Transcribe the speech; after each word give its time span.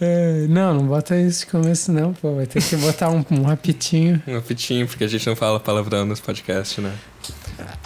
É, 0.00 0.46
não, 0.48 0.74
não 0.74 0.86
bota 0.86 1.16
isso 1.18 1.40
de 1.40 1.46
começo 1.46 1.90
não, 1.90 2.12
pô. 2.12 2.34
Vai 2.34 2.46
ter 2.46 2.62
que 2.62 2.76
botar 2.76 3.10
um, 3.10 3.24
um 3.30 3.42
rapitinho. 3.42 4.22
Um 4.26 4.34
rapitinho, 4.34 4.86
porque 4.86 5.04
a 5.04 5.08
gente 5.08 5.26
não 5.26 5.36
fala 5.36 5.58
palavrão 5.58 6.04
nos 6.04 6.20
podcasts, 6.20 6.82
né? 6.82 6.92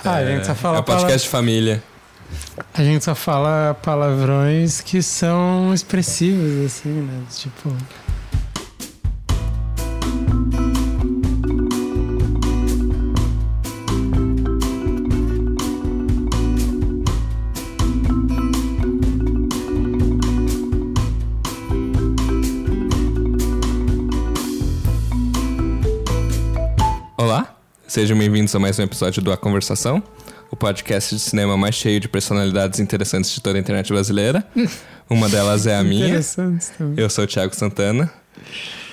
Ah, 0.05 0.15
a 0.17 0.27
gente 0.27 0.47
só 0.47 0.55
fala 0.55 0.79
É 0.79 0.81
um 0.81 0.85
podcast 0.85 1.23
de 1.23 1.29
família. 1.29 1.83
A 2.75 2.83
gente 2.83 3.05
só 3.05 3.15
fala 3.15 3.75
palavrões 3.75 4.81
que 4.81 5.03
são 5.03 5.73
expressivos, 5.75 6.67
assim, 6.67 6.89
né? 6.89 7.23
Tipo. 7.35 7.77
Sejam 27.91 28.17
bem-vindos 28.17 28.55
a 28.55 28.59
mais 28.61 28.79
um 28.79 28.85
episódio 28.85 29.21
do 29.21 29.33
A 29.33 29.37
Conversação, 29.37 30.01
o 30.49 30.55
podcast 30.55 31.13
de 31.13 31.21
cinema 31.21 31.57
mais 31.57 31.75
cheio 31.75 31.99
de 31.99 32.09
personalidades 32.09 32.79
interessantes 32.79 33.33
de 33.33 33.41
toda 33.41 33.59
a 33.59 33.61
internet 33.61 33.93
brasileira. 33.93 34.47
Uma 35.11 35.29
delas 35.29 35.67
é 35.67 35.75
a 35.75 35.83
minha. 35.83 36.07
Interessantes 36.07 36.69
também. 36.79 37.03
Eu 37.03 37.11
sou 37.11 37.25
o 37.25 37.27
Thiago 37.27 37.53
Santana. 37.53 38.09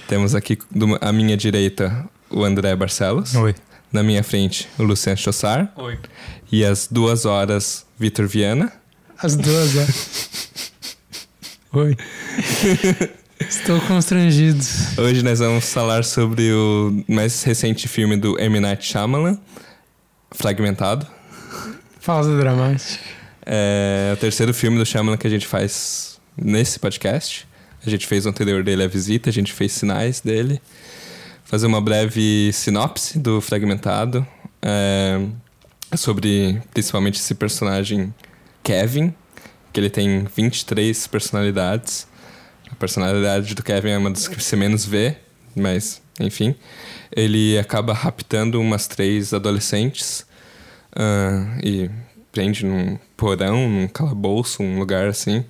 Temos 0.08 0.34
aqui 0.34 0.58
do- 0.72 0.98
à 1.00 1.14
minha 1.14 1.38
direita 1.38 2.10
o 2.28 2.44
André 2.44 2.76
Barcelos. 2.76 3.36
Oi. 3.36 3.54
Na 3.94 4.02
minha 4.02 4.23
frente, 4.23 4.68
o 4.80 4.84
Luciano 4.84 5.16
Chossar. 5.16 5.72
Oi. 5.76 6.00
E 6.52 6.66
às 6.66 6.88
duas 6.90 7.23
horas, 7.23 7.86
Vitor 8.00 8.28
Viana. 8.28 8.73
As 9.20 9.36
duas, 9.36 9.73
ó. 9.78 9.86
Oi. 11.82 11.95
Estou 13.40 13.80
constrangido. 13.82 14.64
Hoje 14.98 15.22
nós 15.23 15.40
vamos 15.40 15.72
falar 15.72 16.03
sobre 16.03 16.52
o 16.52 17.03
mais 17.08 17.44
recente 17.44 17.88
filme 17.88 18.17
do 18.17 18.39
M. 18.39 18.59
Night 18.59 18.86
Shyamalan, 18.86 19.38
Fragmentado. 20.31 21.06
Pausa 22.03 22.36
dramática. 22.38 23.03
É 23.45 24.11
o 24.14 24.17
terceiro 24.17 24.53
filme 24.53 24.78
do 24.78 24.86
Shyamalan 24.86 25.17
que 25.17 25.28
a 25.28 25.30
gente 25.30 25.45
faz 25.45 26.20
nesse 26.36 26.80
podcast. 26.80 27.48
A 27.86 27.89
gente 27.89 28.08
fez 28.08 28.26
o 28.26 28.30
anterior 28.30 28.64
dele, 28.64 28.84
A 28.84 28.88
Visita, 28.88 29.30
a 29.30 29.34
gente 29.34 29.54
fez 29.54 29.72
sinais 29.72 30.20
dele. 30.20 30.59
Fazer 31.45 31.67
uma 31.67 31.80
breve 31.80 32.52
sinopse 32.52 33.20
do 33.20 33.39
Fragmentado. 33.39 34.26
É, 34.61 35.22
sobre 35.95 36.61
principalmente 36.73 37.20
esse 37.20 37.36
personagem 37.36 38.14
Kevin, 38.64 39.14
que 39.72 39.80
ele 39.80 39.89
tem 39.89 40.26
23 40.36 41.08
personalidades. 41.08 42.08
Personalidade 42.80 43.56
do 43.56 43.64
Kevin 43.64 43.89
é 43.89 43.97
uma 43.97 44.11
das 44.11 44.28
que 44.28 44.42
você 44.42 44.56
menos 44.56 44.86
vê, 44.86 45.17
mas 45.56 46.02
enfim. 46.20 46.56
Ele 47.11 47.58
acaba 47.58 47.94
raptando 47.94 48.59
umas 48.59 48.88
três 48.88 49.33
adolescentes 49.33 50.25
ah, 50.95 51.58
e 51.64 51.89
prende 52.31 52.66
num 52.66 53.00
porão, 53.16 53.70
num 53.70 53.88
calabouço, 53.88 54.61
um 54.61 54.80
lugar 54.80 55.08
assim. 55.08 55.44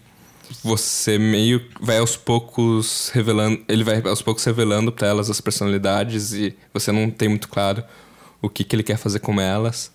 Você 0.63 1.17
meio 1.17 1.61
vai 1.81 1.97
aos 1.97 2.15
poucos 2.15 3.09
revelando, 3.09 3.61
ele 3.67 3.83
vai 3.83 4.01
aos 4.05 4.21
poucos 4.21 4.45
revelando 4.45 4.91
para 4.91 5.07
elas 5.07 5.29
as 5.29 5.41
personalidades 5.41 6.31
e 6.31 6.55
você 6.73 6.91
não 6.91 7.09
tem 7.11 7.27
muito 7.27 7.49
claro 7.49 7.83
o 8.41 8.49
que, 8.49 8.63
que 8.63 8.75
ele 8.75 8.83
quer 8.83 8.97
fazer 8.97 9.19
com 9.19 9.39
elas. 9.41 9.91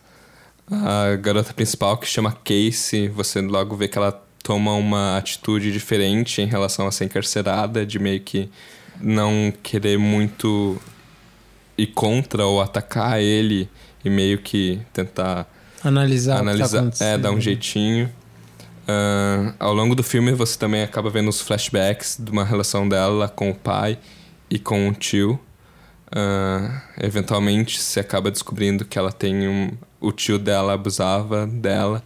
A 0.71 1.17
garota 1.17 1.55
principal, 1.55 1.97
que 1.97 2.07
chama 2.07 2.33
Casey, 2.33 3.09
você 3.09 3.41
logo 3.41 3.77
vê 3.77 3.89
que 3.89 3.97
ela 3.97 4.23
toma 4.43 4.75
uma 4.75 5.17
atitude 5.17 5.73
diferente 5.73 6.43
em 6.43 6.47
relação 6.47 6.87
a 6.87 6.93
ser 6.93 7.05
encarcerada, 7.05 7.87
de 7.87 7.99
meio 7.99 8.21
que 8.21 8.49
não 9.01 9.53
querer 9.63 9.99
muito 9.99 10.81
ir 11.77 11.89
contra 11.89 12.45
ou 12.45 12.61
atacar 12.61 13.21
ele 13.21 13.69
e 14.05 14.11
meio 14.11 14.39
que 14.39 14.81
tentar 14.93 15.49
Analisar, 15.85 16.35
tá 16.35 16.41
analisar, 16.41 16.77
é, 16.77 16.81
acontecendo. 16.81 17.23
dar 17.23 17.33
um 17.33 17.41
jeitinho. 17.41 18.11
Ah, 18.87 19.55
ao 19.59 19.75
longo 19.75 19.95
do 19.95 20.03
filme 20.03 20.33
você 20.33 20.57
também 20.57 20.83
acaba 20.83 21.11
vendo 21.11 21.29
os 21.29 21.41
flashbacks 21.41 22.17
de 22.19 22.31
uma 22.31 22.45
relação 22.45 22.89
dela 22.89 23.29
com 23.29 23.51
o 23.51 23.55
pai 23.55 23.99
e 24.49 24.59
com 24.59 24.89
o 24.89 24.95
tio. 24.95 25.39
Ah, 26.11 26.83
eventualmente 27.01 27.81
você 27.81 28.01
acaba 28.01 28.31
descobrindo 28.31 28.85
que 28.85 28.99
ela 28.99 29.11
tem 29.11 29.49
um. 29.49 29.73
O 30.01 30.13
tio 30.13 30.39
dela 30.39 30.75
abusava 30.75 31.47
dela. 31.47 32.03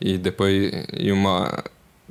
E 0.00 0.18
depois, 0.18 0.72
em 0.98 1.10
uma, 1.12 1.50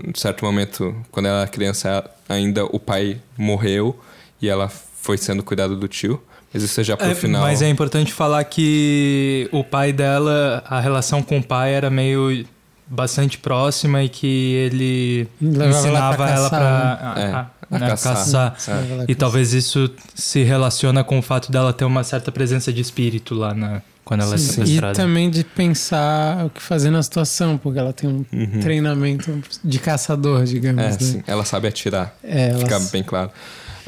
em 0.03 0.12
certo 0.16 0.44
momento, 0.44 0.96
quando 1.12 1.28
ela 1.28 1.40
era 1.41 1.47
criança, 1.47 2.03
ainda 2.28 2.66
o 2.66 2.79
pai 2.79 3.19
morreu 3.38 3.97
e 4.41 4.50
ela 4.50 4.68
foi 4.69 5.18
sendo 5.18 5.44
cuidada 5.44 5.75
do 5.75 5.88
tio. 5.88 6.22
Mas 6.53 6.63
isso 6.63 6.79
é 6.79 6.84
já 6.84 6.96
pro 6.96 7.06
É, 7.07 7.13
final. 7.13 7.41
Mas 7.41 7.62
é 7.62 7.68
importante 7.69 8.13
falar 8.13 8.44
que 8.46 9.50
o 9.51 9.63
pai 9.63 9.91
dela, 9.91 10.63
a 10.68 10.79
relação 10.79 11.22
com 11.22 11.38
o 11.40 11.44
pai 11.44 11.73
era 11.73 11.90
meio 11.90 12.46
bastante 12.88 13.38
próxima 13.38 14.03
e 14.03 14.09
que 14.09 14.53
ele 14.53 15.28
Levava 15.41 15.63
ela 15.66 15.79
ensinava 15.79 16.16
pra 16.16 16.29
ela 16.31 16.50
caçar, 16.50 17.13
pra 17.13 17.22
É, 17.22 17.25
a- 17.34 17.50
né, 17.79 17.88
caçar. 17.90 18.16
caçar. 18.16 18.85
Ela 18.90 19.06
E 19.07 19.16
talvez 19.16 19.53
isso 19.53 19.91
se 20.13 20.44
relaciona 20.44 21.03
com 21.03 21.19
o 21.19 21.22
fato 21.22 21.52
dela 21.52 21.73
ter 21.73 21.84
uma 21.84 22.03
certa 22.03 22.31
presença 22.31 22.72
de 22.72 22.79
espírito 22.81 23.35
lá 23.35 23.53
na, 23.53 23.81
quando 24.05 24.21
ela 24.21 24.35
é 24.35 24.38
Sim, 24.38 24.45
E 24.45 24.53
sequestrada. 24.67 24.93
também 24.95 25.29
de 25.29 25.43
pensar 25.43 26.45
o 26.45 26.49
que 26.49 26.61
fazer 26.61 26.91
na 26.91 27.01
situação, 27.03 27.57
porque 27.57 27.79
ela 27.79 27.91
tem 27.91 28.07
um 28.09 28.23
Uhum. 28.31 28.59
treinamento 28.61 29.41
de 29.63 29.79
caçador, 29.79 30.43
digamos. 30.45 30.81
É, 30.81 30.89
né? 30.91 30.97
sim, 30.99 31.23
ela 31.27 31.43
sabe 31.43 31.67
atirar. 31.67 32.16
É, 32.23 32.49
ela 32.49 32.59
Fica 32.59 32.79
bem 32.91 33.03
claro. 33.03 33.31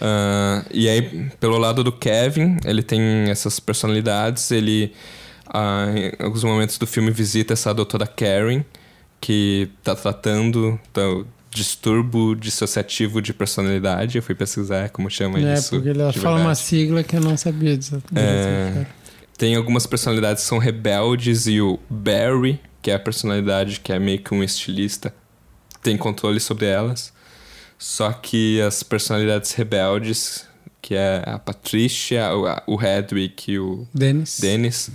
Ah, 0.02 0.64
e 0.72 0.90
aí, 0.90 1.30
pelo 1.40 1.58
lado 1.58 1.84
do 1.84 1.92
Kevin, 1.92 2.58
ele 2.66 2.84
tem 2.84 3.00
essas 3.30 3.60
personalidades. 3.60 4.52
Ele, 4.52 4.92
ah, 5.48 5.86
em 5.96 6.24
alguns 6.24 6.44
momentos 6.44 6.78
do 6.78 6.86
filme, 6.88 7.12
visita 7.12 7.54
essa 7.54 7.74
doutora 7.74 8.06
Karen, 8.08 8.64
que 9.22 9.70
tá 9.84 9.96
tratando 9.96 10.80
do 10.94 11.28
distúrbio 11.50 12.36
dissociativo 12.36 13.22
de 13.22 13.34
personalidade. 13.34 14.18
Eu 14.18 14.22
fui 14.24 14.36
pesquisar 14.36 14.90
como 14.90 15.10
chama 15.10 15.40
É, 15.40 15.56
isso. 15.56 15.70
porque 15.72 15.90
ela 15.90 16.14
fala 16.14 16.40
uma 16.40 16.54
sigla 16.54 17.02
que 17.04 17.16
eu 17.16 17.22
não 17.22 17.36
sabia 17.36 17.76
disso. 17.76 18.02
É, 18.16 18.86
Tem 19.38 19.56
algumas 19.56 19.86
personalidades 19.86 20.44
que 20.44 20.50
são 20.50 20.58
rebeldes 20.58 21.46
e 21.46 21.62
o 21.62 21.80
Barry, 21.90 22.60
que 22.82 22.90
é 22.90 22.96
a 22.96 23.00
personalidade 23.00 23.80
que 23.80 23.94
é 23.94 24.00
meio 24.00 24.20
que 24.20 24.34
um 24.34 24.44
estilista, 24.44 25.14
tem 25.82 25.96
controle 25.96 26.40
sobre 26.40 26.66
elas. 26.66 27.14
Só 27.78 28.12
que 28.12 28.60
as 28.62 28.82
personalidades 28.82 29.52
rebeldes, 29.52 30.48
que 30.82 30.96
é 30.96 31.22
a 31.26 31.38
Patricia, 31.38 32.30
o, 32.66 32.82
Hedwig 32.82 33.52
e 33.52 33.60
o 33.60 33.88
Dennis. 33.94 34.40
Dennis, 34.40 34.90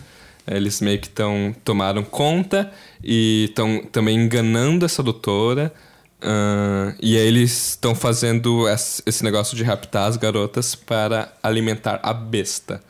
eles 0.47 0.81
meio 0.81 0.99
que 0.99 1.07
estão 1.07 1.55
tomaram 1.65 2.03
conta 2.03 2.73
e 3.03 3.47
estão 3.49 3.85
também 3.93 4.17
enganando 4.17 4.85
essa 4.85 5.03
doutora. 5.03 5.73
ah, 6.21 6.95
e 7.01 7.17
aí 7.17 7.27
eles 7.27 7.71
estão 7.71 7.95
fazendo 7.95 8.67
esse 8.69 9.23
negócio 9.23 9.57
de 9.57 9.63
raptar 9.63 10.09
as 10.09 10.17
garotas 10.17 10.75
para 10.75 11.33
alimentar 11.43 12.01
a 12.03 12.13
besta, 12.13 12.83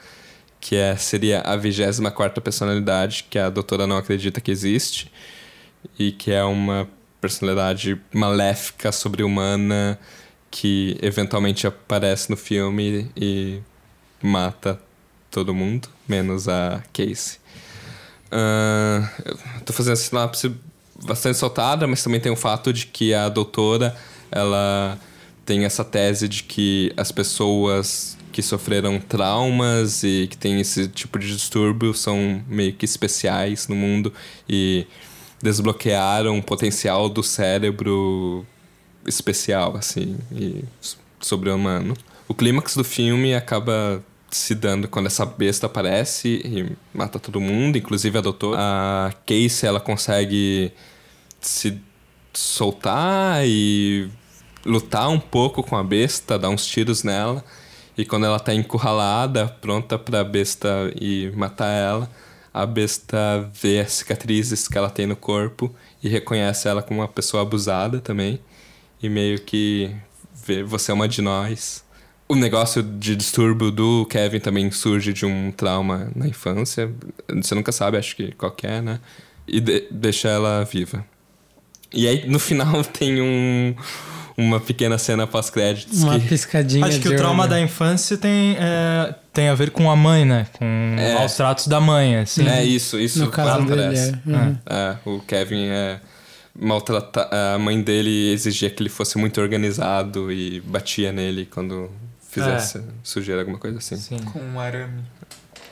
que 0.63 0.77
é, 0.77 0.97
seria 0.97 1.41
a 1.41 1.57
24 1.57 2.41
personalidade 2.41 3.27
que 3.29 3.37
a 3.37 3.51
doutora 3.51 3.85
não 3.85 3.97
acredita 3.97 4.41
que 4.41 4.49
existe 4.49 5.11
e 5.99 6.13
que 6.13 6.31
é 6.31 6.45
uma 6.45 6.89
personalidade 7.21 8.01
maléfica, 8.15 8.93
sobre-humana, 8.93 9.99
que 10.53 10.97
eventualmente 11.03 11.67
aparece 11.67 12.31
no 12.31 12.37
filme 12.37 13.11
e 13.17 13.59
mata 14.23 14.81
todo 15.33 15.53
mundo, 15.53 15.89
menos 16.07 16.49
a 16.49 16.81
Casey. 16.93 17.39
Eu 19.25 19.61
tô 19.65 19.73
fazendo 19.73 19.95
essa 19.95 20.05
sinopse 20.05 20.55
bastante 21.05 21.39
soltada, 21.39 21.89
mas 21.89 22.05
também 22.05 22.21
tem 22.21 22.31
o 22.31 22.37
fato 22.37 22.73
de 22.73 22.87
que 22.87 23.13
a 23.13 23.29
doutora, 23.29 23.97
ela 24.31 24.97
tem 25.45 25.65
essa 25.65 25.85
tese 25.85 26.29
de 26.29 26.45
que 26.45 26.93
as 26.97 27.11
pessoas 27.11 28.17
que 28.33 28.43
sofreram 28.43 28.99
traumas 28.99 30.03
e 30.03 30.27
que 30.29 30.37
têm 30.37 30.61
esse 30.61 30.89
tipo 30.89 31.19
de 31.19 31.29
distúrbio 31.29 31.95
são 31.95 32.43
meio 32.49 32.73
que 32.73 32.85
especiais 32.85 33.69
no 33.69 33.77
mundo 33.77 34.13
e 34.49 34.87
desbloquearam 35.43 36.39
o 36.39 36.43
potencial 36.43 37.09
do 37.09 37.23
cérebro 37.23 38.47
especial, 39.07 39.77
assim, 39.77 40.17
e 40.33 40.65
sobre-humano. 41.21 41.95
O 42.29 42.35
clímax 42.35 42.77
do 42.77 42.85
filme 42.85 43.35
acaba 43.35 44.03
se 44.31 44.55
dando 44.55 44.89
quando 44.89 45.07
essa 45.07 45.27
besta 45.27 45.67
aparece 45.67 46.41
e 46.45 46.97
mata 46.97 47.19
todo 47.19 47.41
mundo, 47.41 47.77
inclusive 47.77 48.17
a 48.17 48.21
doutora. 48.21 48.57
A 48.59 49.13
Casey, 49.27 49.69
ela 49.69 49.81
consegue 49.81 50.73
se 51.41 51.79
soltar 52.33 53.43
e 53.47 54.09
lutar 54.65 55.09
um 55.11 55.21
pouco 55.21 55.63
com 55.63 55.77
a 55.77 55.85
besta, 55.85 56.39
dar 56.39 56.49
uns 56.49 56.65
tiros 56.65 57.03
nela. 57.03 57.45
E 57.97 58.05
quando 58.05 58.27
ela 58.27 58.41
tá 58.41 58.55
encurralada, 58.55 59.49
pronta 59.61 59.99
pra 59.99 60.25
besta 60.25 60.93
ir 61.01 61.37
matar 61.37 61.71
ela, 61.71 62.11
a 62.53 62.67
besta 62.67 63.51
vê 63.53 63.81
as 63.81 63.93
cicatrizes 63.93 64.69
que 64.69 64.77
ela 64.77 64.91
tem 64.91 65.07
no 65.07 65.17
corpo 65.17 65.75
e 66.03 66.09
reconhece 66.09 66.69
ela 66.69 66.83
como 66.83 67.01
uma 67.01 67.09
pessoa 67.09 67.43
abusada 67.43 68.01
também. 68.01 68.41
E 69.03 69.09
meio 69.09 69.41
que 69.41 69.95
ver, 70.35 70.65
você 70.65 70.91
é 70.91 70.95
uma 70.95 71.09
de 71.09 71.23
nós. 71.23 71.85
O 72.29 72.35
negócio 72.35 72.83
de 72.83 73.17
distúrbio 73.17 73.71
do 73.71 74.07
Kevin 74.07 74.41
também 74.41 74.71
surge 74.71 75.13
de 75.13 75.27
um 75.27 75.51
trauma 75.51 76.11
na 76.15 76.27
infância. 76.27 76.93
Você 77.29 77.55
nunca 77.55 77.73
sabe, 77.73 77.97
acho 77.97 78.17
que 78.17 78.33
qualquer, 78.33 78.83
né? 78.83 79.01
E 79.47 79.61
de 79.61 79.89
deixa 79.91 80.29
ela 80.29 80.65
viva. 80.65 81.05
E 81.93 82.09
aí, 82.09 82.27
no 82.27 82.39
final, 82.39 82.83
tem 82.85 83.21
um, 83.21 83.75
uma 84.37 84.59
pequena 84.61 84.99
cena 84.99 85.27
pós-créditos. 85.27 86.03
Uma 86.03 86.19
que... 86.19 86.29
piscadinha 86.29 86.87
Acho 86.87 87.01
que 87.01 87.09
de 87.09 87.15
o 87.15 87.17
trauma 87.19 87.43
olho. 87.43 87.51
da 87.51 87.61
infância 87.61 88.17
tem, 88.17 88.57
é, 88.59 89.15
tem 89.33 89.49
a 89.49 89.55
ver 89.55 89.71
com 89.71 89.91
a 89.91 89.97
mãe, 89.97 90.25
né? 90.25 90.47
Com 90.53 90.65
É. 90.99 91.15
maus 91.15 91.35
tratos 91.37 91.67
da 91.67 91.81
mãe, 91.81 92.17
assim. 92.17 92.47
É 92.49 92.65
isso, 92.65 92.99
isso 92.99 93.19
No 93.19 93.31
caso 93.31 93.65
dele, 93.67 93.83
aparece. 93.83 94.11
é. 94.27 94.31
Uhum. 94.31 94.57
É, 94.67 94.97
o 95.05 95.21
Kevin 95.21 95.67
é 95.69 96.01
maltrata 96.59 97.29
a 97.55 97.59
mãe 97.59 97.81
dele 97.81 98.31
exigia 98.33 98.69
que 98.71 98.83
ele 98.83 98.91
fosse 98.91 99.17
muito 99.19 99.41
organizado 99.41 100.31
e 100.31 100.61
batia 100.61 101.11
nele 101.13 101.47
quando 101.47 101.91
fizesse 102.31 102.81
sujeira 103.03 103.41
alguma 103.43 103.59
coisa 103.59 103.79
assim. 103.79 103.97
Sim. 103.97 104.19
Com 104.19 104.39
um 104.39 104.61
arame. 104.61 105.03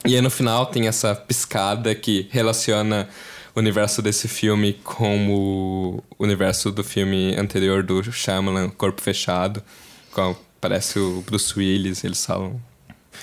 E 0.07 0.15
aí 0.15 0.21
no 0.23 0.31
final 0.31 0.65
tem 0.67 0.89
essa 0.89 1.15
piscada 1.15 1.95
que 1.95 2.27
relaciona 2.31 3.07
o 3.55 3.59
universo 3.61 4.01
desse 4.03 4.29
filme 4.29 4.75
com 4.85 5.29
o 5.35 6.03
universo 6.19 6.71
do 6.71 6.83
filme 6.85 7.35
anterior 7.37 7.83
do 7.83 8.03
Shyamalan, 8.13 8.71
Corpo 8.71 9.01
Fechado, 9.01 9.63
com 10.13 10.37
parece 10.61 10.99
o 10.99 11.23
Bruce 11.23 11.59
Willis, 11.59 12.05
eles 12.05 12.25
falam 12.25 12.61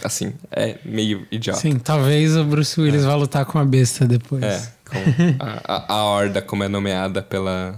assim, 0.03 0.33
é 0.51 0.77
meio 0.83 1.25
idiota. 1.31 1.59
Sim, 1.59 1.77
talvez 1.79 2.35
o 2.35 2.43
Bruce 2.43 2.79
Willis 2.79 3.03
vá 3.05 3.15
lutar 3.15 3.45
com 3.45 3.57
a 3.59 3.65
besta 3.65 4.05
depois. 4.05 4.43
É, 4.43 4.71
com 4.85 4.97
a, 5.39 5.75
a, 5.75 5.93
a 5.93 6.03
horda 6.03 6.41
como 6.41 6.63
é 6.63 6.67
nomeada 6.67 7.21
pela 7.21 7.77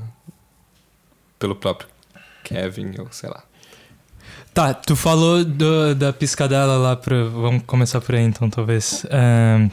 pelo 1.37 1.55
próprio 1.55 1.87
Kevin, 2.43 2.93
ou 2.99 3.07
sei 3.11 3.29
lá. 3.29 3.43
Tá, 4.53 4.73
tu 4.73 4.95
falou 4.95 5.45
do- 5.45 5.93
da 5.95 6.11
piscadela 6.11 6.77
lá 6.77 6.95
pro. 6.95 7.29
Vamos 7.29 7.63
começar 7.65 8.01
por 8.01 8.15
aí 8.15 8.23
então, 8.23 8.49
talvez. 8.49 9.05
É, 9.09 9.69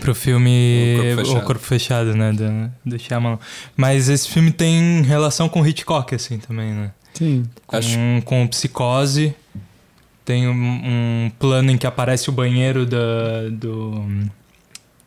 pro 0.00 0.14
filme 0.14 0.96
O 0.98 1.02
Corpo 1.02 1.16
Fechado. 1.24 1.38
O 1.38 1.46
Corpo 1.46 1.64
Fechado, 1.64 2.14
né? 2.16 2.32
Do, 2.32 2.90
do 2.90 2.98
Shyamalan. 2.98 3.38
Mas 3.76 4.08
esse 4.08 4.28
filme 4.28 4.50
tem 4.52 5.02
relação 5.02 5.48
com 5.48 5.66
Hitchcock, 5.66 6.14
assim, 6.14 6.38
também, 6.38 6.72
né? 6.72 6.90
Sim. 7.14 7.44
Com, 7.66 7.76
Acho- 7.76 7.98
com 8.24 8.46
Psicose. 8.46 9.34
Tem 10.24 10.46
um, 10.46 10.52
um 10.52 11.32
plano 11.38 11.70
em 11.70 11.76
que 11.78 11.86
aparece 11.86 12.28
o 12.28 12.32
banheiro 12.32 12.86
da. 12.86 13.48
do. 13.50 14.06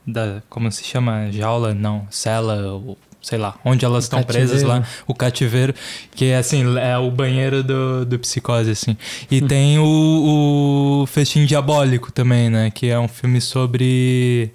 Da. 0.06 0.42
Como 0.50 0.70
se 0.72 0.84
chama? 0.84 1.31
Jaula? 1.31 1.74
Não, 1.74 2.06
cela, 2.12 2.74
ou 2.74 2.98
sei 3.22 3.38
lá, 3.38 3.56
onde 3.64 3.86
elas 3.86 4.04
O 4.04 4.06
estão 4.06 4.22
presas 4.22 4.64
lá, 4.64 4.84
o 5.08 5.14
cativeiro, 5.16 5.74
que 6.14 6.25
é 6.25 6.36
assim, 6.38 6.78
é 6.78 6.98
o 6.98 7.10
banheiro 7.10 7.64
do, 7.64 8.06
do 8.06 8.20
psicose, 8.20 8.70
assim. 8.72 8.98
E 9.31 9.42
Hum. 9.42 9.48
tem 9.48 9.80
o, 9.80 11.04
o 11.04 11.06
Festim 11.08 11.46
Diabólico 11.46 12.12
também, 12.12 12.50
né? 12.50 12.70
Que 12.70 12.88
é 12.90 13.00
um 13.00 13.08
filme 13.08 13.40
sobre. 13.40 14.52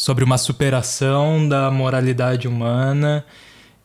Sobre 0.00 0.24
uma 0.24 0.38
superação 0.38 1.46
da 1.46 1.70
moralidade 1.70 2.48
humana. 2.48 3.22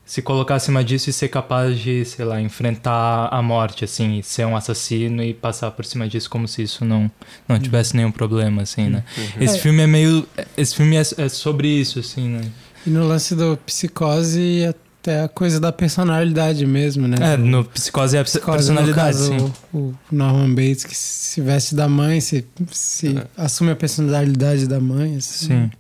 Se 0.06 0.22
colocar 0.22 0.56
acima 0.56 0.82
disso 0.84 1.10
e 1.10 1.14
ser 1.14 1.28
capaz 1.30 1.78
de, 1.78 2.06
sei 2.06 2.24
lá, 2.24 2.40
enfrentar 2.40 3.28
a 3.32 3.42
morte, 3.42 3.84
assim, 3.84 4.22
ser 4.22 4.46
um 4.46 4.56
assassino 4.56 5.22
e 5.24 5.34
passar 5.34 5.72
por 5.72 5.84
cima 5.84 6.08
disso 6.08 6.30
como 6.30 6.48
se 6.48 6.62
isso 6.62 6.86
não, 6.86 7.12
não 7.48 7.60
tivesse 7.60 7.96
nenhum 7.98 8.12
problema, 8.12 8.62
assim, 8.62 8.88
né? 8.88 9.04
Esse 9.42 9.58
É. 9.58 9.60
filme 9.60 9.82
é 9.82 9.88
meio. 9.88 10.26
Esse 10.56 10.76
filme 10.76 10.96
é, 10.96 11.02
é 11.18 11.28
sobre 11.28 11.68
isso, 11.68 12.00
assim, 12.00 12.30
né? 12.30 12.42
E 12.88 12.90
no 12.92 13.06
lance 13.08 13.36
do 13.36 13.58
psicose, 13.66 14.66
até 15.00 15.22
a 15.24 15.28
coisa 15.28 15.60
da 15.60 15.72
personalidade 15.72 16.66
mesmo, 16.68 17.08
né? 17.08 17.18
É, 17.34 17.36
no 17.38 17.66
Psicose 17.66 18.16
é 18.16 18.20
a 18.20 18.24
ps- 18.24 18.34
Psicose, 18.34 18.72
no 18.72 18.78
personalidade, 18.78 19.18
caso, 19.18 19.26
sim. 19.40 19.54
O, 19.74 19.78
o 19.78 19.96
Norman 20.12 20.54
Bates, 20.54 20.84
que 20.84 20.96
se 20.96 21.42
veste 21.42 21.74
da 21.76 21.90
mãe, 21.90 22.22
se, 22.22 22.46
se 22.72 23.20
assume 23.36 23.72
a 23.72 23.76
personalidade 23.76 24.68
da 24.68 24.80
mãe. 24.80 25.16
Assim, 25.18 25.48
Sim. 25.48 25.72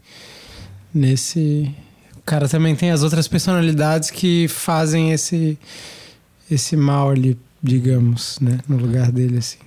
Nesse. 0.95 1.69
O 2.17 2.21
cara 2.25 2.47
também 2.49 2.75
tem 2.75 2.89
as 2.89 3.03
outras 3.03 3.27
personalidades 3.27 4.09
que 4.09 4.47
fazem 4.47 5.11
esse, 5.11 5.59
esse 6.49 6.75
mal 6.77 7.09
ali, 7.11 7.37
digamos, 7.61 8.39
né? 8.39 8.59
No 8.67 8.77
lugar 8.77 9.11
dele, 9.11 9.37
assim. 9.37 9.57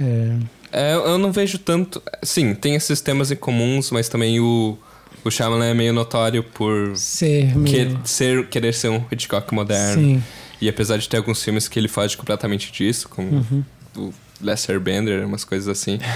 É, 0.00 0.36
É, 0.72 0.94
eu 0.94 1.18
não 1.18 1.30
vejo 1.30 1.58
tanto. 1.58 2.02
Sim, 2.22 2.54
tem 2.54 2.74
esses 2.74 3.00
temas 3.00 3.30
em 3.30 3.36
comuns, 3.36 3.90
mas 3.90 4.08
também 4.08 4.40
o, 4.40 4.76
o 5.24 5.30
Shyamalan 5.30 5.66
é 5.66 5.74
meio 5.74 5.92
notório 5.92 6.42
por 6.42 6.96
ser 6.96 7.52
que, 7.64 7.96
ser, 8.04 8.48
querer 8.48 8.72
ser 8.74 8.88
um 8.88 9.04
Hitchcock 9.12 9.54
moderno. 9.54 10.02
Sim. 10.02 10.22
E 10.60 10.68
apesar 10.68 10.96
de 10.96 11.08
ter 11.08 11.18
alguns 11.18 11.42
filmes 11.42 11.68
que 11.68 11.78
ele 11.78 11.88
foge 11.88 12.16
completamente 12.16 12.72
disso, 12.72 13.08
como 13.08 13.28
Uhum. 13.36 13.64
o 13.96 14.14
Lesser 14.40 14.80
Bender, 14.80 15.24
umas 15.26 15.44
coisas 15.44 15.68
assim. 15.68 15.98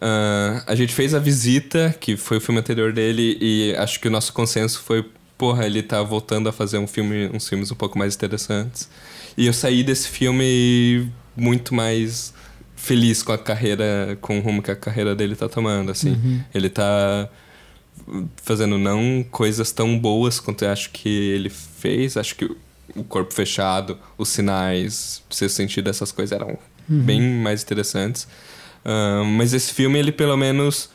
ah, 0.00 0.62
a 0.66 0.74
gente 0.74 0.94
fez 0.94 1.14
a 1.14 1.18
visita, 1.18 1.94
que 2.00 2.16
foi 2.16 2.38
o 2.38 2.40
filme 2.40 2.60
anterior 2.60 2.92
dele, 2.92 3.36
e 3.40 3.74
acho 3.76 4.00
que 4.00 4.08
o 4.08 4.10
nosso 4.10 4.32
consenso 4.32 4.80
foi, 4.80 5.04
porra, 5.36 5.66
ele 5.66 5.82
tá 5.82 6.02
voltando 6.02 6.48
a 6.48 6.52
fazer 6.52 6.78
um 6.78 6.86
filme, 6.86 7.30
uns 7.32 7.48
filmes 7.48 7.70
um 7.70 7.76
pouco 7.76 7.98
mais 7.98 8.14
interessantes. 8.14 8.88
E 9.36 9.46
eu 9.46 9.52
saí 9.52 9.82
desse 9.82 10.08
filme 10.08 11.10
muito 11.36 11.74
mais 11.74 12.32
feliz 12.74 13.22
com 13.22 13.32
a 13.32 13.38
carreira, 13.38 14.16
com 14.20 14.38
o 14.38 14.42
rumo 14.42 14.62
que 14.62 14.70
a 14.70 14.76
carreira 14.76 15.14
dele 15.14 15.36
tá 15.36 15.48
tomando, 15.48 15.90
assim. 15.90 16.12
Uhum. 16.12 16.40
Ele 16.54 16.70
tá 16.70 17.28
fazendo 18.42 18.78
não 18.78 19.24
coisas 19.30 19.70
tão 19.70 19.98
boas 19.98 20.40
quanto 20.40 20.64
eu 20.64 20.70
acho 20.70 20.90
que 20.90 21.08
ele 21.08 21.50
fez. 21.50 22.16
Acho 22.16 22.34
que 22.34 22.44
o 22.96 23.04
corpo 23.04 23.32
fechado, 23.34 23.98
os 24.16 24.30
sinais, 24.30 25.22
o 25.30 25.34
sexto 25.34 25.56
sentido, 25.56 25.90
essas 25.90 26.10
coisas 26.10 26.32
eram 26.32 26.58
bem 26.88 27.20
mais 27.20 27.62
interessantes. 27.62 28.26
Mas 29.36 29.52
esse 29.52 29.72
filme, 29.72 29.98
ele 29.98 30.12
pelo 30.12 30.36
menos. 30.36 30.90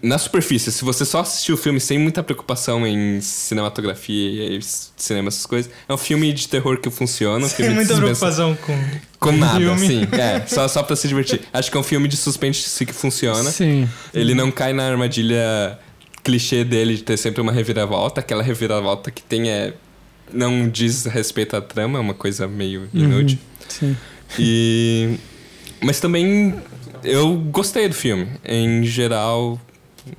Na 0.00 0.16
superfície, 0.16 0.72
se 0.72 0.82
você 0.82 1.04
só 1.04 1.20
assistir 1.20 1.52
o 1.52 1.58
filme 1.58 1.78
sem 1.78 1.98
muita 1.98 2.22
preocupação 2.22 2.86
em 2.86 3.20
cinematografia 3.20 4.56
e 4.56 4.58
cinema, 4.96 5.28
essas 5.28 5.44
coisas, 5.44 5.70
é 5.86 5.92
um 5.92 5.98
filme 5.98 6.32
de 6.32 6.48
terror 6.48 6.80
que 6.80 6.88
funciona. 6.88 7.44
Um 7.44 7.48
Tem 7.48 7.66
filme 7.66 7.74
muita 7.74 7.94
preocupação 7.94 8.56
com. 8.56 8.74
Com 9.20 9.32
nada, 9.32 9.58
filme. 9.58 9.86
sim. 9.86 10.08
É, 10.12 10.40
só, 10.48 10.66
só 10.68 10.82
pra 10.82 10.96
se 10.96 11.06
divertir. 11.06 11.42
Acho 11.52 11.70
que 11.70 11.76
é 11.76 11.80
um 11.80 11.82
filme 11.82 12.08
de 12.08 12.16
suspense 12.16 12.86
que 12.86 12.94
funciona. 12.94 13.50
Sim. 13.50 13.86
Ele 14.14 14.34
não 14.34 14.50
cai 14.50 14.72
na 14.72 14.88
armadilha 14.88 15.78
clichê 16.22 16.64
dele 16.64 16.96
de 16.96 17.02
ter 17.02 17.18
sempre 17.18 17.42
uma 17.42 17.52
reviravolta. 17.52 18.20
Aquela 18.20 18.42
reviravolta 18.42 19.10
que 19.10 19.22
tem 19.22 19.50
é. 19.50 19.74
Não 20.32 20.66
diz 20.66 21.04
respeito 21.04 21.54
à 21.54 21.60
trama, 21.60 21.98
é 21.98 22.00
uma 22.00 22.14
coisa 22.14 22.48
meio 22.48 22.88
inútil. 22.94 23.38
Sim. 23.68 23.94
E. 24.38 25.16
Mas 25.82 26.00
também 26.00 26.54
eu 27.04 27.36
gostei 27.36 27.88
do 27.88 27.94
filme. 27.94 28.28
Em 28.44 28.84
geral, 28.84 29.60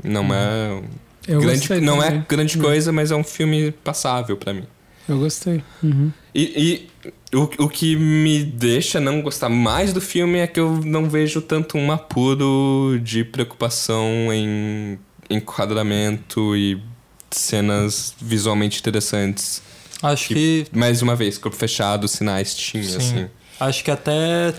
não 0.04 0.34
é. 0.34 0.82
Eu 1.28 1.42
grande, 1.42 1.60
gostei 1.60 1.82
não 1.82 2.00
também. 2.00 2.20
é 2.20 2.26
grande 2.28 2.58
coisa, 2.58 2.92
mas 2.92 3.12
é 3.12 3.16
um 3.16 3.24
filme 3.24 3.72
passável 3.72 4.38
pra 4.38 4.54
mim. 4.54 4.64
Eu 5.08 5.20
gostei. 5.20 5.64
Uhum. 5.84 6.12
E, 6.34 6.88
e 7.32 7.36
o, 7.36 7.66
o 7.66 7.70
que 7.70 7.96
me 7.96 8.44
deixa 8.44 9.00
não 9.00 9.22
gostar 9.22 9.50
mais 9.50 9.94
do 9.94 10.02
filme 10.02 10.40
é 10.40 10.48
que 10.48 10.60
eu 10.60 10.82
não 10.84 11.10
vejo 11.10 11.42
tanto 11.42 11.78
um 11.78 11.92
apuro 11.92 13.00
de 13.04 13.24
preocupação 13.24 14.32
em 14.32 15.00
enquadramento 15.30 16.56
e 16.56 16.82
cenas 17.32 18.16
visualmente 18.20 18.80
interessantes. 18.80 19.62
Acho 20.02 20.30
que. 20.30 20.66
Mais 20.72 21.02
uma 21.02 21.16
vez, 21.16 21.38
corpo 21.38 21.58
fechado, 21.58 22.08
sinais 22.08 22.56
tinha, 22.56 22.84
Sim. 22.84 22.98
assim. 22.98 23.30
Acho 23.60 23.84
que 23.84 23.92
até 23.92 24.54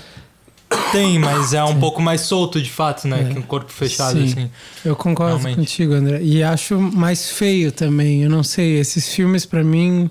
tem, 0.92 1.18
mas 1.20 1.52
é 1.54 1.62
um 1.64 1.78
pouco 1.78 2.00
mais 2.02 2.22
solto 2.22 2.60
de 2.60 2.70
fato, 2.70 3.06
né? 3.08 3.26
É. 3.30 3.32
Que 3.32 3.38
um 3.38 3.42
corpo 3.42 3.72
fechado, 3.72 4.18
Sim. 4.18 4.24
assim. 4.24 4.50
Eu 4.84 4.96
concordo 4.96 5.36
Realmente. 5.36 5.56
contigo, 5.56 5.92
André. 5.94 6.20
E 6.22 6.42
acho 6.42 6.78
mais 6.80 7.30
feio 7.30 7.70
também. 7.72 8.22
Eu 8.22 8.30
não 8.30 8.42
sei, 8.42 8.78
esses 8.78 9.08
filmes 9.08 9.44
pra 9.46 9.62
mim 9.64 10.10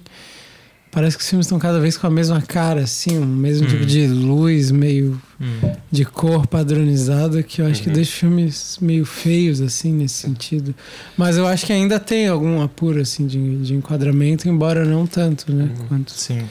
parece 0.92 1.18
que 1.18 1.24
os 1.24 1.30
filmes 1.30 1.46
estão 1.46 1.60
cada 1.60 1.78
vez 1.78 1.98
com 1.98 2.08
a 2.08 2.10
mesma 2.10 2.42
cara, 2.42 2.82
assim, 2.84 3.18
o 3.18 3.26
mesmo 3.26 3.68
Hum. 3.68 3.70
tipo 3.70 3.86
de 3.86 4.08
luz, 4.08 4.72
meio 4.72 5.22
Hum. 5.42 5.72
de 5.92 6.06
cor 6.06 6.48
padronizada, 6.48 7.44
que 7.44 7.62
eu 7.62 7.68
acho 7.68 7.82
que 7.82 7.90
Uhum. 7.90 7.96
deixa 7.96 8.12
filmes 8.14 8.78
meio 8.82 9.06
feios, 9.06 9.60
assim, 9.60 9.92
nesse 9.92 10.16
sentido. 10.16 10.74
Mas 11.18 11.36
eu 11.36 11.46
acho 11.46 11.66
que 11.66 11.74
ainda 11.74 12.00
tem 12.00 12.30
algum 12.30 12.62
apuro, 12.62 13.02
assim, 13.02 13.28
de, 13.28 13.58
de 13.58 13.74
enquadramento, 13.74 14.48
embora 14.48 14.86
não 14.86 15.06
tanto, 15.06 15.52
né? 15.54 15.66
Uhum. 15.78 15.88
Quanto... 15.90 16.12
Sim. 16.14 16.44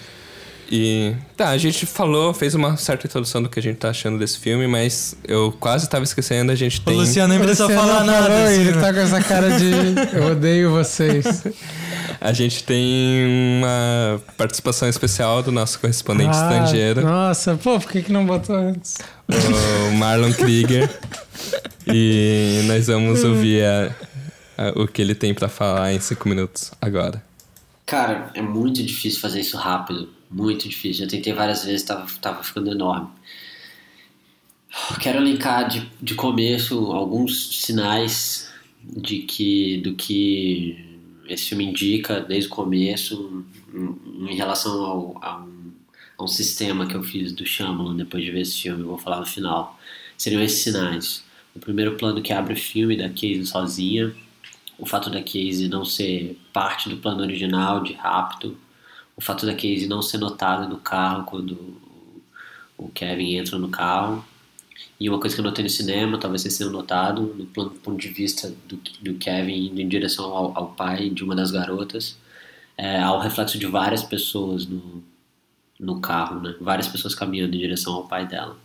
E 0.70 1.14
tá, 1.36 1.50
a 1.50 1.58
gente 1.58 1.84
falou, 1.86 2.32
fez 2.34 2.54
uma 2.54 2.76
certa 2.76 3.06
introdução 3.06 3.42
do 3.42 3.48
que 3.48 3.58
a 3.58 3.62
gente 3.62 3.76
tá 3.76 3.90
achando 3.90 4.18
desse 4.18 4.38
filme, 4.38 4.66
mas 4.66 5.14
eu 5.26 5.52
quase 5.60 5.88
tava 5.88 6.04
esquecendo, 6.04 6.50
a 6.50 6.54
gente 6.54 6.80
O 6.80 6.84
tem. 6.84 6.96
Luciano 6.96 7.28
nem 7.34 7.38
precisa 7.42 7.68
falar 7.68 8.02
nada. 8.04 8.44
assim, 8.44 8.60
ele 8.60 8.72
né? 8.72 8.80
tá 8.80 8.92
com 8.92 9.00
essa 9.00 9.22
cara 9.22 9.50
de 9.58 9.70
eu 10.16 10.32
odeio 10.32 10.70
vocês. 10.70 11.44
A 12.20 12.32
gente 12.32 12.64
tem 12.64 13.58
uma 13.58 14.18
participação 14.38 14.88
especial 14.88 15.42
do 15.42 15.52
nosso 15.52 15.78
correspondente 15.78 16.30
Ah, 16.34 16.42
estrangeiro. 16.42 17.02
Nossa, 17.02 17.54
pô, 17.56 17.78
por 17.78 17.90
que, 17.90 18.02
que 18.02 18.12
não 18.12 18.24
botou 18.24 18.56
antes? 18.56 18.96
o 19.28 19.92
Marlon 19.96 20.32
Krieger. 20.34 20.88
e 21.86 22.62
nós 22.66 22.86
vamos 22.86 23.22
ouvir 23.24 23.62
a- 23.64 23.94
a- 24.56 24.72
o 24.80 24.86
que 24.88 25.02
ele 25.02 25.14
tem 25.14 25.34
pra 25.34 25.48
falar 25.48 25.92
em 25.92 26.00
cinco 26.00 26.26
minutos 26.28 26.70
agora. 26.80 27.22
Cara, 27.84 28.30
é 28.34 28.40
muito 28.40 28.82
difícil 28.82 29.20
fazer 29.20 29.40
isso 29.40 29.58
rápido. 29.58 30.08
Muito 30.34 30.68
difícil. 30.68 31.04
Já 31.04 31.10
tentei 31.10 31.32
várias 31.32 31.64
vezes, 31.64 31.84
tava, 31.84 32.06
tava 32.20 32.42
ficando 32.42 32.72
enorme. 32.72 33.08
Quero 35.00 35.22
linkar 35.22 35.68
de, 35.68 35.88
de 36.02 36.16
começo 36.16 36.90
alguns 36.90 37.62
sinais 37.62 38.52
de 38.82 39.20
que 39.20 39.76
do 39.78 39.94
que 39.94 40.76
esse 41.28 41.50
filme 41.50 41.64
indica 41.64 42.20
desde 42.20 42.48
o 42.48 42.52
começo 42.52 43.44
em, 43.72 44.34
relação 44.34 44.84
ao, 44.84 45.18
a, 45.22 45.38
um, 45.38 45.72
a 46.18 46.24
um 46.24 46.26
sistema 46.26 46.84
que 46.84 46.96
eu 46.96 47.02
fiz 47.04 47.32
do 47.32 47.46
Shyamalan 47.46 47.96
depois 47.96 48.24
de 48.24 48.32
ver 48.32 48.40
esse 48.40 48.60
filme, 48.60 48.82
eu 48.82 48.88
vou 48.88 48.98
falar 48.98 49.20
no 49.20 49.26
final. 49.26 49.78
Seriam 50.18 50.42
esses 50.42 50.64
sinais. 50.64 51.24
O 51.54 51.60
primeiro 51.60 51.96
plano 51.96 52.20
que 52.20 52.32
abre 52.32 52.54
o 52.54 52.56
filme 52.56 52.96
da 52.96 53.08
Casey 53.08 53.46
sozinha, 53.46 54.12
o 54.76 54.84
fato 54.84 55.08
da 55.08 55.22
Casey 55.22 55.68
não 55.68 55.84
ser 55.84 56.36
parte 56.52 56.88
do 56.88 56.96
plano 56.96 57.22
original 57.22 57.84
de 57.84 57.92
rapto, 57.92 58.56
o 59.16 59.20
fato 59.20 59.46
da 59.46 59.52
Casey 59.52 59.86
não 59.86 60.02
ser 60.02 60.18
notada 60.18 60.66
no 60.66 60.78
carro 60.78 61.24
quando 61.24 61.80
o 62.76 62.88
Kevin 62.88 63.36
entra 63.36 63.58
no 63.58 63.68
carro. 63.68 64.24
E 64.98 65.08
uma 65.08 65.18
coisa 65.18 65.34
que 65.34 65.40
eu 65.40 65.44
notei 65.44 65.62
no 65.62 65.70
cinema, 65.70 66.18
talvez 66.18 66.42
vocês 66.42 66.56
tenham 66.56 66.72
notado, 66.72 67.34
no 67.36 67.46
ponto 67.46 67.96
de 67.96 68.08
vista 68.08 68.54
do, 68.66 68.76
do 69.00 69.14
Kevin 69.14 69.66
indo 69.66 69.80
em 69.80 69.88
direção 69.88 70.24
ao, 70.26 70.56
ao 70.56 70.68
pai 70.68 71.10
de 71.10 71.22
uma 71.24 71.34
das 71.34 71.50
garotas, 71.50 72.16
é, 72.76 73.00
há 73.00 73.12
o 73.12 73.18
reflexo 73.18 73.58
de 73.58 73.66
várias 73.66 74.02
pessoas 74.02 74.66
no, 74.66 75.02
no 75.78 76.00
carro, 76.00 76.40
né? 76.40 76.54
Várias 76.60 76.88
pessoas 76.88 77.14
caminhando 77.14 77.54
em 77.54 77.58
direção 77.58 77.94
ao 77.94 78.08
pai 78.08 78.26
dela. 78.26 78.56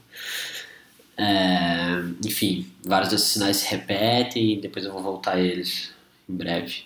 É, 1.18 2.02
enfim, 2.26 2.68
vários 2.84 3.10
desses 3.10 3.28
sinais 3.28 3.58
se 3.58 3.70
repetem 3.70 4.54
e 4.54 4.62
depois 4.62 4.86
eu 4.86 4.94
vou 4.94 5.04
voltar 5.04 5.36
a 5.36 5.40
eles 5.40 5.92
em 6.28 6.34
breve. 6.34 6.84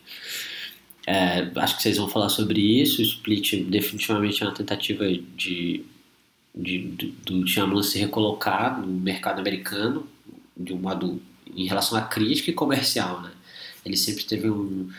É, 1.06 1.52
acho 1.56 1.76
que 1.76 1.84
vocês 1.84 1.98
vão 1.98 2.08
falar 2.08 2.30
sobre 2.30 2.60
isso. 2.62 3.02
O 3.02 3.06
Split 3.06 3.66
definitivamente 3.66 4.42
é 4.42 4.46
uma 4.46 4.54
tentativa 4.54 5.06
de, 5.08 5.86
de, 6.56 6.80
do, 6.80 7.08
do 7.42 7.48
Shyamalan 7.48 7.84
se 7.84 8.00
recolocar 8.00 8.80
no 8.80 8.88
mercado 8.88 9.40
americano 9.40 10.08
de 10.56 10.74
um 10.74 10.78
modo 10.78 11.22
em 11.56 11.66
relação 11.66 11.98
à 11.98 12.02
crítica 12.02 12.52
e 12.52 12.54
comercial, 12.54 13.22
né? 13.22 13.32
Ele 13.86 13.98
sempre 13.98 14.24
teve 14.24 14.50
um, 14.50 14.90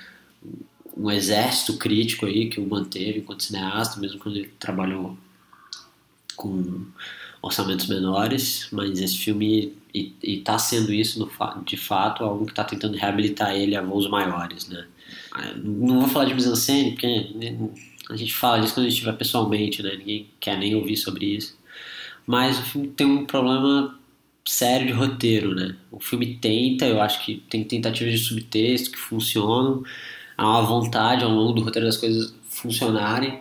um 0.96 1.10
exército 1.10 1.76
crítico 1.78 2.26
aí 2.26 2.48
que 2.48 2.60
o 2.60 2.66
manteve 2.66 3.20
enquanto 3.20 3.44
cineasta, 3.44 3.98
mesmo 4.00 4.18
quando 4.18 4.36
ele 4.36 4.50
trabalhou 4.58 5.16
com 6.36 6.84
orçamentos 7.40 7.86
menores, 7.86 8.68
mas 8.72 9.00
esse 9.00 9.18
filme 9.18 9.74
está 10.22 10.58
sendo 10.58 10.92
isso 10.92 11.18
no, 11.20 11.62
de 11.64 11.76
fato 11.76 12.24
algo 12.24 12.44
que 12.44 12.52
está 12.52 12.64
tentando 12.64 12.96
reabilitar 12.96 13.54
ele 13.54 13.76
a 13.76 13.82
voos 13.82 14.08
maiores, 14.08 14.68
né? 14.68 14.86
Ah, 15.34 15.52
não 15.56 16.00
vou 16.00 16.08
falar 16.08 16.26
de 16.26 16.34
mise-en-scène 16.34 16.92
porque 16.92 17.26
a 18.08 18.16
gente 18.16 18.32
fala 18.32 18.60
disso 18.60 18.74
quando 18.74 18.86
a 18.86 18.88
gente 18.88 18.98
estiver 18.98 19.16
pessoalmente, 19.16 19.82
né? 19.82 19.96
Ninguém 19.96 20.28
quer 20.38 20.56
nem 20.56 20.74
ouvir 20.76 20.96
sobre 20.96 21.26
isso. 21.26 21.58
Mas 22.24 22.58
o 22.58 22.62
filme 22.62 22.88
tem 22.88 23.06
um 23.06 23.26
problema 23.26 23.98
sério 24.46 24.86
de 24.86 24.92
roteiro, 24.92 25.54
né? 25.54 25.76
O 25.90 25.98
filme 25.98 26.36
tenta, 26.36 26.86
eu 26.86 27.00
acho 27.00 27.24
que 27.24 27.42
tem 27.50 27.64
tentativas 27.64 28.12
de 28.12 28.18
subtexto 28.18 28.92
que 28.92 28.98
funcionam, 28.98 29.82
há 30.36 30.48
uma 30.48 30.62
vontade 30.62 31.24
ao 31.24 31.30
longo 31.30 31.54
do 31.54 31.62
roteiro 31.62 31.86
das 31.86 31.96
coisas 31.96 32.34
funcionarem 32.48 33.40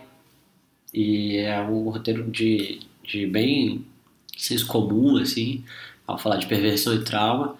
e 0.92 1.36
é 1.36 1.60
um 1.62 1.90
roteiro 1.90 2.30
de, 2.30 2.80
de 3.02 3.26
bem 3.26 3.84
senso 4.36 4.66
comum, 4.66 5.16
assim, 5.16 5.64
ao 6.06 6.18
falar 6.18 6.36
de 6.36 6.46
perversão 6.46 6.94
e 6.94 7.04
trauma, 7.04 7.56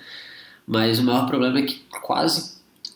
mas 0.66 0.98
o 0.98 1.04
maior 1.04 1.26
problema 1.26 1.58
é 1.58 1.62
que 1.62 1.82
quase 2.02 2.53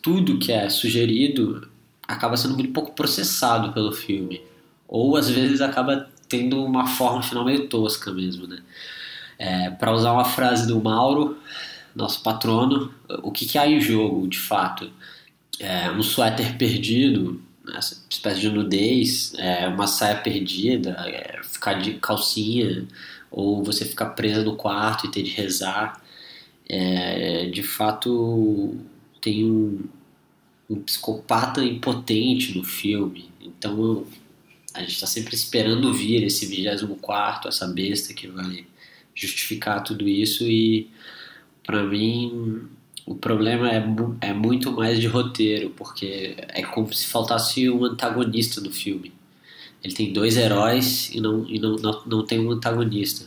tudo 0.09 0.39
que 0.39 0.51
é 0.51 0.67
sugerido 0.69 1.69
acaba 2.07 2.35
sendo 2.35 2.55
muito 2.55 2.73
pouco 2.73 2.93
processado 2.93 3.71
pelo 3.73 3.91
filme, 3.91 4.41
ou 4.87 5.15
às 5.15 5.29
vezes 5.29 5.61
acaba 5.61 6.09
tendo 6.27 6.65
uma 6.65 6.87
forma 6.87 7.21
final 7.21 7.45
meio 7.45 7.67
tosca 7.67 8.11
mesmo, 8.11 8.47
né? 8.47 8.59
É, 9.37 9.69
Para 9.69 9.93
usar 9.93 10.11
uma 10.11 10.25
frase 10.25 10.65
do 10.67 10.81
Mauro, 10.81 11.37
nosso 11.95 12.23
patrono, 12.23 12.91
o 13.21 13.31
que, 13.31 13.45
que 13.45 13.59
há 13.59 13.67
em 13.67 13.79
jogo, 13.79 14.27
de 14.27 14.39
fato? 14.39 14.91
É, 15.59 15.91
um 15.91 16.01
suéter 16.01 16.57
perdido, 16.57 17.39
essa 17.75 18.03
espécie 18.09 18.41
de 18.41 18.49
nudez, 18.49 19.35
é, 19.37 19.67
uma 19.67 19.85
saia 19.85 20.15
perdida, 20.15 20.97
é, 21.05 21.39
ficar 21.43 21.73
de 21.73 21.93
calcinha, 21.99 22.87
ou 23.29 23.63
você 23.63 23.85
ficar 23.85 24.07
presa 24.07 24.43
no 24.43 24.55
quarto 24.55 25.05
e 25.05 25.11
ter 25.11 25.21
de 25.21 25.29
rezar. 25.29 26.01
É, 26.67 27.45
de 27.45 27.61
fato, 27.61 28.75
tem 29.21 29.45
um, 29.45 29.83
um 30.69 30.81
psicopata 30.81 31.63
impotente 31.63 32.57
no 32.57 32.63
filme. 32.63 33.29
Então 33.41 34.05
a 34.73 34.81
gente 34.81 34.93
está 34.93 35.07
sempre 35.07 35.35
esperando 35.35 35.93
vir 35.93 36.23
esse 36.23 36.45
24, 36.45 37.49
essa 37.49 37.67
besta 37.67 38.13
que 38.13 38.27
vai 38.27 38.65
justificar 39.15 39.83
tudo 39.83 40.07
isso. 40.07 40.43
E 40.43 40.89
para 41.63 41.83
mim 41.83 42.67
o 43.05 43.15
problema 43.15 43.71
é, 43.71 43.83
é 44.21 44.33
muito 44.33 44.71
mais 44.71 44.99
de 44.99 45.07
roteiro, 45.07 45.71
porque 45.71 46.35
é 46.49 46.61
como 46.61 46.93
se 46.93 47.07
faltasse 47.07 47.67
um 47.69 47.83
antagonista 47.83 48.61
no 48.61 48.71
filme. 48.71 49.11
Ele 49.83 49.93
tem 49.93 50.13
dois 50.13 50.37
heróis 50.37 51.09
e 51.13 51.19
não, 51.19 51.43
e 51.49 51.57
não, 51.57 51.75
não, 51.77 52.03
não 52.05 52.25
tem 52.25 52.39
um 52.39 52.51
antagonista. 52.51 53.25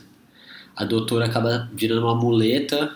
A 0.76 0.84
doutora 0.84 1.26
acaba 1.26 1.68
virando 1.74 2.02
uma 2.02 2.14
muleta 2.14 2.94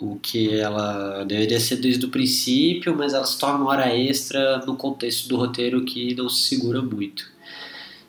o 0.00 0.16
que 0.16 0.54
ela 0.54 1.24
deveria 1.24 1.58
ser 1.58 1.76
desde 1.76 2.06
o 2.06 2.10
princípio, 2.10 2.96
mas 2.96 3.14
ela 3.14 3.26
se 3.26 3.38
torna 3.38 3.58
uma 3.58 3.70
hora 3.70 3.94
extra 3.96 4.58
no 4.64 4.76
contexto 4.76 5.28
do 5.28 5.36
roteiro 5.36 5.84
que 5.84 6.14
não 6.14 6.28
se 6.28 6.48
segura 6.48 6.80
muito. 6.80 7.30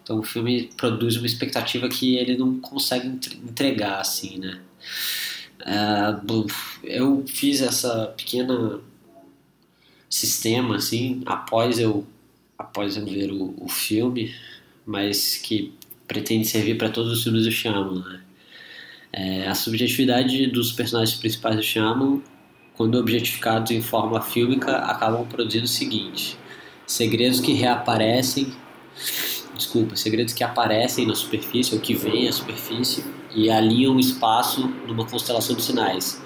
Então 0.04 0.20
o 0.20 0.24
filme 0.24 0.70
produz 0.76 1.18
uma 1.18 1.26
expectativa 1.26 1.88
que 1.88 2.16
ele 2.16 2.38
não 2.38 2.60
consegue 2.60 3.08
entregar, 3.08 4.00
assim, 4.00 4.38
né? 4.40 4.60
Uh, 5.62 6.48
eu 6.84 7.24
fiz 7.28 7.62
essa 7.62 8.08
pequena 8.18 8.80
sistema, 10.10 10.78
assim, 10.78 11.22
após 11.26 11.78
eu, 11.78 12.08
após 12.58 12.98
eu 12.98 13.06
ver 13.06 13.32
o, 13.32 13.54
o 13.60 13.68
filme, 13.68 14.34
mas 14.86 15.38
que 15.38 15.74
pretende 16.08 16.48
servir 16.48 16.78
para 16.78 16.90
todos 16.90 17.12
os 17.12 17.24
filmes 17.24 17.46
do 17.46 17.52
Shyamalan, 17.52 18.04
né? 18.04 18.22
É, 19.12 19.48
a 19.48 19.56
subjetividade 19.56 20.48
dos 20.48 20.72
personagens 20.72 21.18
principais 21.18 21.56
do 21.56 21.64
Shyamalan, 21.64 22.22
quando 22.76 22.96
objetificados 22.98 23.72
em 23.72 23.82
forma 23.82 24.22
fílmica, 24.22 24.78
acabam 24.78 25.26
produzindo 25.26 25.66
o 25.66 25.68
seguinte: 25.68 26.38
segredos 26.86 27.40
que 27.40 27.54
reaparecem, 27.54 28.54
desculpa, 29.56 29.96
segredos 29.96 30.34
que 30.34 30.44
aparecem 30.44 31.08
na 31.08 31.16
superfície 31.16 31.74
ou 31.74 31.82
que 31.82 31.96
vêm 31.96 32.28
à 32.28 32.32
superfície 32.32 33.04
e 33.36 33.50
alinham 33.50 33.96
o 33.96 34.00
espaço 34.00 34.68
numa 34.88 35.06
constelação 35.06 35.56
de 35.56 35.64
sinais. 35.64 36.22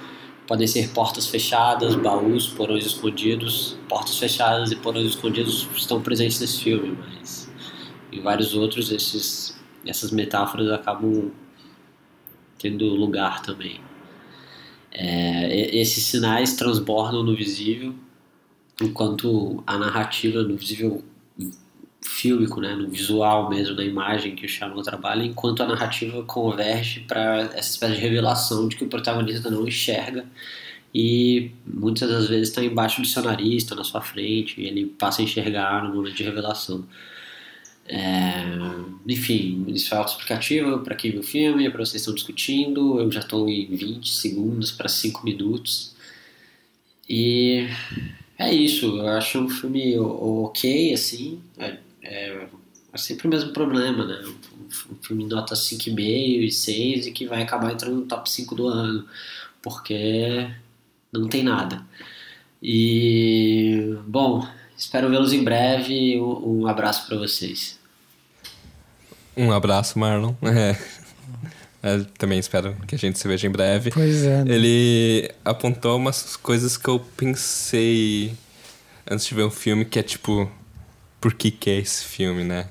Podem 0.46 0.68
ser 0.68 0.90
portas 0.90 1.26
fechadas, 1.26 1.96
baús, 1.96 2.48
porões 2.48 2.86
escondidos. 2.86 3.78
Portas 3.88 4.18
fechadas 4.18 4.72
e 4.72 4.76
porões 4.76 5.08
escondidos 5.08 5.70
estão 5.74 6.02
presentes 6.02 6.42
nesse 6.42 6.62
filme, 6.62 6.98
mas 7.00 7.50
em 8.12 8.22
vários 8.22 8.54
outros 8.54 8.92
esses, 8.92 9.56
essas 9.86 10.12
metáforas 10.12 10.70
acabam 10.70 11.32
tendo 12.64 12.86
lugar 12.96 13.42
também. 13.42 13.82
É, 14.90 15.78
esses 15.78 16.06
sinais 16.06 16.54
transbordam 16.54 17.22
no 17.22 17.36
visível, 17.36 17.94
enquanto 18.82 19.62
a 19.68 19.78
narrativa 19.78 20.42
no 20.42 20.56
visível 20.56 21.04
fílmico, 22.02 22.62
né, 22.62 22.74
no 22.74 22.88
visual 22.88 23.50
mesmo, 23.50 23.76
na 23.76 23.84
imagem 23.84 24.36
que 24.36 24.46
o 24.46 24.50
Shyamalan 24.50 24.82
trabalha, 24.82 25.24
enquanto 25.24 25.62
a 25.62 25.68
narrativa 25.68 26.24
converge 26.24 27.02
para 27.02 27.42
essa 27.54 27.72
espécie 27.72 27.96
de 27.96 28.02
revelação 28.02 28.68
de 28.68 28.78
que 28.78 28.84
o 28.86 28.88
protagonista 28.88 29.50
não 29.50 29.68
enxerga 29.68 30.26
e 30.94 31.52
muitas 31.66 32.08
das 32.08 32.28
vezes 32.30 32.50
está 32.50 32.64
embaixo 32.64 33.02
do 33.02 33.08
seu 33.08 33.24
nariz, 33.24 33.64
está 33.64 33.76
na 33.76 33.84
sua 33.84 34.00
frente, 34.02 34.62
e 34.62 34.68
ele 34.68 34.86
passa 34.86 35.22
a 35.22 35.26
enxergar 35.26 35.84
no 35.84 35.96
momento 35.96 36.16
de 36.16 36.24
revelação. 36.24 36.86
É, 37.86 38.44
enfim, 39.08 39.66
isso 39.68 39.94
é 39.94 39.98
autoexplicativo 39.98 40.80
para 40.80 40.96
quem 40.96 41.12
viu 41.12 41.20
o 41.20 41.24
filme, 41.24 41.70
para 41.70 41.86
vocês 41.86 42.02
estão 42.02 42.14
discutindo. 42.14 43.00
Eu 43.00 43.12
já 43.12 43.20
estou 43.20 43.50
em 43.50 43.76
20 43.76 44.14
segundos 44.14 44.72
para 44.72 44.88
5 44.88 45.24
minutos. 45.26 45.94
E 47.10 47.68
é 48.38 48.54
isso, 48.54 48.98
eu 48.98 49.08
acho 49.10 49.40
um 49.40 49.50
filme 49.50 49.98
ok, 50.00 50.94
assim. 50.94 51.42
É, 51.58 51.78
é, 52.02 52.48
é 52.94 52.98
sempre 52.98 53.28
o 53.28 53.30
mesmo 53.30 53.52
problema, 53.52 54.06
né? 54.06 54.22
Um, 54.26 54.94
um 54.94 54.96
filme 55.02 55.26
nota 55.26 55.56
5,5 55.56 56.00
e 56.00 56.52
6 56.52 57.08
e 57.08 57.12
que 57.12 57.26
vai 57.28 57.42
acabar 57.42 57.72
entrando 57.74 57.96
no 57.98 58.06
top 58.06 58.30
5 58.30 58.56
do 58.56 58.68
ano, 58.68 59.08
porque 59.62 60.50
não 61.12 61.28
tem 61.28 61.44
nada. 61.44 61.86
E, 62.62 63.98
bom, 64.08 64.48
Espero 64.78 65.10
vê-los 65.10 65.34
em 65.34 65.44
breve. 65.44 66.20
Um, 66.20 66.62
um 66.62 66.68
abraço 66.68 67.08
para 67.08 67.18
vocês. 67.18 67.80
Um 69.36 69.52
abraço, 69.52 69.98
Marlon. 69.98 70.34
É. 70.44 70.78
É, 71.86 72.00
também 72.18 72.40
espero 72.40 72.74
que 72.88 72.96
a 72.96 72.98
gente 72.98 73.20
se 73.20 73.28
veja 73.28 73.46
em 73.46 73.52
breve. 73.52 73.92
Pois 73.92 74.24
é. 74.24 74.46
Né? 74.46 74.56
Ele 74.56 75.30
apontou 75.44 75.98
umas 75.98 76.38
coisas 76.38 76.78
que 76.78 76.88
eu 76.88 76.98
pensei 76.98 78.34
antes 79.06 79.26
de 79.26 79.36
ver 79.36 79.44
o 79.44 79.52
filme, 79.52 79.84
que 79.84 80.00
é 80.00 80.04
tipo. 80.04 80.50
por 81.20 81.34
que, 81.34 81.52
que 81.52 81.70
é 81.70 81.80
esse 81.80 82.06
filme, 82.06 82.46
né? 82.46 82.70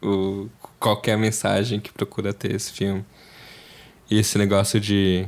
O, 0.00 0.48
qual 0.78 1.00
que 1.00 1.10
é 1.10 1.14
a 1.14 1.18
mensagem 1.18 1.80
que 1.80 1.92
procura 1.92 2.32
ter 2.32 2.54
esse 2.54 2.72
filme. 2.72 3.04
E 4.08 4.18
esse 4.20 4.38
negócio 4.38 4.80
de 4.80 5.26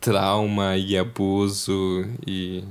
trauma 0.00 0.76
e 0.76 0.98
abuso 0.98 2.04
e 2.26 2.64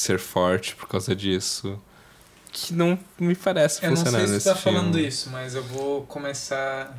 ser 0.00 0.18
forte 0.18 0.74
por 0.76 0.88
causa 0.88 1.14
disso. 1.14 1.80
Que 2.52 2.72
não 2.72 2.98
me 3.18 3.34
parece 3.34 3.84
Eu 3.84 3.90
não 3.90 3.96
funcionar 3.96 4.18
sei 4.18 4.26
se 4.28 4.32
nesse 4.34 4.48
tu 4.48 4.52
tá 4.54 4.56
filme. 4.60 4.78
falando 4.78 4.98
isso, 4.98 5.30
mas 5.30 5.54
eu 5.54 5.62
vou 5.64 6.02
começar 6.06 6.94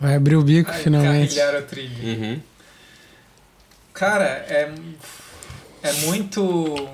Vai 0.00 0.14
abrir 0.16 0.36
o 0.36 0.42
bico 0.42 0.70
a 0.70 0.74
finalmente. 0.74 1.34
encarrilhar 1.34 1.62
o 1.62 1.66
trilho. 1.66 2.04
Uhum. 2.08 2.40
Cara, 3.92 4.24
é, 4.24 4.72
é 5.82 5.92
muito 6.04 6.88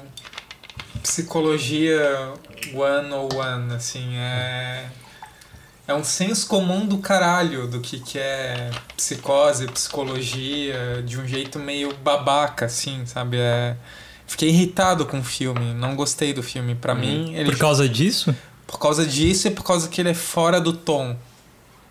psicologia 1.02 2.34
one 2.74 3.12
on 3.12 3.28
one, 3.34 3.74
assim, 3.74 4.16
é 4.16 4.88
é 5.88 5.94
um 5.94 6.04
senso 6.04 6.46
comum 6.46 6.86
do 6.86 6.98
caralho 6.98 7.66
do 7.66 7.80
que 7.80 7.98
que 7.98 8.16
é 8.16 8.70
psicose, 8.96 9.66
psicologia, 9.66 11.02
de 11.04 11.18
um 11.18 11.26
jeito 11.26 11.58
meio 11.58 11.92
babaca, 11.96 12.66
assim, 12.66 13.04
sabe? 13.06 13.38
É, 13.38 13.74
fiquei 14.30 14.48
irritado 14.48 15.04
com 15.06 15.18
o 15.18 15.24
filme, 15.24 15.74
não 15.74 15.96
gostei 15.96 16.32
do 16.32 16.40
filme. 16.42 16.76
Pra 16.76 16.94
mim, 16.94 17.34
ele 17.34 17.50
Por 17.50 17.58
causa 17.58 17.88
disso? 17.88 18.34
por 18.64 18.78
causa 18.78 19.04
disso 19.04 19.48
e 19.48 19.50
por 19.50 19.64
causa 19.64 19.88
que 19.88 20.00
ele 20.00 20.10
é 20.10 20.14
fora 20.14 20.60
do 20.60 20.72
tom. 20.72 21.16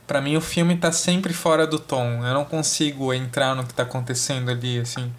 Pra 0.08 0.22
mim 0.22 0.38
o 0.38 0.41
filme 0.41 0.77
tá 0.77 0.89
sempre 0.91 1.34
fora 1.34 1.67
do 1.67 1.77
tom. 1.77 2.25
Eu 2.25 2.34
não 2.34 2.46
consigo 2.46 3.13
entrar 3.13 3.53
no 3.53 3.65
que 3.65 3.74
tá 3.74 3.84
acontecendo 3.84 4.50
ali, 4.50 4.79
assim. 4.79 5.12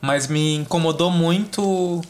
Mas 0.00 0.26
me 0.26 0.54
incomodou 0.54 1.10
muito 1.10 2.00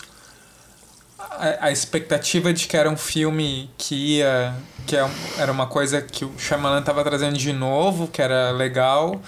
a, 1.19 1.67
a 1.67 1.73
expectativa 1.73 2.53
de 2.53 2.69
que 2.69 2.77
era 2.77 2.89
um 2.89 2.97
filme 2.97 3.69
que 3.77 3.95
ia. 4.19 4.55
que 4.87 4.97
é 4.97 5.05
era 5.39 5.51
uma 5.51 5.67
coisa 5.67 6.01
que 6.01 6.25
o 6.25 6.33
Shyamalan 6.39 6.83
tava 6.83 7.03
trazendo 7.03 7.37
de 7.37 7.53
novo, 7.53 8.07
que 8.07 8.23
era 8.23 8.53
legal. 8.53 9.21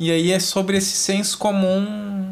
E 0.00 0.10
aí 0.10 0.32
é 0.32 0.40
sobre 0.40 0.78
esse 0.78 0.96
senso 0.96 1.36
comum 1.36 2.27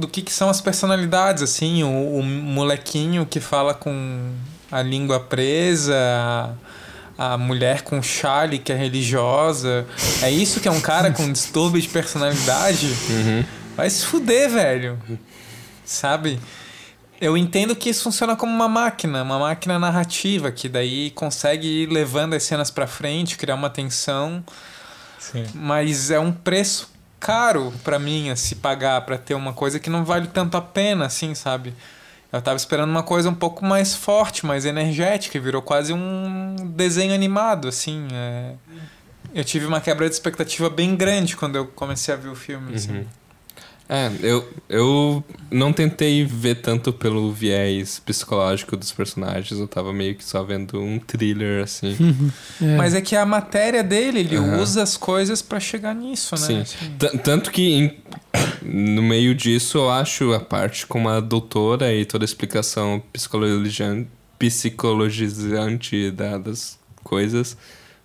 do 0.00 0.08
que, 0.08 0.22
que 0.22 0.32
são 0.32 0.48
as 0.48 0.60
personalidades, 0.60 1.42
assim, 1.42 1.84
o, 1.84 2.18
o 2.18 2.22
molequinho 2.22 3.24
que 3.26 3.38
fala 3.38 3.74
com 3.74 4.32
a 4.72 4.82
língua 4.82 5.20
presa, 5.20 5.94
a, 7.18 7.34
a 7.34 7.38
mulher 7.38 7.82
com 7.82 8.02
chale 8.02 8.58
que 8.58 8.72
é 8.72 8.76
religiosa. 8.76 9.86
É 10.22 10.30
isso 10.30 10.60
que 10.60 10.66
é 10.66 10.70
um 10.70 10.80
cara 10.80 11.12
com 11.12 11.30
distúrbio 11.32 11.80
de 11.80 11.88
personalidade? 11.88 12.86
Uhum. 13.10 13.44
Vai 13.76 13.90
se 13.90 14.04
fuder, 14.06 14.50
velho. 14.50 14.98
Sabe? 15.84 16.40
Eu 17.20 17.36
entendo 17.36 17.76
que 17.76 17.90
isso 17.90 18.02
funciona 18.04 18.34
como 18.34 18.50
uma 18.50 18.68
máquina, 18.68 19.22
uma 19.22 19.38
máquina 19.38 19.78
narrativa, 19.78 20.50
que 20.50 20.68
daí 20.68 21.10
consegue 21.10 21.82
ir 21.82 21.90
levando 21.90 22.32
as 22.32 22.42
cenas 22.42 22.70
pra 22.70 22.86
frente, 22.86 23.36
criar 23.36 23.56
uma 23.56 23.68
tensão, 23.68 24.42
Sim. 25.18 25.44
mas 25.52 26.10
é 26.10 26.18
um 26.18 26.32
preço 26.32 26.90
caro 27.20 27.72
pra 27.84 27.98
mim 27.98 28.30
a 28.30 28.36
se 28.36 28.56
pagar 28.56 29.02
pra 29.02 29.18
ter 29.18 29.34
uma 29.34 29.52
coisa 29.52 29.78
que 29.78 29.90
não 29.90 30.04
vale 30.04 30.26
tanto 30.26 30.56
a 30.56 30.62
pena, 30.62 31.06
assim, 31.06 31.34
sabe? 31.34 31.74
Eu 32.32 32.40
tava 32.40 32.56
esperando 32.56 32.90
uma 32.90 33.02
coisa 33.02 33.28
um 33.28 33.34
pouco 33.34 33.64
mais 33.64 33.94
forte, 33.94 34.46
mais 34.46 34.64
energética, 34.64 35.36
e 35.36 35.40
virou 35.40 35.60
quase 35.60 35.92
um 35.92 36.56
desenho 36.74 37.12
animado, 37.14 37.68
assim. 37.68 38.08
é. 38.12 38.54
Eu 39.32 39.44
tive 39.44 39.66
uma 39.66 39.80
quebra 39.80 40.08
de 40.08 40.14
expectativa 40.14 40.68
bem 40.68 40.96
grande 40.96 41.36
quando 41.36 41.54
eu 41.54 41.66
comecei 41.66 42.12
a 42.12 42.16
ver 42.16 42.28
o 42.30 42.34
filme, 42.34 42.74
assim. 42.74 43.06
Uhum. 43.90 43.96
É, 43.96 44.10
eu, 44.22 44.48
eu 44.68 45.24
não 45.50 45.72
tentei 45.72 46.24
ver 46.24 46.56
tanto 46.56 46.92
pelo 46.92 47.32
viés 47.32 47.98
psicológico 48.06 48.76
dos 48.76 48.92
personagens, 48.92 49.58
eu 49.58 49.66
tava 49.66 49.92
meio 49.92 50.14
que 50.14 50.24
só 50.24 50.44
vendo 50.44 50.80
um 50.80 50.98
thriller, 51.00 51.64
assim. 51.64 51.96
É. 52.62 52.76
Mas 52.76 52.94
é 52.94 53.00
que 53.00 53.16
a 53.16 53.24
matéria 53.26 53.82
dele, 53.82 54.20
ele 54.20 54.36
Aham. 54.36 54.60
usa 54.60 54.82
as 54.82 54.96
coisas 54.96 55.40
pra 55.42 55.58
chegar 55.58 55.94
nisso, 55.94 56.34
né? 56.36 56.40
Sim. 56.46 56.60
Assim. 56.60 57.18
Tanto 57.24 57.50
que 57.50 57.62
em- 57.72 57.96
no 58.62 59.02
meio 59.02 59.34
disso 59.34 59.78
eu 59.78 59.90
acho 59.90 60.32
a 60.34 60.40
parte 60.40 60.86
com 60.86 61.08
a 61.08 61.18
doutora 61.20 61.92
e 61.92 62.04
toda 62.04 62.22
a 62.24 62.26
explicação 62.26 63.02
psicologizante 64.38 66.10
da- 66.10 66.38
das 66.38 66.78
coisas 67.02 67.56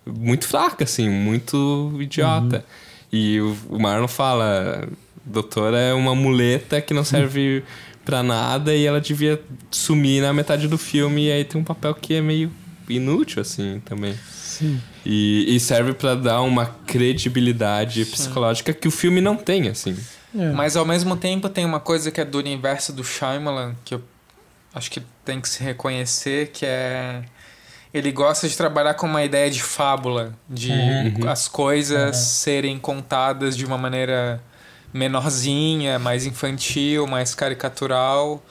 muito 0.06 0.46
fraca, 0.46 0.84
assim, 0.84 1.08
muito 1.08 1.92
idiota. 2.00 2.64
E 3.12 3.40
o, 3.40 3.56
o 3.70 3.78
Marlon 3.80 4.08
fala: 4.08 4.88
doutora 5.26 5.76
é 5.78 5.92
uma 5.92 6.14
muleta 6.14 6.80
que 6.80 6.94
não 6.94 7.04
serve 7.04 7.62
pra 8.04 8.22
nada 8.22 8.72
e 8.74 8.86
ela 8.86 9.00
devia 9.00 9.42
sumir 9.70 10.22
na 10.22 10.32
metade 10.32 10.68
do 10.68 10.78
filme 10.78 11.26
e 11.26 11.32
aí 11.32 11.44
tem 11.44 11.60
um 11.60 11.64
papel 11.64 11.92
que 11.94 12.14
é 12.14 12.20
meio 12.20 12.50
inútil, 12.88 13.42
assim, 13.42 13.82
também. 13.84 14.16
Sim. 14.32 14.80
E, 15.04 15.56
e 15.56 15.60
serve 15.60 15.92
pra 15.92 16.14
dar 16.14 16.40
uma 16.42 16.66
credibilidade 16.86 18.04
psicológica 18.04 18.72
que 18.72 18.86
o 18.88 18.90
filme 18.90 19.20
não 19.20 19.36
tem, 19.36 19.68
assim. 19.68 19.96
É. 20.38 20.52
Mas 20.52 20.76
ao 20.76 20.84
mesmo 20.84 21.16
tempo 21.16 21.48
tem 21.48 21.64
uma 21.64 21.80
coisa 21.80 22.10
que 22.10 22.20
é 22.20 22.24
do 22.24 22.38
universo 22.38 22.92
do 22.92 23.02
Shyamalan, 23.02 23.74
que 23.84 23.94
eu 23.94 24.02
acho 24.74 24.90
que 24.90 25.02
tem 25.24 25.40
que 25.40 25.48
se 25.48 25.62
reconhecer, 25.62 26.50
que 26.52 26.64
é... 26.64 27.22
Ele 27.94 28.12
gosta 28.12 28.46
de 28.48 28.54
trabalhar 28.56 28.94
com 28.94 29.06
uma 29.06 29.24
ideia 29.24 29.50
de 29.50 29.62
fábula, 29.62 30.34
de 30.48 30.70
Uhum. 30.70 31.28
as 31.30 31.48
coisas 31.48 32.16
serem 32.16 32.78
contadas 32.78 33.56
de 33.56 33.64
uma 33.64 33.78
maneira 33.78 34.42
menorzinha, 34.96 35.98
mais 35.98 36.26
infantil, 36.26 37.06
mais 37.06 37.34
caricatural. 37.34 38.42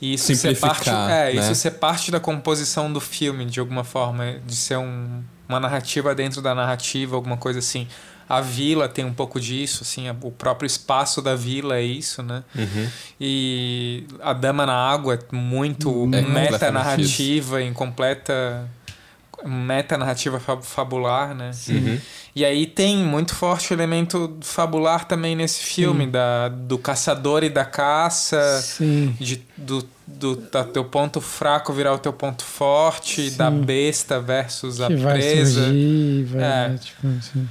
E 0.00 0.14
isso 0.14 0.34
ser 0.34 0.58
parte, 0.58 0.90
é, 0.90 0.92
né? 0.92 1.32
isso 1.34 1.54
ser 1.54 1.72
parte 1.72 2.10
da 2.10 2.18
composição 2.18 2.92
do 2.92 3.00
filme, 3.00 3.44
de 3.44 3.60
alguma 3.60 3.84
forma, 3.84 4.36
de 4.44 4.56
ser 4.56 4.76
um, 4.76 5.22
uma 5.48 5.60
narrativa 5.60 6.12
dentro 6.14 6.42
da 6.42 6.54
narrativa, 6.54 7.14
alguma 7.14 7.36
coisa 7.36 7.60
assim. 7.60 7.86
A 8.28 8.40
vila 8.40 8.88
tem 8.88 9.04
um 9.04 9.12
pouco 9.12 9.38
disso, 9.38 9.82
assim, 9.82 10.08
o 10.10 10.30
próprio 10.30 10.66
espaço 10.66 11.20
da 11.20 11.36
vila 11.36 11.76
é 11.76 11.82
isso, 11.82 12.22
né? 12.22 12.42
Uhum. 12.54 12.88
E 13.20 14.06
a 14.22 14.32
Dama 14.32 14.64
na 14.64 14.74
Água 14.74 15.14
é 15.14 15.34
muito 15.34 16.08
É 16.12 16.22
meta-narrativa, 16.22 17.62
em 17.62 17.72
completa 17.72 18.68
meta-narrativa 19.44 20.38
fa- 20.40 20.60
fabular, 20.62 21.34
né? 21.34 21.50
Uhum. 21.68 21.98
E 22.34 22.44
aí 22.44 22.66
tem 22.66 22.98
muito 22.98 23.34
forte 23.34 23.72
o 23.72 23.74
elemento 23.74 24.36
fabular 24.40 25.04
também 25.06 25.36
nesse 25.36 25.60
filme, 25.62 26.06
da, 26.06 26.48
do 26.48 26.78
caçador 26.78 27.44
e 27.44 27.50
da 27.50 27.64
caça, 27.64 28.60
Sim. 28.62 29.14
de, 29.20 29.42
do, 29.56 29.86
do 30.06 30.36
da 30.36 30.64
teu 30.64 30.84
ponto 30.84 31.20
fraco 31.20 31.72
virar 31.72 31.92
o 31.92 31.98
teu 31.98 32.12
ponto 32.12 32.42
forte, 32.44 33.30
Sim. 33.30 33.36
da 33.36 33.50
besta 33.50 34.18
versus 34.20 34.80
a 34.80 34.86
Que 34.88 34.96
vai 34.96 35.18
presa. 35.18 35.64
surgir, 35.64 36.24
vai, 36.24 36.42
É. 36.42 36.74
tipo, 36.78 37.06
assim. 37.18 37.48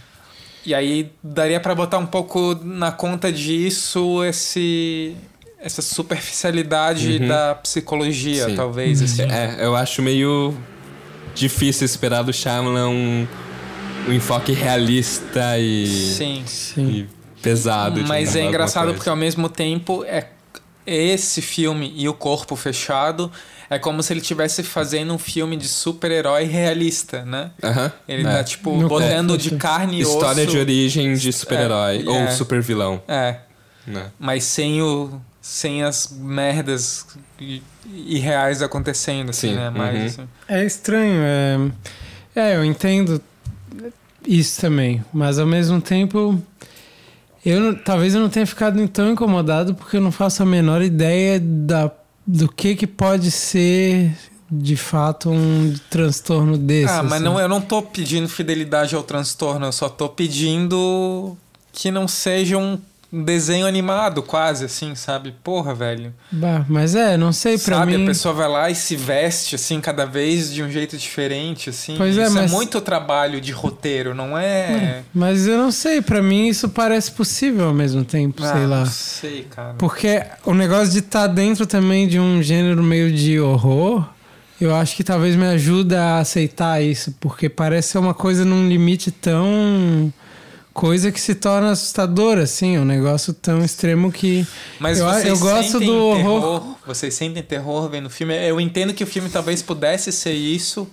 E 0.66 0.76
aí 0.76 1.12
daria 1.24 1.60
pra 1.60 1.74
botar 1.74 1.98
um 1.98 2.06
pouco 2.06 2.54
na 2.64 2.92
conta 2.92 3.32
disso 3.32 4.24
esse 4.24 5.16
essa 5.64 5.82
superficialidade 5.84 7.20
Uhum. 7.22 7.28
da 7.28 7.54
psicologia, 7.56 8.46
Sim. 8.50 8.56
talvez 8.56 9.00
assim. 9.02 9.22
É, 9.24 9.58
eu 9.60 9.76
acho 9.76 10.02
meio 10.02 10.56
difícil 11.34 11.86
esperar 11.86 12.24
do 12.24 12.32
Shyamalan 12.34 12.90
um, 12.90 13.28
um 14.08 14.14
enfoque 14.14 14.52
realista 14.52 15.58
e, 15.58 15.88
Sim. 15.88 16.44
Sim. 16.46 16.88
e 16.90 17.10
pesado. 17.42 18.02
Mas 18.08 18.36
é 18.36 18.44
engraçado 18.44 18.84
coisa. 18.86 18.98
porque 18.98 19.10
ao 19.10 19.16
mesmo 19.16 19.50
tempo 19.50 20.04
é 20.06 20.28
esse 20.86 21.42
filme 21.42 21.94
e 21.96 22.10
o 22.10 22.14
corpo 22.14 22.56
fechado 22.56 23.32
é 23.70 23.78
como 23.80 24.02
se 24.04 24.12
ele 24.12 24.20
estivesse 24.20 24.64
fazendo 24.64 25.14
um 25.14 25.18
filme 25.18 25.56
de 25.56 25.68
super-herói 25.68 26.44
realista, 26.44 27.24
né? 27.24 27.52
Aham. 27.64 27.92
Ele 28.08 28.28
É. 28.28 28.32
tá 28.32 28.44
tipo 28.44 28.76
No 28.76 28.90
botando 28.90 29.30
corpo 29.30 29.44
de 29.44 29.52
carne 29.56 30.00
e 30.00 30.02
História 30.02 30.44
osso. 30.44 30.52
de 30.52 30.58
origem 30.58 31.14
de 31.14 31.32
super-herói 31.32 32.04
É, 32.06 32.10
ou 32.10 32.16
é. 32.16 32.32
super-vilão. 32.32 33.02
É, 33.08 33.38
Né? 33.88 34.08
mas 34.20 34.44
sem 34.44 34.82
o 34.82 35.22
sem 35.42 35.84
as 35.84 36.16
merdas 36.16 37.06
irreais 37.86 38.62
acontecendo 38.62 39.32
assim, 39.32 39.50
Sim, 39.50 39.56
né? 39.56 39.70
Mais 39.72 40.00
uhum. 40.00 40.06
assim. 40.06 40.30
É 40.48 40.66
estranho, 40.66 41.22
é... 41.24 41.72
É, 42.34 42.56
eu 42.56 42.64
entendo 42.64 43.22
isso 44.26 44.62
também, 44.62 45.04
mas 45.12 45.40
ao 45.40 45.48
mesmo 45.48 45.82
tempo 45.82 46.42
eu 47.46 47.60
não- 47.60 47.76
talvez 47.76 48.14
eu 48.14 48.22
não 48.22 48.30
tenha 48.30 48.46
ficado 48.46 48.88
tão 48.88 49.12
incomodado 49.12 49.74
porque 49.74 49.98
eu 49.98 50.02
não 50.02 50.12
faço 50.12 50.44
a 50.44 50.46
menor 50.46 50.82
ideia 50.82 51.40
da, 51.40 51.92
do 52.26 52.48
que 52.48 52.76
que 52.76 52.86
pode 52.86 53.32
ser 53.32 54.16
de 54.50 54.76
fato 54.76 55.30
um 55.30 55.74
transtorno 55.90 56.58
desse. 56.58 56.94
Ah, 56.94 57.02
mas 57.04 57.14
assim. 57.14 57.24
não, 57.24 57.40
eu 57.40 57.48
não 57.50 57.60
tô 57.60 57.82
pedindo 57.82 58.30
fidelidade 58.30 58.96
ao 58.96 59.02
transtorno, 59.02 59.66
eu 59.66 59.72
só 59.72 59.90
tô 59.90 60.08
pedindo 60.08 61.36
que 61.74 61.90
não 61.90 62.08
seja 62.08 62.58
um 62.58 62.78
desenho 63.12 63.66
animado, 63.66 64.22
quase, 64.24 64.66
assim, 64.66 64.96
sabe? 64.96 65.36
Porra, 65.44 65.74
velho. 65.74 66.14
Bah, 66.32 66.66
mas 66.70 66.96
é, 66.96 67.18
não 67.18 67.34
sei 67.34 67.58
pra 67.58 67.80
sabe, 67.80 67.98
mim. 67.98 68.04
a 68.04 68.08
pessoa 68.08 68.34
vai 68.34 68.48
lá 68.48 68.70
e 68.70 68.76
se 68.76 68.96
veste, 68.96 69.56
assim, 69.56 69.82
cada 69.82 70.06
vez 70.06 70.54
de 70.54 70.64
um 70.64 70.70
jeito 70.72 70.98
diferente, 70.98 71.70
assim. 71.70 71.96
Pois 71.98 72.18
é, 72.18 72.24
isso 72.26 72.38
é 72.38 72.42
mas- 72.44 72.52
muito 72.52 72.80
trabalho 72.80 73.42
de 73.42 73.52
roteiro, 73.52 74.16
não 74.16 74.38
é... 74.38 75.02
Mas 75.14 75.46
eu 75.48 75.58
não 75.58 75.72
sei, 75.72 76.02
pra 76.02 76.22
mim 76.22 76.48
isso 76.48 76.70
parece 76.70 77.12
possível 77.12 77.66
ao 77.68 77.74
mesmo 77.74 78.06
tempo, 78.06 78.44
Ah, 78.44 78.54
sei 78.54 78.66
lá. 78.66 78.80
Não 78.80 78.86
sei, 78.86 79.44
cara. 79.50 79.74
Porque 79.78 80.24
o 80.46 80.54
negócio 80.54 80.92
de 80.94 81.00
estar 81.00 81.28
dentro 81.28 81.66
também 81.66 82.08
de 82.08 82.20
um 82.20 82.42
gênero 82.42 82.82
meio 82.84 83.12
de 83.12 83.40
horror 83.40 84.08
eu 84.60 84.76
acho 84.76 84.96
que 84.96 85.04
talvez 85.04 85.36
me 85.36 85.48
ajuda 85.48 86.00
a 86.00 86.20
aceitar 86.20 86.84
isso, 86.84 87.16
porque 87.20 87.50
parece 87.50 87.90
ser 87.94 87.98
uma 87.98 88.14
coisa 88.14 88.46
num 88.46 88.70
limite 88.70 89.10
tão 89.10 90.14
coisa 90.74 91.12
que 91.12 91.20
se 91.20 91.36
torna 91.36 91.72
assustadora, 91.72 92.44
assim, 92.44 92.78
um 92.78 92.86
negócio 92.86 93.34
tão 93.34 93.64
extremo 93.64 94.12
que 94.12 94.46
Mas 94.80 95.00
eu, 95.00 95.06
vocês 95.06 95.26
eu 95.28 95.38
gosto 95.40 95.80
do 95.80 95.96
horror. 95.96 96.42
terror, 96.42 96.76
vocês 96.86 97.14
sentem 97.14 97.44
terror 97.44 97.90
vendo 97.90 98.06
o 98.06 98.10
filme? 98.10 98.36
Eu 98.48 98.60
entendo 98.60 98.94
que 98.94 99.04
o 99.04 99.08
filme 99.08 99.30
talvez 99.30 99.62
pudesse 99.62 100.12
ser 100.12 100.34
isso, 100.34 100.88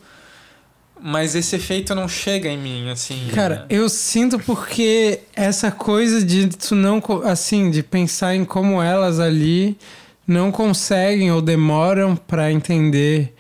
mas 1.01 1.35
esse 1.35 1.55
efeito 1.57 1.95
não 1.95 2.09
chega 2.09 2.49
em 2.49 2.59
mim, 2.59 2.91
assim. 2.91 3.29
Cara, 3.35 3.67
eu 3.71 3.89
sinto 3.89 4.39
porque 4.39 5.21
essa 5.35 5.71
coisa 5.71 6.25
de 6.25 6.49
tu 6.49 6.75
não, 6.75 7.03
assim, 7.25 7.71
de 7.71 7.83
pensar 7.83 8.35
em 8.35 8.45
como 8.45 8.83
elas 8.83 9.21
ali 9.21 9.79
não 10.27 10.51
conseguem 10.51 11.31
ou 11.33 11.41
demoram 11.41 12.15
pra 12.15 12.53
entender 12.53 13.35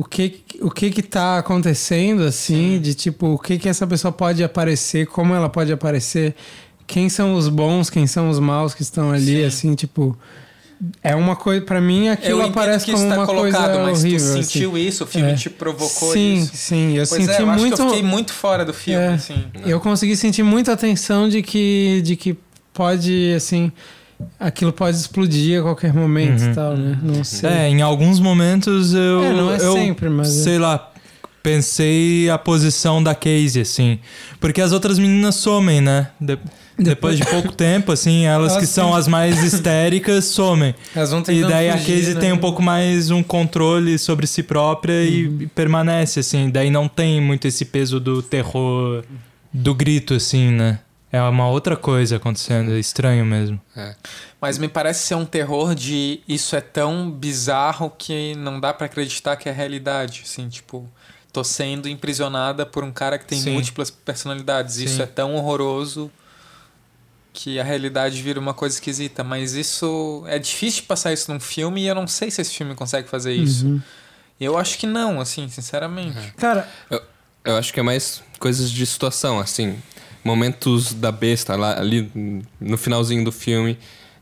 o 0.00 0.04
que 0.04 0.40
o 0.62 0.70
que 0.70 0.90
que 0.90 1.02
tá 1.02 1.36
acontecendo, 1.38 2.22
assim, 2.22 2.80
de 2.80 2.94
tipo, 2.94 3.34
o 3.34 3.38
que 3.38 3.58
que 3.58 3.68
essa 3.68 3.86
pessoa 3.86 4.10
pode 4.10 4.42
aparecer, 4.42 5.06
como 5.06 5.34
ela 5.34 5.48
pode 5.48 5.70
aparecer, 5.70 6.34
quem 6.86 7.10
são 7.10 7.34
os 7.34 7.48
bons, 7.48 7.90
quem 7.90 8.06
são 8.06 8.30
os 8.30 8.38
maus 8.38 8.72
que 8.72 8.80
estão 8.82 9.10
ali, 9.10 9.36
Sim. 9.40 9.44
assim, 9.44 9.74
tipo, 9.74 10.16
é 11.02 11.14
uma 11.14 11.36
coisa, 11.36 11.60
pra 11.66 11.82
mim 11.82 12.08
aquilo 12.08 12.40
aparece 12.40 12.86
que 12.86 12.92
como 12.92 13.04
isso 13.04 13.14
tá 13.14 13.20
uma 13.20 13.26
colocado, 13.26 13.64
coisa 13.72 13.78
mas 13.82 13.98
horrível. 14.00 14.18
tu 14.18 14.24
assim. 14.38 14.42
sentiu 14.42 14.78
isso, 14.78 15.04
o 15.04 15.06
filme 15.06 15.32
É. 15.32 15.34
te 15.34 15.50
provocou 15.50 16.12
sim, 16.14 16.36
isso. 16.36 16.50
Sim, 16.54 16.92
eu 16.96 17.06
Pois 17.06 17.22
senti 17.22 17.34
é, 17.38 17.42
eu 17.42 17.46
muito. 17.46 17.82
eu 17.82 17.88
fiquei 17.88 18.02
muito 18.02 18.32
fora 18.32 18.64
do 18.64 18.72
filme, 18.72 19.04
É. 19.04 19.08
assim. 19.08 19.44
Eu 19.66 19.80
consegui 19.80 20.16
sentir 20.16 20.42
muita 20.42 20.74
tensão 20.78 21.28
de 21.28 21.42
que, 21.42 22.00
de 22.02 22.16
que 22.16 22.38
pode, 22.72 23.34
assim, 23.36 23.70
aquilo 24.38 24.72
pode 24.72 24.96
explodir 24.96 25.60
a 25.60 25.62
qualquer 25.62 25.92
momento 25.94 26.42
Uhum. 26.42 26.50
e 26.50 26.54
tal, 26.54 26.76
né? 26.76 26.98
Não 27.02 27.24
sei. 27.24 27.50
É, 27.50 27.68
em 27.68 27.82
alguns 27.82 28.18
momentos 28.20 28.92
eu. 28.94 29.22
É, 29.24 29.32
não 29.32 29.50
é 29.52 29.56
eu, 29.56 29.72
sempre, 29.74 30.08
mas 30.08 30.28
é. 30.28 30.42
Sei 30.42 30.58
lá, 30.58 30.90
pensei 31.42 32.28
a 32.30 32.38
posição 32.38 33.02
da 33.02 33.14
Casey, 33.14 33.62
assim. 33.62 33.98
Porque 34.38 34.60
as 34.60 34.72
outras 34.72 34.98
meninas 34.98 35.36
somem, 35.36 35.80
né? 35.80 36.08
De- 36.20 36.38
depois 36.78 37.18
de 37.18 37.26
pouco 37.26 37.52
tempo, 37.52 37.92
assim, 37.92 38.24
elas, 38.24 38.52
Elas 38.52 38.62
que 38.62 38.66
são 38.66 38.94
as 38.94 39.06
mais 39.06 39.42
histéricas 39.44 40.24
somem. 40.26 40.74
Elas 40.96 41.10
vão 41.10 41.22
E 41.28 41.42
daí 41.42 41.68
a 41.68 41.76
fugir, 41.76 41.96
Casey 41.98 42.14
né? 42.14 42.20
tem 42.20 42.32
um 42.32 42.38
pouco 42.38 42.62
mais 42.62 43.10
um 43.10 43.22
controle 43.22 43.98
sobre 43.98 44.26
si 44.26 44.42
própria 44.42 45.02
e- 45.04 45.26
Uhum. 45.26 45.38
e, 45.42 45.46
permanece, 45.48 46.20
assim. 46.20 46.48
Daí 46.48 46.70
não 46.70 46.88
tem 46.88 47.20
muito 47.20 47.46
esse 47.46 47.66
peso 47.66 48.00
do 48.00 48.22
terror, 48.22 49.02
do 49.52 49.74
grito, 49.74 50.14
assim, 50.14 50.50
né? 50.50 50.78
É 51.12 51.20
uma 51.22 51.48
outra 51.48 51.76
coisa 51.76 52.16
acontecendo, 52.16 52.72
é 52.72 52.78
estranho 52.78 53.24
mesmo. 53.26 53.60
É. 53.76 53.96
Mas 54.40 54.58
me 54.58 54.68
parece 54.68 55.06
ser 55.06 55.16
um 55.16 55.24
terror 55.24 55.74
de 55.74 56.20
isso 56.28 56.54
é 56.54 56.60
tão 56.60 57.10
bizarro 57.10 57.90
que 57.90 58.34
não 58.36 58.60
dá 58.60 58.72
pra 58.72 58.86
acreditar 58.86 59.36
que 59.36 59.48
é 59.48 59.52
realidade, 59.52 60.22
assim, 60.24 60.48
tipo, 60.48 60.88
tô 61.32 61.42
sendo 61.42 61.88
imprisionada 61.88 62.64
por 62.64 62.84
um 62.84 62.92
cara 62.92 63.18
que 63.18 63.24
tem 63.24 63.40
Sim. 63.40 63.52
múltiplas 63.52 63.90
personalidades. 63.90 64.76
Isso 64.76 64.96
Sim. 64.96 65.02
é 65.02 65.06
tão 65.06 65.34
horroroso 65.34 66.10
que 67.32 67.58
a 67.58 67.64
realidade 67.64 68.20
vira 68.22 68.38
uma 68.38 68.54
coisa 68.54 68.76
esquisita, 68.76 69.24
mas 69.24 69.54
isso 69.54 70.24
é 70.26 70.38
difícil 70.38 70.82
de 70.82 70.86
passar 70.86 71.12
isso 71.12 71.32
num 71.32 71.40
filme 71.40 71.82
e 71.82 71.86
eu 71.86 71.94
não 71.94 72.06
sei 72.06 72.30
se 72.30 72.40
esse 72.40 72.54
filme 72.54 72.74
consegue 72.74 73.08
fazer 73.08 73.32
isso. 73.32 73.66
Uhum. 73.66 73.82
Eu 74.40 74.56
acho 74.56 74.78
que 74.78 74.86
não, 74.86 75.20
assim, 75.20 75.48
sinceramente. 75.48 76.32
Cara, 76.36 76.68
Eu 77.44 77.56
acho 77.56 77.72
que 77.72 77.80
é 77.80 77.82
mais 77.82 78.22
coisas 78.38 78.70
de 78.70 78.84
situação, 78.86 79.38
assim. 79.38 79.78
Momentos 80.22 80.92
da 80.92 81.10
besta 81.10 81.56
lá, 81.56 81.78
ali 81.78 82.10
no 82.60 82.76
finalzinho 82.76 83.24
do 83.24 83.32
filme, 83.32 83.78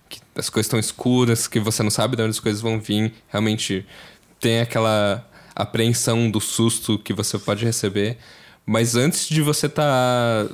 que 0.09 0.21
as 0.37 0.49
coisas 0.49 0.67
estão 0.67 0.79
escuras, 0.79 1.47
que 1.47 1.59
você 1.59 1.83
não 1.83 1.91
sabe 1.91 2.17
de 2.17 2.23
onde 2.23 2.31
as 2.31 2.41
coisas 2.41 2.61
vão 2.61 2.81
vir. 2.81 3.13
Realmente 3.29 3.85
tem 4.41 4.61
aquela 4.61 5.29
apreensão 5.55 6.31
do 6.31 6.41
susto 6.41 6.99
que 6.99 7.13
você 7.13 7.39
pode 7.39 7.65
receber. 7.65 8.17
Mas 8.65 8.95
antes 8.95 9.29
de 9.29 9.43
você 9.43 9.69
tá. 9.69 10.49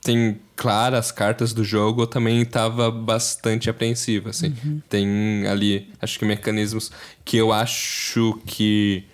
Tem 0.00 0.38
claras 0.54 1.06
as 1.06 1.12
cartas 1.12 1.52
do 1.52 1.64
jogo, 1.64 2.02
eu 2.02 2.06
também 2.06 2.44
tava 2.44 2.90
bastante 2.90 3.68
apreensivo, 3.68 4.28
assim. 4.30 4.54
Tem 4.88 5.46
ali, 5.46 5.90
acho 6.00 6.18
que 6.18 6.24
mecanismos 6.24 6.90
que 7.24 7.36
eu 7.36 7.52
acho 7.52 8.40
que 8.46 9.04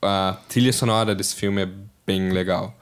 a 0.00 0.38
trilha 0.48 0.72
sonora 0.72 1.14
desse 1.14 1.34
filme 1.34 1.62
é 1.62 1.68
bem 2.06 2.30
legal. 2.30 2.76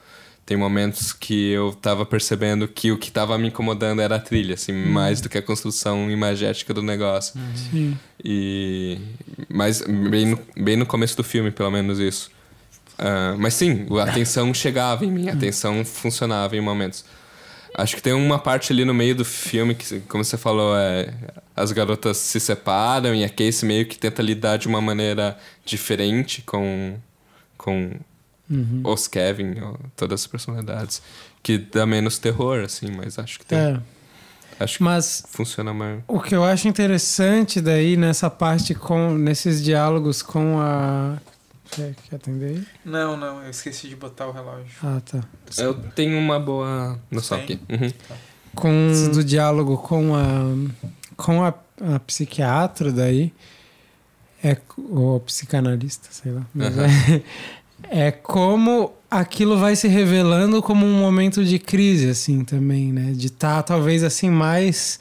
Tem 0.51 0.57
momentos 0.57 1.13
que 1.13 1.53
eu 1.53 1.73
tava 1.73 2.05
percebendo 2.05 2.67
que 2.67 2.91
o 2.91 2.99
que 2.99 3.09
tava 3.09 3.39
me 3.39 3.47
incomodando 3.47 4.03
era 4.03 4.17
a 4.17 4.19
trilha, 4.19 4.55
assim, 4.55 4.73
mais 4.73 5.21
do 5.21 5.29
que 5.29 5.39
a 5.39 5.43
construção 5.43 6.11
imagética 6.11 6.75
do 6.75 6.83
negócio. 6.83 7.41
sim. 7.55 7.97
E. 8.25 8.99
Mas 9.49 9.81
bem 9.81 10.27
no, 10.27 10.41
bem 10.57 10.75
no 10.75 10.85
começo 10.85 11.17
do 11.17 11.23
filme, 11.23 11.53
pelo 11.53 11.71
menos 11.71 12.01
isso. 12.01 12.33
Ah, 12.99 13.37
mas 13.39 13.55
sim, 13.55 13.87
a 14.03 14.11
tensão 14.11 14.53
chegava 14.53 15.07
em 15.07 15.13
mim, 15.13 15.29
a 15.29 15.37
tensão 15.37 15.85
funcionava 15.85 16.57
em 16.57 16.61
momentos. 16.61 17.05
Acho 17.73 17.95
que 17.95 18.03
tem 18.03 18.13
uma 18.13 18.37
parte 18.37 18.73
ali 18.73 18.85
no 18.85 18.93
meio 18.93 19.15
do 19.15 19.25
filme 19.25 19.77
que, 19.77 20.01
como 20.01 20.25
você 20.25 20.37
falou, 20.37 20.77
é, 20.77 21.15
as 21.55 21.71
garotas 21.71 22.17
se 22.17 22.41
separam 22.41 23.15
e 23.15 23.23
a 23.23 23.29
Casey 23.29 23.69
meio 23.69 23.87
que 23.87 23.97
tenta 23.97 24.21
lidar 24.21 24.57
de 24.57 24.67
uma 24.67 24.81
maneira 24.81 25.39
diferente 25.65 26.43
com, 26.43 26.97
com 27.57 27.93
Uhum. 28.51 28.83
os 28.85 29.07
Kevin, 29.07 29.55
todas 29.97 30.23
as 30.23 30.27
personalidades. 30.27 31.01
Que 31.43 31.57
dá 31.57 31.87
menos 31.87 32.19
terror, 32.19 32.61
assim, 32.65 32.91
mas 32.91 33.19
acho 33.19 33.39
que 33.39 33.47
tem. 33.47 33.59
É, 33.59 33.81
Acho 34.59 34.77
que 34.77 34.85
mas 34.85 35.25
funciona 35.27 35.73
mais. 35.73 36.03
o 36.07 36.21
que 36.21 36.35
eu 36.37 36.45
acho 36.45 36.69
interessante 36.69 37.63
daí 37.63 37.97
nessa 37.97 38.29
parte 38.29 38.75
com 38.75 39.15
nesses 39.15 39.63
diálogos 39.65 40.21
com 40.21 40.61
a 40.61 41.17
quer, 41.71 41.95
quer 42.11 42.17
atender 42.17 42.57
aí? 42.57 42.67
Não, 42.85 43.17
não, 43.17 43.43
eu 43.43 43.49
esqueci 43.49 43.89
de 43.89 43.97
botar 43.97 44.27
o 44.27 44.33
relógio. 44.33 44.67
Ah, 44.83 45.01
tá. 45.01 45.21
Eu 45.57 45.73
tenho 45.93 46.19
uma 46.19 46.39
boa 46.39 47.01
noção 47.11 47.39
aqui. 47.39 47.59
Uhum. 47.71 47.91
com 48.55 49.11
do 49.15 49.25
diálogo 49.25 49.79
com 49.79 50.15
a 50.15 50.43
com 51.17 51.43
a, 51.43 51.55
a 51.95 51.99
psiquiatra 52.01 52.93
daí 52.93 53.33
é 54.43 54.57
ou 54.77 55.21
psicanalista 55.21 56.09
sei 56.11 56.33
lá 56.33 56.47
mas 56.55 56.77
Aham. 56.77 56.85
é, 56.87 57.23
é 57.89 58.11
como 58.11 58.93
aquilo 59.11 59.59
vai 59.59 59.75
se 59.75 59.89
revelando 59.89 60.63
como 60.63 60.87
um 60.87 60.99
momento 60.99 61.45
de 61.45 61.59
crise 61.59 62.11
assim 62.11 62.45
também 62.45 62.93
né? 62.93 63.13
De 63.13 63.27
estar 63.27 63.63
talvez 63.63 64.03
assim 64.05 64.31
mais 64.31 65.01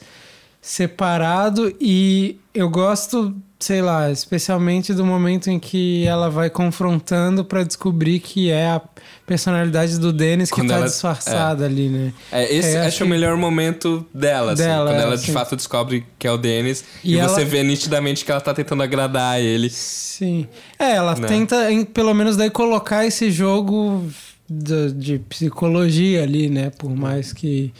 separado 0.60 1.74
e 1.80 2.38
eu 2.54 2.68
gosto 2.68 3.34
sei 3.62 3.82
lá 3.82 4.10
especialmente 4.10 4.94
do 4.94 5.04
momento 5.04 5.50
em 5.50 5.58
que 5.58 6.04
ela 6.06 6.30
vai 6.30 6.48
confrontando 6.48 7.44
para 7.44 7.62
descobrir 7.62 8.18
que 8.18 8.50
é 8.50 8.68
a 8.70 8.80
personalidade 9.26 9.98
do 9.98 10.12
Dennis 10.12 10.48
que 10.50 10.56
Quando 10.56 10.70
tá 10.70 10.76
ela- 10.76 10.86
disfarçada 10.86 11.66
ali 11.66 11.88
né 11.90 12.12
É, 12.32 12.52
esse 12.52 12.74
É, 12.74 12.86
acho, 12.86 12.96
que 12.96 13.02
é 13.02 13.06
o 13.06 13.08
melhor 13.08 13.36
momento 13.36 14.04
dela, 14.14 14.52
assim, 14.52 14.62
Dela, 14.62 14.90
quando 14.90 14.98
é, 14.98 15.02
ela 15.02 15.16
de 15.16 15.22
assim. 15.24 15.32
fato 15.32 15.54
descobre 15.56 16.06
que 16.18 16.26
é 16.26 16.32
o 16.32 16.38
Dennis 16.38 16.84
e, 17.04 17.14
E 17.14 17.18
ela- 17.18 17.28
você 17.28 17.44
vê 17.44 17.62
nitidamente 17.62 18.24
que 18.24 18.30
ela 18.32 18.40
tá 18.40 18.54
tentando 18.54 18.82
agradar 18.82 19.38
ele. 19.40 19.68
Sim. 19.70 20.48
É, 20.78 20.92
ela 20.96 21.14
Né? 21.14 21.28
tenta, 21.28 21.70
em- 21.70 21.84
pelo 21.84 22.14
menos, 22.14 22.36
daí 22.36 22.50
colocar 22.50 23.06
esse 23.06 23.30
jogo 23.30 24.04
de, 24.48 24.92
de 24.92 25.18
psicologia 25.18 26.22
ali, 26.22 26.48
né? 26.48 26.70
Por 26.70 26.90
mais 26.96 27.32
que 27.32 27.72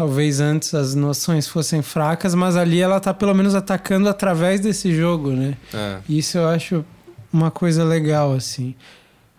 talvez 0.00 0.40
antes 0.40 0.72
as 0.72 0.94
noções 0.94 1.46
fossem 1.46 1.82
fracas, 1.82 2.34
mas 2.34 2.56
ali 2.56 2.80
ela 2.80 2.98
tá 2.98 3.12
pelo 3.12 3.34
menos 3.34 3.54
atacando 3.54 4.08
através 4.08 4.58
desse 4.58 4.94
jogo, 4.96 5.32
né? 5.32 5.58
É. 5.74 5.98
Isso 6.08 6.38
eu 6.38 6.48
acho 6.48 6.82
uma 7.30 7.50
coisa 7.50 7.84
legal, 7.84 8.32
assim. 8.32 8.74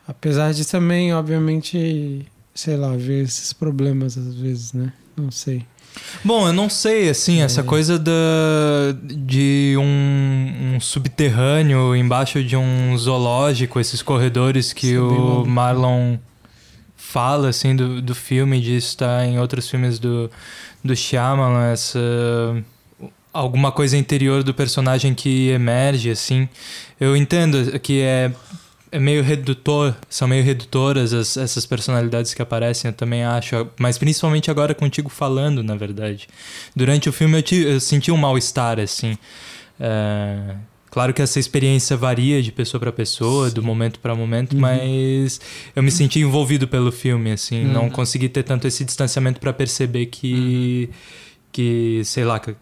Apesar 0.07 0.53
de 0.53 0.63
também, 0.67 1.15
obviamente, 1.15 2.27
sei 2.53 2.77
lá, 2.77 2.95
ver 2.95 3.23
esses 3.23 3.51
problemas 3.51 4.15
às 4.15 4.35
vezes, 4.35 4.71
né? 4.71 4.93
Não 5.17 5.31
sei. 5.31 5.65
Bom, 6.23 6.45
eu 6.45 6.53
não 6.53 6.69
sei, 6.69 7.09
assim, 7.09 7.41
essa 7.41 7.63
coisa 7.63 7.97
da, 7.97 8.11
de 9.03 9.73
um, 9.79 10.75
um 10.75 10.79
subterrâneo 10.79 11.95
embaixo 11.95 12.43
de 12.43 12.55
um 12.55 12.95
zoológico, 12.95 13.79
esses 13.79 14.03
corredores 14.03 14.73
que 14.73 14.93
Isso 14.93 14.95
é 14.95 14.99
o. 15.01 15.43
Marlon 15.43 16.17
fala, 17.11 17.49
assim, 17.49 17.75
do, 17.75 18.01
do 18.01 18.15
filme, 18.15 18.61
de 18.61 18.75
estar 18.77 19.25
em 19.25 19.39
outros 19.39 19.69
filmes 19.69 19.99
do, 19.99 20.29
do 20.83 20.95
Shyamalan, 20.95 21.71
essa... 21.71 21.99
Alguma 23.33 23.71
coisa 23.71 23.95
interior 23.97 24.43
do 24.43 24.53
personagem 24.53 25.13
que 25.13 25.49
emerge, 25.51 26.09
assim. 26.09 26.49
Eu 26.99 27.15
entendo 27.15 27.79
que 27.79 28.01
é 28.01 28.31
é 28.93 28.99
meio 28.99 29.23
redutor, 29.23 29.95
são 30.09 30.27
meio 30.27 30.43
redutoras 30.43 31.13
as- 31.13 31.37
essas 31.37 31.65
personalidades 31.65 32.33
que 32.33 32.41
aparecem, 32.41 32.89
eu 32.89 32.93
também 32.93 33.23
acho, 33.23 33.65
mas 33.79 33.97
principalmente 33.97 34.51
agora 34.51 34.75
contigo 34.75 35.07
falando, 35.09 35.63
na 35.63 35.75
verdade. 35.77 36.27
Durante 36.75 37.07
o 37.07 37.13
filme 37.13 37.37
eu, 37.37 37.41
ti- 37.41 37.63
eu 37.63 37.79
senti 37.79 38.11
um 38.11 38.17
mal-estar, 38.17 38.81
assim. 38.81 39.17
É, 39.79 40.55
claro 40.91 41.13
que 41.13 41.21
essa 41.21 41.39
experiência 41.39 41.97
varia 41.97 42.43
de 42.43 42.51
pessoa 42.51 42.79
para 42.79 42.91
pessoa, 42.91 43.49
do 43.49 43.63
momento 43.63 43.99
para 43.99 44.13
momento, 44.13 44.55
mas 44.55 45.41
eu 45.75 45.81
me 45.81 45.89
senti 45.89 46.19
envolvido 46.19 46.67
pelo 46.67 46.91
filme, 46.91 47.31
assim, 47.31 47.63
não 47.63 47.89
consegui 47.89 48.29
ter 48.29 48.43
tanto 48.43 48.67
esse 48.67 48.85
distanciamento 48.85 49.39
para 49.39 49.51
perceber 49.51 50.05
que, 50.05 50.89
que, 51.51 52.03
sei 52.03 52.25
lá, 52.25 52.39
que 52.39 52.55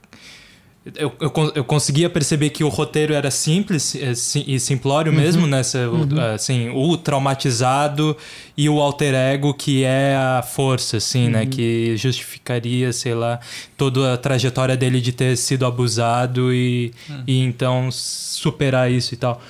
eu, 0.96 1.12
eu, 1.20 1.52
eu 1.56 1.64
conseguia 1.64 2.10
perceber 2.10 2.50
que 2.52 2.64
o 2.64 2.70
roteiro 2.70 3.14
era 3.14 3.30
simples 3.30 3.96
eh, 3.96 4.14
e 4.48 4.60
simplório 4.60 5.12
mesmo, 5.14 5.46
nessa, 5.46 5.90
o- 5.90 6.06
assim, 6.34 6.70
o 6.70 6.98
traumatizado 6.98 8.16
e 8.58 8.68
o 8.70 8.80
alter 8.82 9.14
ego 9.14 9.54
que 9.54 9.84
é 9.84 10.16
a 10.16 10.42
força, 10.42 10.98
assim, 10.98 11.28
né? 11.30 11.46
Que 11.46 11.96
justificaria, 11.98 12.92
sei 12.94 13.14
lá, 13.14 13.40
toda 13.78 14.14
a 14.14 14.18
trajetória 14.18 14.76
dele 14.78 15.00
de 15.02 15.12
ter 15.12 15.36
sido 15.38 15.66
abusado 15.66 16.54
e, 16.54 16.92
e 17.28 17.40
então 17.44 17.90
superar 17.92 18.90
isso 18.92 19.14
e 19.14 19.18
tal. 19.18 19.42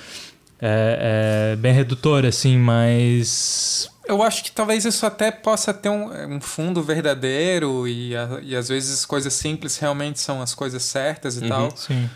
É, 0.61 1.53
é 1.53 1.55
bem 1.55 1.71
redutor, 1.73 2.25
assim, 2.25 2.57
mas. 2.57 3.89
Eu 4.09 4.23
acho 4.23 4.43
que 4.43 4.51
talvez 4.51 4.83
isso 4.85 5.05
até 5.05 5.29
possa 5.31 5.73
ter 5.73 5.89
um, 5.89 6.35
um 6.35 6.41
fundo 6.41 6.81
verdadeiro 6.81 7.87
e, 7.87 8.15
a- 8.15 8.39
e 8.41 8.55
às 8.55 8.67
vezes 8.69 9.05
coisas 9.05 9.33
simples 9.33 9.77
realmente 9.77 10.19
são 10.19 10.41
as 10.41 10.53
coisas 10.55 10.81
certas 10.83 11.37
e 11.37 11.47
tal. 11.47 11.71
Sim. 11.75 12.09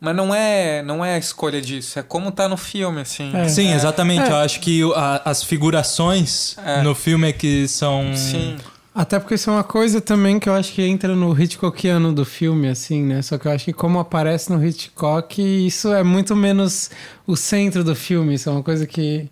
Mas 0.00 0.16
não 0.16 0.34
é, 0.34 0.82
não 0.82 1.04
é 1.04 1.14
a 1.16 1.18
escolha 1.18 1.60
disso, 1.60 1.98
é 1.98 2.02
como 2.02 2.32
tá 2.32 2.48
no 2.48 2.56
filme, 2.56 3.02
assim. 3.02 3.36
É. 3.36 3.46
Sim, 3.48 3.72
exatamente. 3.74 4.22
É. 4.28 4.30
Eu 4.32 4.36
acho 4.36 4.58
que 4.60 4.82
a- 4.94 5.20
as 5.26 5.44
figurações 5.44 6.56
É. 6.64 6.80
no 6.82 6.94
filme 6.94 7.28
é 7.28 7.32
que 7.34 7.68
são. 7.68 8.16
Sim. 8.16 8.56
Até 8.94 9.20
porque 9.20 9.34
isso 9.34 9.48
é 9.50 9.52
uma 9.52 9.62
coisa 9.64 10.00
também 10.00 10.40
que 10.40 10.48
eu 10.48 10.54
acho 10.54 10.72
que 10.72 10.82
entra 10.82 11.14
no 11.14 11.38
Hitchcockiano 11.38 12.12
do 12.12 12.24
filme, 12.24 12.66
assim, 12.68 13.02
né? 13.04 13.22
Só 13.22 13.38
que 13.38 13.46
eu 13.46 13.52
acho 13.52 13.66
que 13.66 13.72
como 13.72 13.98
aparece 14.00 14.50
no 14.50 14.64
Hitchcock, 14.66 15.40
isso 15.40 15.92
é 15.92 16.02
muito 16.02 16.34
menos 16.34 16.90
o 17.26 17.36
centro 17.36 17.84
do 17.84 17.94
filme. 17.94 18.34
Isso 18.34 18.48
é 18.48 18.52
uma 18.52 18.62
coisa 18.62 18.86
que, 18.86 19.28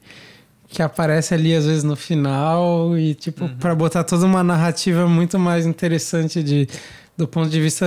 que 0.69 0.83
aparece 0.83 1.33
ali, 1.33 1.55
às 1.55 1.65
vezes, 1.65 1.83
no 1.83 1.97
final 1.97 2.97
e, 2.97 3.15
tipo, 3.15 3.49
pra 3.57 3.75
botar 3.75 4.05
toda 4.05 4.27
uma 4.27 4.45
narrativa 4.45 5.09
muito 5.09 5.39
mais 5.39 5.65
interessante 5.65 6.43
de, 6.43 6.69
do 7.17 7.27
ponto 7.27 7.49
de 7.49 7.61
vista 7.61 7.87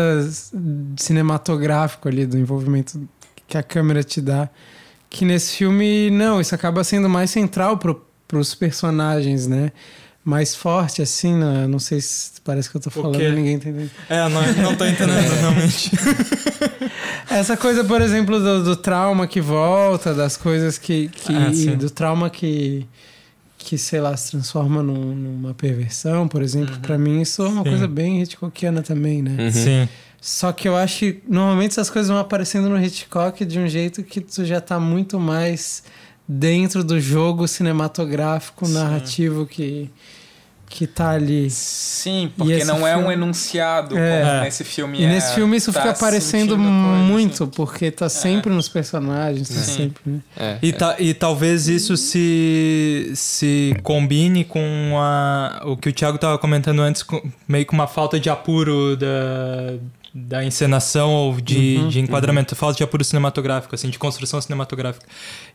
cinematográfico 0.97 2.07
ali, 2.07 2.25
do 2.25 2.37
envolvimento 2.37 3.07
que 3.47 3.57
a 3.57 3.63
câmera 3.63 4.03
te 4.03 4.19
dá. 4.19 4.49
Que 5.09 5.25
nesse 5.25 5.57
filme, 5.57 6.09
não, 6.09 6.41
isso 6.41 6.55
acaba 6.55 6.83
sendo 6.83 7.07
mais 7.07 7.29
central 7.29 7.77
pro, 7.77 8.03
pros 8.27 8.55
personagens, 8.55 9.45
né? 9.45 9.71
Mais 10.23 10.55
forte, 10.55 11.01
assim, 11.01 11.34
né? 11.36 11.65
não 11.65 11.79
sei 11.79 11.99
se 11.99 12.39
parece 12.43 12.69
que 12.69 12.77
eu 12.77 12.81
tô 12.81 12.91
falando 12.91 13.19
e 13.19 13.31
ninguém 13.31 13.57
tá 13.57 13.69
entendendo. 13.69 13.91
É, 14.07 14.29
não, 14.29 14.53
não 14.63 14.75
tô 14.75 14.86
entendendo 14.86 15.31
realmente. 15.39 15.91
Essa 17.29 17.57
coisa, 17.57 17.84
por 17.84 18.01
exemplo, 18.01 18.39
do, 18.39 18.63
do 18.63 18.75
trauma 18.75 19.25
que 19.25 19.41
volta, 19.41 20.13
das 20.13 20.38
coisas 20.38 20.77
que. 20.77 21.10
que 21.10 21.34
Ah, 21.34 21.75
do 21.75 21.89
trauma 21.89 22.29
que, 22.29 22.86
que, 23.57 23.77
sei 23.77 23.99
lá, 24.01 24.15
se 24.15 24.31
transforma 24.31 24.84
num- 24.84 25.15
numa 25.15 25.53
perversão, 25.53 26.27
por 26.27 26.41
exemplo. 26.43 26.77
Pra 26.81 26.97
mim, 26.97 27.21
isso 27.21 27.41
é 27.41 27.47
uma 27.47 27.63
Sim. 27.63 27.69
coisa 27.69 27.88
bem 27.88 28.21
Hitchcockiana 28.21 28.81
também, 28.84 29.21
né? 29.23 29.45
Uhum. 29.45 29.51
Sim. 29.51 29.89
Só 30.19 30.51
que 30.51 30.67
eu 30.67 30.75
acho 30.77 30.99
que 30.99 31.23
normalmente 31.27 31.71
essas 31.71 31.89
coisas 31.89 32.10
vão 32.10 32.19
aparecendo 32.19 32.69
no 32.69 32.79
Hitchcock 32.79 33.43
de 33.43 33.57
um 33.57 33.67
jeito 33.67 34.03
que 34.03 34.21
tu 34.21 34.45
já 34.45 34.62
tá 34.62 34.79
muito 34.79 35.19
mais 35.19 35.84
dentro 36.33 36.83
do 36.83 36.99
jogo 36.99 37.47
cinematográfico, 37.47 38.65
Sim. 38.65 38.73
narrativo 38.73 39.45
que, 39.45 39.89
que 40.69 40.87
tá 40.87 41.09
ali. 41.11 41.49
Sim, 41.49 42.31
porque 42.37 42.63
não 42.63 42.87
é 42.87 42.95
um 42.95 42.99
filme- 42.99 43.13
enunciado 43.15 43.97
É. 43.97 44.19
como 44.21 44.31
É. 44.31 44.41
nesse 44.45 44.63
filme 44.63 44.99
E 45.01 45.03
é, 45.03 45.07
nesse 45.09 45.33
filme 45.35 45.57
isso 45.57 45.73
tá 45.73 45.81
fica 45.81 45.91
aparecendo 45.93 46.55
coisa, 46.55 46.61
muito, 46.63 47.43
assim. 47.43 47.51
porque 47.53 47.91
tá 47.91 48.07
sempre 48.07 48.49
nos 48.53 48.69
personagens, 48.69 49.49
tá 49.49 49.55
sempre, 49.59 50.01
né? 50.05 50.19
É, 50.37 50.57
E, 50.61 50.69
é. 50.69 50.71
ta- 50.71 50.95
e 50.99 51.13
talvez 51.13 51.67
isso 51.67 51.97
se, 51.97 53.11
se 53.13 53.75
combine 53.83 54.45
com 54.45 54.93
a, 54.97 55.63
o 55.65 55.75
que 55.75 55.89
o 55.89 55.93
Thiago 55.93 56.17
tava 56.17 56.37
comentando 56.37 56.79
antes, 56.81 57.03
com- 57.03 57.21
meio 57.47 57.65
que 57.65 57.73
uma 57.73 57.87
falta 57.87 58.17
de 58.17 58.29
apuro 58.29 58.95
da, 58.95 59.73
da 60.13 60.43
encenação 60.43 61.12
ou 61.13 61.39
de, 61.39 61.78
Uhum, 61.80 61.88
de 61.88 62.00
enquadramento, 62.02 62.56
falta 62.56 62.78
de 62.78 62.84
apuro 62.84 63.04
cinematográfico, 63.04 63.74
assim, 63.76 63.89
de 63.89 63.97
construção 63.97 64.41
cinematográfica. 64.41 65.06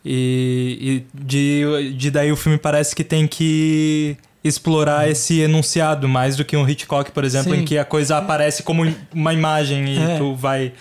E, 0.04 1.04
e 1.14 1.18
de, 1.22 1.92
de 1.94 2.10
daí 2.10 2.32
o 2.32 2.36
filme 2.36 2.56
parece 2.58 2.94
que 2.96 3.04
tem 3.04 3.26
que 3.26 4.16
explorar 4.42 5.10
esse 5.10 5.40
enunciado 5.40 6.08
mais 6.08 6.36
do 6.36 6.44
que 6.44 6.56
um 6.56 6.66
Hitchcock, 6.68 7.10
por 7.10 7.24
exemplo, 7.24 7.52
Sim. 7.54 7.60
em 7.60 7.64
que 7.64 7.76
a 7.76 7.84
coisa 7.84 8.16
aparece 8.16 8.62
como 8.62 8.86
uma 9.12 9.34
imagem 9.34 9.88
e 9.94 9.98
É. 9.98 10.18
tu 10.18 10.34
vai 10.34 10.72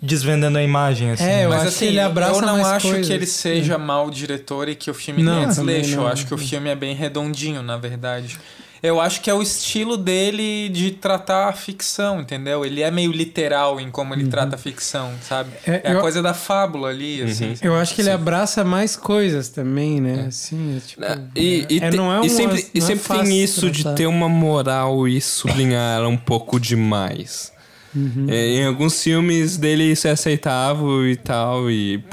desvendando 0.00 0.56
a 0.58 0.62
imagem, 0.62 1.10
assim. 1.10 1.24
É, 1.24 1.44
eu 1.44 1.50
Mas 1.50 1.60
acho 1.60 1.68
assim, 1.68 1.78
que 1.80 1.84
ele 1.92 2.00
abraça 2.00 2.34
eu 2.40 2.40
não 2.46 2.54
mais 2.54 2.66
acho 2.68 2.88
coisas. 2.88 3.06
que 3.06 3.12
ele 3.12 3.26
seja 3.26 3.76
mau 3.76 4.10
diretor 4.10 4.68
e 4.68 4.74
que 4.74 4.90
o 4.90 4.94
filme 4.94 5.22
Não, 5.22 5.34
tenha 5.34 5.46
desleixo. 5.48 5.94
Eu 5.94 6.00
não. 6.02 6.06
acho 6.08 6.26
que 6.26 6.32
o 6.34 6.38
filme 6.38 6.68
é 6.70 6.74
bem 6.76 6.94
redondinho, 6.94 7.62
na 7.62 7.76
verdade. 7.76 8.38
Eu 8.86 9.00
acho 9.00 9.22
que 9.22 9.30
é 9.30 9.34
o 9.34 9.40
estilo 9.40 9.96
dele 9.96 10.68
de 10.68 10.90
tratar 10.90 11.48
a 11.48 11.52
ficção, 11.54 12.20
entendeu? 12.20 12.64
Ele 12.66 12.82
é 12.82 12.90
meio 12.90 13.10
literal 13.10 13.80
em 13.80 13.90
como 13.90 14.12
ele 14.12 14.26
trata 14.28 14.56
a 14.56 14.58
ficção, 14.58 15.10
sabe? 15.22 15.50
Uhum. 15.66 15.72
É, 15.74 15.80
É, 15.84 15.88
a 15.88 15.92
eu- 15.94 16.00
coisa 16.02 16.20
da 16.22 16.34
fábula 16.34 16.90
ali, 16.90 17.22
assim. 17.22 17.54
Eu 17.62 17.74
acho 17.76 17.94
que 17.94 18.02
ele 18.02 18.10
Sim. 18.10 18.14
abraça 18.14 18.62
mais 18.62 18.94
coisas 18.94 19.48
também, 19.48 20.02
né? 20.02 20.26
Assim, 20.28 20.76
é 20.76 20.80
tipo. 20.80 21.02
E, 21.34 21.66
e, 21.70 21.78
é, 21.82 21.90
te- 21.90 21.96
não 21.96 22.12
é 22.12 22.16
e 22.16 22.20
uma- 22.20 22.28
sempre, 22.28 22.66
e 22.74 22.78
não 22.80 22.84
é 22.86 22.88
sempre 22.96 23.18
tem 23.20 23.42
isso 23.42 23.70
de 23.70 23.82
tratar. 23.82 23.96
ter 23.96 24.06
uma 24.06 24.28
moral 24.28 25.08
e 25.08 25.18
sublinhar 25.20 25.96
ela 25.96 26.08
um 26.08 26.16
pouco 26.18 26.60
demais. 26.60 27.50
Uhum. 27.96 28.26
É, 28.28 28.46
em 28.48 28.66
alguns 28.66 29.02
filmes 29.02 29.56
dele 29.56 29.84
isso 29.84 30.06
é 30.06 30.10
aceitável 30.10 31.08
e 31.08 31.16
tal, 31.16 31.70
e 31.70 32.04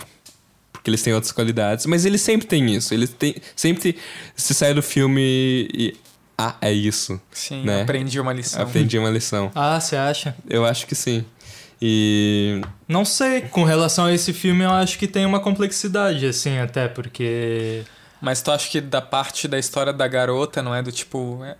porque 0.71 0.89
eles 0.89 1.01
têm 1.03 1.13
outras 1.13 1.31
qualidades, 1.33 1.85
mas 1.85 2.05
ele 2.05 2.17
sempre 2.17 2.47
tem 2.47 2.73
isso. 2.73 2.93
Ele 2.93 3.07
tem, 3.07 3.35
sempre 3.57 3.97
se 4.35 4.53
sai 4.53 4.73
do 4.73 4.81
filme 4.81 5.67
e. 5.73 5.95
Ah, 6.43 6.55
é 6.61 6.71
isso. 6.71 7.19
Sim, 7.31 7.63
Né? 7.63 7.81
aprendi 7.83 8.19
uma 8.19 8.33
lição. 8.33 8.61
Aprendi 8.63 8.97
uma 8.97 9.09
lição. 9.09 9.51
Ah, 9.53 9.79
você 9.79 9.95
acha? 9.95 10.35
Eu 10.49 10.65
acho 10.65 10.87
que 10.87 10.95
sim. 10.95 11.23
E. 11.81 12.61
Não 12.87 13.03
sei, 13.03 13.41
com 13.41 13.63
relação 13.63 14.05
a 14.05 14.13
esse 14.13 14.33
filme 14.33 14.63
eu 14.63 14.71
acho 14.71 14.97
que 14.99 15.07
tem 15.07 15.25
uma 15.25 15.39
complexidade, 15.39 16.25
assim, 16.25 16.57
até 16.59 16.87
porque. 16.87 17.83
Mas 18.21 18.41
tu 18.41 18.51
acha 18.51 18.69
que 18.69 18.79
da 18.79 19.01
parte 19.01 19.47
da 19.47 19.57
história 19.57 19.91
da 19.91 20.07
garota, 20.07 20.61
não 20.61 20.75
é 20.75 20.81
do 20.83 20.91
tipo, 20.91 21.43
é, 21.43 21.55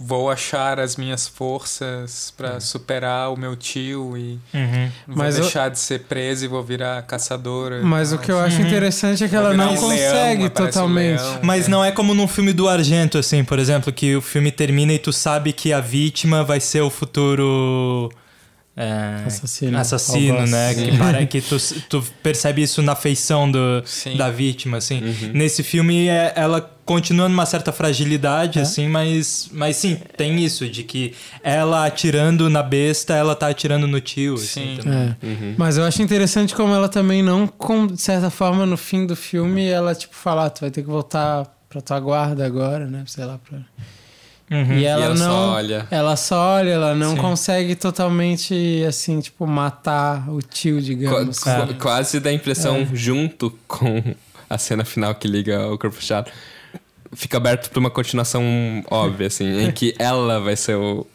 vou 0.00 0.30
achar 0.30 0.78
as 0.78 0.96
minhas 0.96 1.26
forças 1.26 2.32
pra 2.36 2.60
superar 2.60 3.32
o 3.32 3.36
meu 3.36 3.56
tio 3.56 4.16
e 4.16 4.38
Uhum. 4.54 4.90
vou 5.08 5.16
Mas 5.16 5.36
eu- 5.36 5.42
deixar 5.42 5.68
de 5.70 5.78
ser 5.78 6.00
presa 6.04 6.44
e 6.44 6.48
vou 6.48 6.62
virar 6.62 7.02
caçadora. 7.02 7.82
Mas 7.82 8.12
o 8.12 8.18
que 8.18 8.30
eu 8.30 8.38
acho 8.38 8.60
interessante 8.62 9.24
é 9.24 9.28
que 9.28 9.34
ela 9.34 9.52
não 9.54 9.66
um 9.66 9.68
leão, 9.70 9.80
consegue 9.82 10.44
um 10.44 10.48
totalmente. 10.48 11.20
leão. 11.20 11.40
Mas 11.42 11.66
É. 11.66 11.68
não 11.68 11.84
é 11.84 11.90
como 11.90 12.14
num 12.14 12.28
filme 12.28 12.52
do 12.52 12.68
Argento, 12.68 13.18
assim, 13.18 13.42
por 13.42 13.58
exemplo, 13.58 13.92
que 13.92 14.14
o 14.16 14.20
filme 14.20 14.50
termina 14.52 14.92
e 14.92 14.98
tu 14.98 15.12
sabe 15.12 15.52
que 15.52 15.72
a 15.72 15.80
vítima 15.80 16.44
vai 16.44 16.60
ser 16.60 16.80
o 16.82 16.90
futuro. 16.90 18.10
É, 18.80 19.24
Assassino. 19.26 19.76
assassino, 19.76 20.46
né? 20.46 20.72
Sim. 20.72 20.84
Que, 20.92 20.96
para, 20.98 21.26
que 21.26 21.40
tu, 21.40 21.56
tu 21.90 22.04
percebe 22.22 22.62
isso 22.62 22.80
na 22.80 22.94
feição 22.94 23.50
do, 23.50 23.82
Sim. 23.84 24.16
da 24.16 24.30
vítima, 24.30 24.76
assim. 24.76 25.02
Uhum. 25.02 25.30
Nesse 25.34 25.64
filme, 25.64 26.06
é, 26.06 26.32
ela 26.36 26.60
continua 26.84 27.28
numa 27.28 27.44
certa 27.44 27.72
fragilidade, 27.72 28.60
É. 28.60 28.62
assim, 28.62 28.88
mas, 28.88 29.50
mas 29.52 29.76
sim, 29.76 29.98
tem 30.16 30.42
isso, 30.44 30.68
de 30.68 30.84
que 30.84 31.12
ela 31.42 31.84
atirando 31.86 32.48
na 32.48 32.62
besta, 32.62 33.14
ela 33.14 33.34
tá 33.34 33.48
atirando 33.48 33.88
no 33.88 34.00
tio, 34.00 34.34
assim, 34.34 34.76
Sim. 34.76 34.80
também. 34.82 35.16
É. 35.22 35.26
Uhum. 35.26 35.54
Mas 35.58 35.76
eu 35.76 35.82
acho 35.84 36.00
interessante 36.00 36.54
como 36.54 36.72
ela 36.72 36.88
também 36.88 37.20
não, 37.20 37.48
com, 37.48 37.84
de 37.84 38.00
certa 38.00 38.30
forma, 38.30 38.64
no 38.64 38.76
fim 38.76 39.04
do 39.06 39.16
filme, 39.16 39.66
ela, 39.66 39.92
tipo, 39.92 40.14
fala, 40.14 40.46
ah, 40.46 40.50
tu 40.50 40.60
vai 40.60 40.70
ter 40.70 40.82
que 40.82 40.88
voltar 40.88 41.46
pra 41.68 41.80
tua 41.80 41.98
guarda 41.98 42.46
agora, 42.46 42.86
né? 42.86 43.02
Sei 43.08 43.24
lá, 43.24 43.38
pra... 43.38 43.58
Uhum. 44.50 44.78
E 44.78 44.84
ela, 44.84 45.04
ela 45.06 45.14
não. 45.14 45.26
só 45.26 45.52
olha. 45.54 45.86
Ela 45.90 46.16
só 46.16 46.54
olha, 46.56 46.70
ela 46.70 46.94
não 46.94 47.14
Sim. 47.16 47.20
consegue 47.22 47.74
totalmente, 47.74 48.82
assim, 48.88 49.20
tipo, 49.20 49.46
matar 49.46 50.28
o 50.30 50.40
tio, 50.40 50.80
digamos. 50.80 51.38
qua- 51.38 51.58
sabe? 51.58 51.74
quase 51.74 52.18
dá 52.20 52.30
a 52.30 52.32
impressão, 52.32 52.86
junto 52.94 53.56
com 53.68 54.02
a 54.48 54.56
cena 54.56 54.84
final 54.84 55.14
que 55.14 55.28
liga 55.28 55.66
o 55.68 55.76
corpo 55.78 55.96
fechado, 55.96 56.30
fica 57.12 57.36
aberto 57.36 57.70
pra 57.70 57.78
uma 57.80 57.90
continuação 57.90 58.42
óbvia, 58.90 59.26
assim, 59.26 59.64
em 59.64 59.70
que 59.70 59.94
ela 59.98 60.40
vai 60.40 60.56
ser 60.56 60.76
o, 60.76 61.06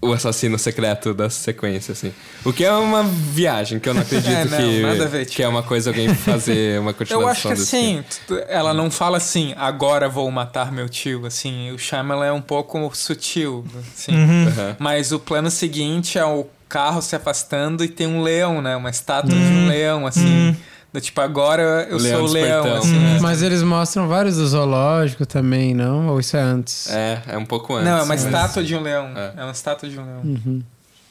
o 0.00 0.12
assassino 0.12 0.58
secreto 0.58 1.12
da 1.12 1.28
sequência, 1.28 1.92
assim. 1.92 2.12
O 2.44 2.52
que 2.52 2.64
é 2.64 2.72
uma 2.72 3.02
viagem, 3.02 3.78
que 3.78 3.88
eu 3.88 3.94
não 3.94 4.02
acredito 4.02 4.30
É, 4.30 4.44
não, 4.44 4.58
que, 4.58 4.80
nada 4.82 5.04
a 5.04 5.08
ver, 5.08 5.24
que 5.24 5.30
tipo. 5.32 5.42
é 5.42 5.48
uma 5.48 5.62
coisa 5.62 5.90
alguém 5.90 6.14
fazer 6.14 6.78
uma 6.80 6.92
continuação 6.92 7.22
Eu 7.22 7.28
acho 7.28 7.48
que 7.64 7.66
filme. 7.70 7.98
assim, 8.00 8.04
tu- 8.26 8.40
ela 8.48 8.72
não 8.72 8.90
fala 8.90 9.16
assim, 9.16 9.54
agora 9.56 10.08
vou 10.08 10.30
matar 10.30 10.70
meu 10.70 10.88
tio, 10.88 11.26
assim, 11.26 11.70
o 11.72 11.78
Shyamalan 11.78 12.26
é 12.26 12.32
um 12.32 12.40
pouco 12.40 12.90
sutil, 12.94 13.64
assim. 13.94 14.12
Uhum. 14.12 14.48
Aham. 14.48 14.76
Mas 14.78 15.10
o 15.12 15.18
plano 15.18 15.50
seguinte 15.50 16.18
é 16.18 16.24
o 16.24 16.46
carro 16.68 17.00
se 17.02 17.16
afastando 17.16 17.82
e 17.82 17.88
tem 17.88 18.06
um 18.06 18.22
leão, 18.22 18.60
né? 18.62 18.76
Uma 18.76 18.90
estátua 18.90 19.30
de 19.30 19.36
um 19.36 19.66
leão, 19.68 20.06
assim. 20.06 20.54
Do 20.92 21.00
tipo, 21.02 21.20
agora 21.20 21.86
eu 21.90 21.98
leão 21.98 22.20
sou 22.20 22.28
o 22.28 22.32
leão, 22.32 22.76
assim. 22.76 22.98
né? 22.98 23.18
Mas 23.20 23.42
eles 23.42 23.62
mostram 23.62 24.08
vários 24.08 24.36
do 24.36 24.46
zoológico 24.48 25.26
também, 25.26 25.74
não? 25.74 26.08
Ou 26.08 26.18
isso 26.18 26.34
é 26.36 26.40
antes? 26.40 26.90
É, 26.90 27.22
é 27.28 27.36
um 27.38 27.44
pouco 27.44 27.74
antes. 27.74 27.84
Não, 27.86 27.98
é 27.98 28.00
uma 28.02 28.06
mas- 28.06 28.24
estátua 28.24 28.62
de 28.64 28.74
um 28.74 28.80
leão. 28.80 29.12
É. 29.14 29.32
É, 29.36 29.42
uma 29.42 29.52
estátua 29.52 29.88
de 29.88 29.98
um 29.98 30.04
leão. 30.04 30.20
Uhum. 30.24 30.62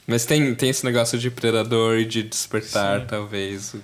Mas 0.07 0.25
tem, 0.25 0.55
tem 0.55 0.69
esse 0.69 0.83
negócio 0.83 1.19
de 1.19 1.29
predador 1.29 1.97
e 1.97 2.05
de 2.05 2.23
despertar, 2.23 3.05
talvez. 3.05 3.75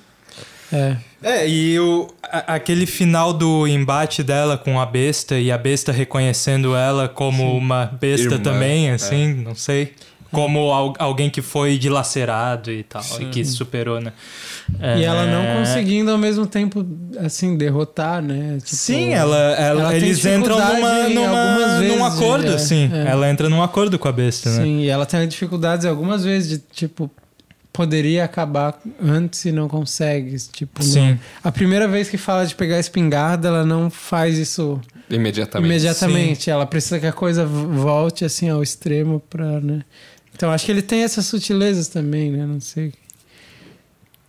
É. 0.71 0.97
É, 1.21 1.47
e 1.47 1.79
o, 1.79 2.07
a- 2.23 2.55
aquele 2.55 2.87
final 2.87 3.31
do 3.31 3.67
embate 3.67 4.23
dela 4.23 4.57
com 4.57 4.79
a 4.81 4.85
besta 4.87 5.37
e 5.37 5.51
a 5.51 5.57
besta 5.57 5.91
reconhecendo 5.91 6.75
ela 6.75 7.07
como 7.07 7.55
uma 7.55 7.85
besta 7.85 8.25
Irmã, 8.35 8.39
também, 8.39 8.89
é. 8.89 8.93
assim, 8.93 9.33
não 9.35 9.53
sei. 9.53 9.93
Como 10.33 10.71
al- 10.73 10.93
alguém 10.99 11.29
que 11.29 11.41
foi 11.41 11.77
dilacerado 11.77 12.71
e 12.71 12.83
tal, 12.83 13.01
Sim. 13.03 13.27
e 13.27 13.29
que 13.29 13.45
superou, 13.45 14.01
né? 14.01 14.11
E 14.97 15.03
ela 15.03 15.25
não 15.25 15.41
É, 15.41 15.59
conseguindo 15.59 16.11
ao 16.11 16.17
mesmo 16.17 16.45
tempo, 16.45 16.85
assim, 17.23 17.55
derrotar, 17.55 18.21
né? 18.21 18.57
Tipo, 18.63 18.75
Sim, 18.75 19.13
ela, 19.13 19.37
ela- 19.37 19.81
ela 19.81 19.95
eles 19.95 20.25
entram 20.25 20.57
numa, 20.57 21.09
numa, 21.09 21.39
algumas 21.39 21.71
num 21.73 21.79
vezes, 21.79 22.01
acordo, 22.01 22.47
é, 22.53 22.57
sim. 22.57 22.89
é. 22.93 23.09
Ela 23.11 23.29
entra 23.29 23.47
num 23.49 23.61
acordo 23.61 23.97
com 23.99 24.07
a 24.07 24.11
besta, 24.11 24.49
né? 24.49 24.63
Sim, 24.63 24.79
e 24.81 24.89
ela 24.89 25.05
tem 25.05 25.25
dificuldades 25.27 25.85
algumas 25.85 26.23
vezes 26.23 26.49
de, 26.49 26.57
tipo, 26.71 27.09
poderia 27.71 28.23
acabar 28.23 28.79
antes 29.03 29.45
e 29.45 29.51
não 29.51 29.67
consegue. 29.67 30.35
Tipo, 30.51 30.83
Sim. 30.83 31.09
não- 31.11 31.19
a 31.43 31.51
primeira 31.51 31.87
vez 31.87 32.07
que 32.09 32.17
fala 32.17 32.45
de 32.45 32.53
pegar 32.55 32.75
a 32.77 32.79
espingarda, 32.79 33.47
ela 33.47 33.65
não 33.65 33.89
faz 33.89 34.37
isso 34.37 34.79
Imediatamente. 35.09 35.69
imediatamente. 35.69 36.49
Ela 36.51 36.65
precisa 36.65 36.99
que 36.99 37.07
a 37.07 37.11
coisa 37.11 37.45
volte, 37.45 38.23
assim, 38.23 38.47
ao 38.49 38.61
extremo 38.63 39.19
pra, 39.29 39.59
né? 39.59 39.81
Então, 40.35 40.51
acho 40.51 40.65
que 40.65 40.71
ele 40.71 40.81
tem 40.81 41.03
essas 41.03 41.25
sutilezas 41.25 41.87
também, 41.87 42.31
né? 42.31 42.45
Não 42.45 42.59
sei. 42.59 42.93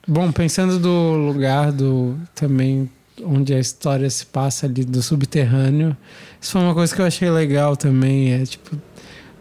Bom, 0.06 0.30
pensando 0.32 0.78
do 0.78 1.12
lugar 1.16 1.72
do 1.72 2.18
também 2.34 2.90
onde 3.22 3.54
a 3.54 3.58
história 3.60 4.08
se 4.10 4.26
passa 4.26 4.66
ali 4.66 4.84
do 4.84 5.00
subterrâneo, 5.02 5.96
isso 6.40 6.52
foi 6.52 6.60
uma 6.60 6.74
coisa 6.74 6.94
que 6.94 7.00
eu 7.00 7.06
achei 7.06 7.30
legal 7.30 7.76
também. 7.76 8.32
É 8.32 8.44
tipo, 8.44 8.76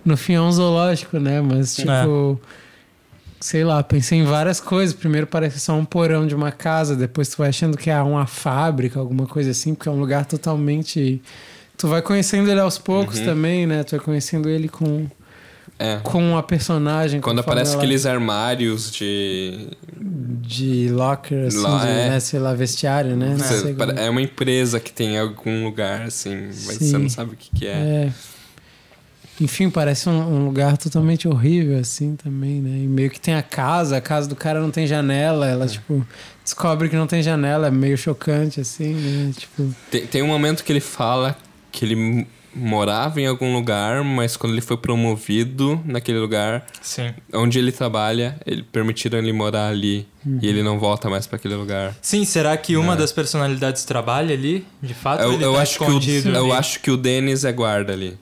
no 0.05 0.15
fim 0.15 0.33
é 0.33 0.41
um 0.41 0.51
zoológico, 0.51 1.19
né? 1.19 1.41
Mas 1.41 1.75
tipo, 1.75 2.39
sei 3.41 3.65
lá, 3.65 3.83
pensei 3.83 4.19
em 4.19 4.23
várias 4.23 4.61
coisas. 4.61 4.95
Primeiro 4.95 5.27
parece 5.27 5.59
só 5.59 5.73
um 5.73 5.83
porão 5.83 6.25
de 6.25 6.33
uma 6.33 6.51
casa, 6.51 6.95
depois 6.95 7.27
tu 7.29 7.37
vai 7.39 7.49
achando 7.49 7.77
que 7.77 7.89
é 7.89 8.01
uma 8.01 8.25
fábrica, 8.25 8.99
alguma 8.99 9.25
coisa 9.27 9.51
assim, 9.51 9.73
porque 9.75 9.89
é 9.89 9.91
um 9.91 9.99
lugar 9.99 10.25
totalmente. 10.25 11.21
Tu 11.75 11.87
vai 11.89 12.01
conhecendo 12.01 12.49
ele 12.49 12.61
aos 12.61 12.77
poucos 12.77 13.19
Uhum. 13.19 13.25
também, 13.25 13.67
né? 13.67 13.83
Tu 13.83 13.91
vai 13.97 13.99
conhecendo 13.99 14.47
ele 14.47 14.69
com, 14.69 15.07
É. 15.79 15.99
com 16.03 16.37
a 16.37 16.43
personagem. 16.43 17.19
Quando 17.19 17.39
aparece 17.39 17.75
aqueles 17.75 18.05
armários 18.05 18.91
de. 18.91 19.69
De 20.45 20.89
locker, 20.89 21.47
assim, 21.47 21.57
Lá, 21.61 21.79
de, 21.85 21.87
é. 21.91 22.09
né, 22.09 22.19
sei 22.19 22.39
lá, 22.39 22.53
vestiário, 22.53 23.15
né? 23.15 23.35
Você- 23.37 23.75
É 23.97 24.09
uma 24.09 24.21
empresa 24.21 24.79
que 24.79 24.91
tem 24.91 25.17
algum 25.17 25.63
lugar, 25.63 26.03
assim, 26.03 26.35
mas 26.65 26.77
Sim. 26.77 26.89
você 26.91 26.97
não 26.97 27.09
sabe 27.09 27.33
o 27.33 27.37
que, 27.37 27.49
que 27.55 27.65
é. 27.65 27.71
É. 27.71 28.11
Enfim, 29.41 29.69
parece 29.69 30.07
um, 30.07 30.13
um 30.13 30.45
lugar 30.45 30.77
totalmente 30.77 31.27
horrível, 31.27 31.79
assim, 31.79 32.15
também, 32.15 32.61
né? 32.61 32.83
E 32.83 32.87
meio 32.87 33.09
que 33.09 33.19
tem 33.19 33.33
a 33.33 33.41
casa, 33.41 33.97
a 33.97 34.01
casa 34.01 34.27
do 34.29 34.35
cara 34.35 34.59
não 34.61 34.69
tem 34.69 34.85
janela, 34.85 35.47
ela, 35.47 35.65
tipo, 35.67 36.05
descobre 36.43 36.87
que 36.87 36.95
não 36.95 37.07
tem 37.07 37.23
janela, 37.23 37.67
é 37.67 37.71
meio 37.71 37.97
chocante, 37.97 38.61
assim, 38.61 38.93
né? 38.93 39.31
Tipo, 39.35 39.73
Tem, 39.89 40.05
tem 40.05 40.21
um 40.21 40.27
momento 40.27 40.63
que 40.63 40.71
ele 40.71 40.79
fala 40.79 41.35
que 41.71 41.83
ele 41.83 42.27
morava 42.55 43.19
em 43.19 43.25
algum 43.27 43.53
lugar, 43.53 44.03
mas 44.03 44.35
quando 44.37 44.53
ele 44.53 44.61
foi 44.61 44.77
promovido 44.77 45.81
naquele 45.85 46.19
lugar, 46.19 46.65
Sim. 46.81 47.11
onde 47.33 47.59
ele 47.59 47.71
trabalha, 47.71 48.35
ele 48.45 48.63
permitiram 48.63 49.17
ele 49.19 49.33
morar 49.33 49.67
ali 49.69 50.07
e 50.41 50.47
ele 50.47 50.63
não 50.63 50.79
volta 50.79 51.09
mais 51.09 51.27
pra 51.27 51.35
aquele 51.37 51.55
lugar. 51.55 51.95
Sim, 52.01 52.23
será 52.25 52.55
que 52.57 52.77
uma 52.77 52.93
É. 52.93 52.97
das 52.97 53.11
personalidades 53.11 53.83
trabalha 53.83 54.33
ali, 54.33 54.65
de 54.81 54.93
fato? 54.93 55.21
Eu, 55.23 55.39
eu 55.41 55.53
tá 55.53 55.61
acho 55.61 55.77
que 55.79 55.83
o, 55.91 55.97
ali? 55.97 56.35
eu 56.35 56.53
acho 56.53 56.79
que 56.79 56.91
o 56.91 56.97
Dennis 56.97 57.43
é 57.43 57.51
guarda 57.51 57.91
ali. 57.93 58.17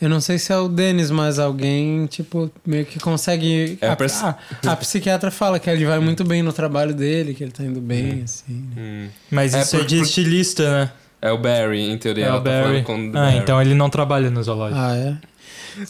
eu 0.00 0.08
não 0.08 0.20
sei 0.20 0.38
se 0.38 0.50
é 0.52 0.56
o 0.58 0.66
Denis, 0.66 1.10
mas 1.10 1.38
alguém, 1.38 2.06
tipo, 2.06 2.50
meio 2.66 2.86
que 2.86 2.98
consegue. 2.98 3.76
É 3.82 3.88
a 3.88 3.92
a, 3.92 3.96
pers- 3.96 4.22
a, 4.24 4.38
a 4.66 4.74
psiquiatra 4.76 5.30
fala 5.30 5.58
que 5.58 5.68
ele 5.68 5.84
vai 5.84 5.98
muito 6.00 6.24
bem 6.24 6.42
no 6.42 6.52
trabalho 6.54 6.94
dele, 6.94 7.34
que 7.34 7.44
ele 7.44 7.52
tá 7.52 7.62
indo 7.62 7.80
bem, 7.82 8.22
assim. 8.24 8.54
né? 8.74 8.82
Hum. 8.82 9.08
Mas 9.30 9.52
É, 9.54 9.60
isso 9.60 9.76
é 9.76 9.78
por- 9.80 9.86
de 9.86 9.96
por- 9.98 10.02
estilista, 10.06 10.70
né? 10.70 10.90
É 11.22 11.30
o 11.30 11.38
Barry, 11.38 11.90
em 11.90 11.98
teoria. 11.98 12.24
É 12.24 12.28
ela 12.28 12.38
o 12.38 12.40
tá 12.42 12.50
Barry. 12.50 12.62
falando 12.64 12.84
com 12.84 12.96
o 12.96 13.08
Ah, 13.08 13.24
Barry. 13.24 13.36
então 13.38 13.60
ele 13.60 13.74
não 13.74 13.90
trabalha 13.90 14.30
no 14.30 14.42
zoológico. 14.42 14.80
Ah, 14.80 14.96
é? 14.96 15.14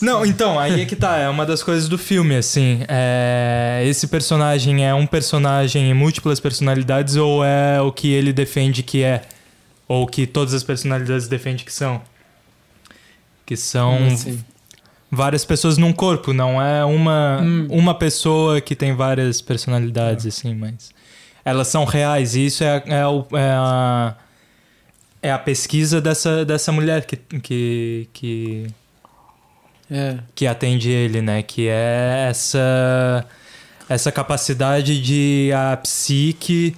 Não, 0.01 0.27
então, 0.27 0.59
aí 0.59 0.83
é 0.83 0.85
que 0.85 0.95
tá, 0.95 1.17
é 1.17 1.29
uma 1.29 1.47
das 1.47 1.63
coisas 1.63 1.89
do 1.89 1.97
filme, 1.97 2.37
assim. 2.37 2.83
É, 2.87 3.83
esse 3.87 4.07
personagem 4.09 4.87
é 4.87 4.93
um 4.95 5.07
personagem 5.07 5.91
em 5.91 5.95
múltiplas 5.95 6.39
personalidades 6.39 7.17
ou 7.17 7.43
é 7.45 7.81
o 7.81 7.91
que 7.91 8.13
ele 8.13 8.33
defende 8.33 8.83
que 8.83 9.03
é? 9.03 9.23
Ou 9.89 10.07
que 10.07 10.27
todas 10.27 10.53
as 10.55 10.63
personalidades 10.63 11.27
defendem 11.29 11.65
que 11.65 11.73
são? 11.73 12.01
Que 13.47 13.57
são 13.57 14.07
assim? 14.13 14.45
várias 15.11 15.45
pessoas 15.45 15.77
num 15.79 15.93
corpo, 15.93 16.33
não 16.33 16.61
é 16.63 16.85
uma, 16.85 17.41
Hum. 17.43 17.67
uma 17.71 17.95
pessoa 17.95 18.61
que 18.61 18.77
tem 18.77 18.95
várias 18.95 19.41
personalidades, 19.41 20.27
assim, 20.27 20.55
mas. 20.55 20.91
Elas 21.45 21.69
são 21.69 21.85
reais, 21.85 22.35
e 22.37 22.47
isso 22.47 22.63
é, 22.63 22.77
é, 22.87 23.01
é 23.01 23.51
a. 23.57 24.15
É 25.23 25.31
a 25.31 25.39
pesquisa 25.39 26.01
dessa, 26.01 26.45
dessa 26.45 26.73
mulher 26.73 27.05
que, 27.05 27.17
que, 27.17 28.09
que, 28.13 28.67
É. 29.91 30.19
que 30.35 30.47
atende 30.47 30.91
ele, 30.91 31.21
né? 31.21 31.43
Que 31.43 31.69
é 31.69 32.27
essa 32.31 33.27
essa 33.89 34.13
capacidade 34.13 35.03
de 35.03 35.51
a 35.53 35.77
psique 35.77 36.77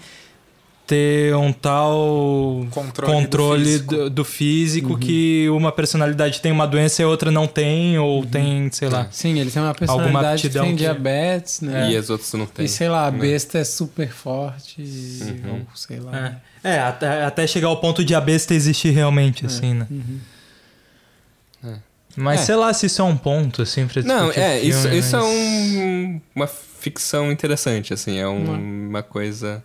ter 0.86 1.34
um 1.36 1.52
tal 1.52 2.66
Controle, 2.70 3.12
controle 3.12 3.62
do 3.64 3.68
físico. 3.70 3.94
do, 3.96 4.10
do 4.10 4.24
físico 4.24 4.92
Uhum. 4.94 4.98
que 4.98 5.48
uma 5.50 5.72
personalidade 5.72 6.40
tem 6.40 6.50
uma 6.52 6.66
doença 6.66 7.00
e 7.00 7.04
a 7.04 7.08
outra 7.08 7.30
não 7.30 7.46
tem, 7.46 7.98
ou 7.98 8.26
tem, 8.26 8.70
sei 8.72 8.88
lá. 8.88 9.06
Sim, 9.10 9.38
ele 9.38 9.50
tem 9.50 9.62
uma 9.62 9.74
personalidade 9.74 10.42
que 10.42 10.50
tem 10.50 10.70
que- 10.70 10.76
diabetes, 10.82 11.60
né? 11.60 11.90
E 11.90 11.96
as 11.96 12.10
outras 12.10 12.32
não 12.34 12.46
tem. 12.46 12.64
E 12.66 12.68
sei 12.68 12.88
lá, 12.88 13.06
a 13.06 13.10
né? 13.10 13.18
besta 13.18 13.58
é 13.58 13.64
super 13.64 14.10
forte, 14.12 14.82
Uhum. 14.82 15.60
ou 15.70 15.76
sei 15.76 16.00
lá. 16.00 16.40
É, 16.64 16.74
É, 16.74 16.78
até, 16.80 17.24
até 17.24 17.46
chegar 17.46 17.68
ao 17.68 17.80
ponto 17.80 18.04
de 18.04 18.14
a 18.14 18.20
besta 18.20 18.52
existir 18.54 18.90
realmente, 18.90 19.44
É. 19.44 19.46
assim, 19.46 19.74
né? 19.74 19.86
Uhum. 19.90 20.18
Mas 22.14 22.42
É. 22.42 22.44
sei 22.44 22.54
lá 22.56 22.72
se 22.74 22.86
isso 22.86 23.00
é 23.00 23.04
um 23.04 23.16
ponto, 23.16 23.62
assim, 23.62 23.86
pra 23.86 24.02
Não, 24.02 24.30
é, 24.32 24.58
o 24.60 24.64
isso, 24.66 24.82
filme, 24.82 24.98
isso 24.98 25.16
é 25.16 25.20
mas- 25.20 25.28
um- 25.30 26.20
uma 26.34 26.46
ficção 26.46 27.32
interessante, 27.32 27.94
assim, 27.94 28.18
é 28.18 28.28
um- 28.28 28.88
uma 28.88 29.02
coisa... 29.02 29.62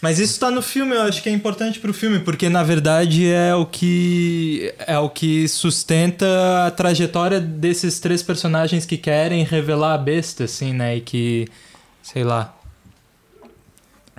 Mas 0.00 0.18
isso 0.18 0.40
tá 0.40 0.50
no 0.50 0.62
filme, 0.62 0.94
eu 0.94 1.02
acho 1.02 1.22
que 1.22 1.28
é 1.28 1.32
importante 1.32 1.78
pro 1.78 1.92
filme, 1.92 2.20
porque 2.20 2.48
na 2.48 2.62
verdade 2.62 3.30
é 3.30 3.54
o 3.54 3.66
que 3.66 4.72
é 4.86 4.98
o 4.98 5.10
que 5.10 5.46
sustenta 5.46 6.26
a 6.66 6.70
trajetória 6.70 7.38
desses 7.38 8.00
três 8.00 8.22
personagens 8.22 8.86
que 8.86 8.96
querem 8.96 9.44
revelar 9.44 9.94
a 9.94 9.98
besta, 9.98 10.44
assim, 10.44 10.72
né? 10.72 10.96
E 10.96 11.00
que, 11.02 11.46
sei 12.02 12.24
lá, 12.24 12.56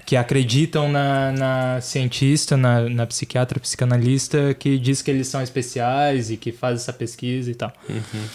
que 0.05 0.15
acreditam 0.15 0.91
na, 0.91 1.31
na 1.31 1.81
cientista, 1.81 2.55
na, 2.55 2.87
na 2.87 3.07
psiquiatra, 3.07 3.59
psicanalista, 3.59 4.53
que 4.53 4.77
diz 4.77 5.01
que 5.01 5.09
eles 5.09 5.27
são 5.27 5.41
especiais 5.41 6.29
e 6.29 6.37
que 6.37 6.51
faz 6.51 6.81
essa 6.81 6.93
pesquisa 6.93 7.49
e 7.49 7.55
tal. 7.55 7.73
Uhum. 7.89 8.25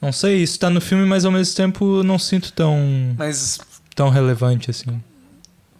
Não 0.00 0.12
sei, 0.12 0.42
isso 0.42 0.58
tá 0.58 0.70
no 0.70 0.80
filme, 0.80 1.04
mas 1.04 1.24
ao 1.24 1.32
mesmo 1.32 1.54
tempo 1.56 2.02
não 2.04 2.18
sinto 2.18 2.52
tão, 2.52 2.78
Mas 3.18 3.58
tão 3.94 4.08
relevante 4.08 4.70
assim. 4.70 5.02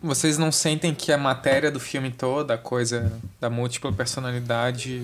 Vocês 0.03 0.39
não 0.39 0.51
sentem 0.51 0.95
que 0.95 1.13
a 1.13 1.19
matéria 1.19 1.71
do 1.71 1.79
filme 1.81 2.11
toda, 2.11 2.55
a 2.55 2.59
coisa 2.59 3.13
da 3.41 3.49
múltipla 3.51 3.93
personalidade, 3.93 5.03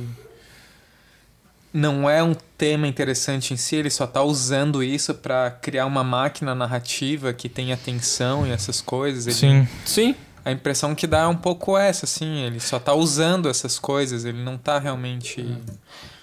não 1.72 2.08
é 2.08 2.22
um 2.22 2.34
tema 2.56 2.86
interessante 2.86 3.52
em 3.52 3.56
si? 3.56 3.76
Ele 3.76 3.90
só 3.90 4.06
tá 4.06 4.22
usando 4.22 4.82
isso 4.82 5.14
pra 5.14 5.50
criar 5.50 5.84
uma 5.86 6.02
máquina 6.02 6.54
narrativa 6.54 7.32
que 7.32 7.48
tenha 7.48 7.74
atenção 7.74 8.46
e 8.46 8.50
essas 8.50 8.80
coisas? 8.80 9.26
Ele- 9.26 9.34
Sim. 9.36 9.68
Sim, 9.84 10.14
A 10.44 10.52
impressão 10.52 10.94
que 10.94 11.08
dá 11.08 11.22
é 11.22 11.26
um 11.26 11.36
pouco 11.36 11.76
essa, 11.76 12.04
assim. 12.06 12.42
Ele 12.44 12.60
só 12.60 12.78
tá 12.78 12.94
usando 12.94 13.48
essas 13.48 13.80
coisas, 13.80 14.24
ele 14.24 14.42
não 14.44 14.56
tá 14.56 14.78
realmente. 14.78 15.44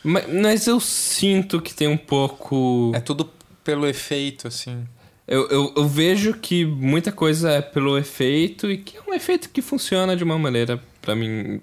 ma- 0.01 0.23
mas 0.41 0.65
eu 0.65 0.79
sinto 0.79 1.61
que 1.61 1.73
tem 1.73 1.89
um 1.89 1.97
pouco... 1.97 2.93
É 2.95 3.01
tudo 3.01 3.29
pelo 3.65 3.85
efeito, 3.85 4.47
assim. 4.47 4.87
Eu, 5.27 5.47
eu, 5.49 5.73
eu 5.77 5.87
vejo 5.87 6.33
que 6.33 6.65
muita 6.65 7.11
coisa 7.11 7.51
é 7.51 7.61
pelo 7.61 7.97
efeito 7.97 8.69
e 8.69 8.77
que 8.77 8.97
é 8.97 9.01
um 9.07 9.13
efeito 9.13 9.49
que 9.49 9.61
funciona 9.61 10.17
de 10.17 10.23
uma 10.23 10.37
maneira, 10.37 10.81
pra 11.01 11.15
mim, 11.15 11.61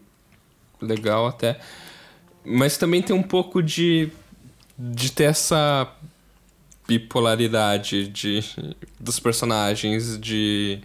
legal 0.80 1.26
até. 1.26 1.60
Mas 2.44 2.78
também 2.78 3.02
tem 3.02 3.14
um 3.14 3.22
pouco 3.22 3.62
de, 3.62 4.10
de 4.78 5.12
ter 5.12 5.24
essa 5.24 5.92
bipolaridade 6.88 8.08
de, 8.08 8.40
dos 8.98 9.20
personagens, 9.20 10.18
de... 10.18 10.80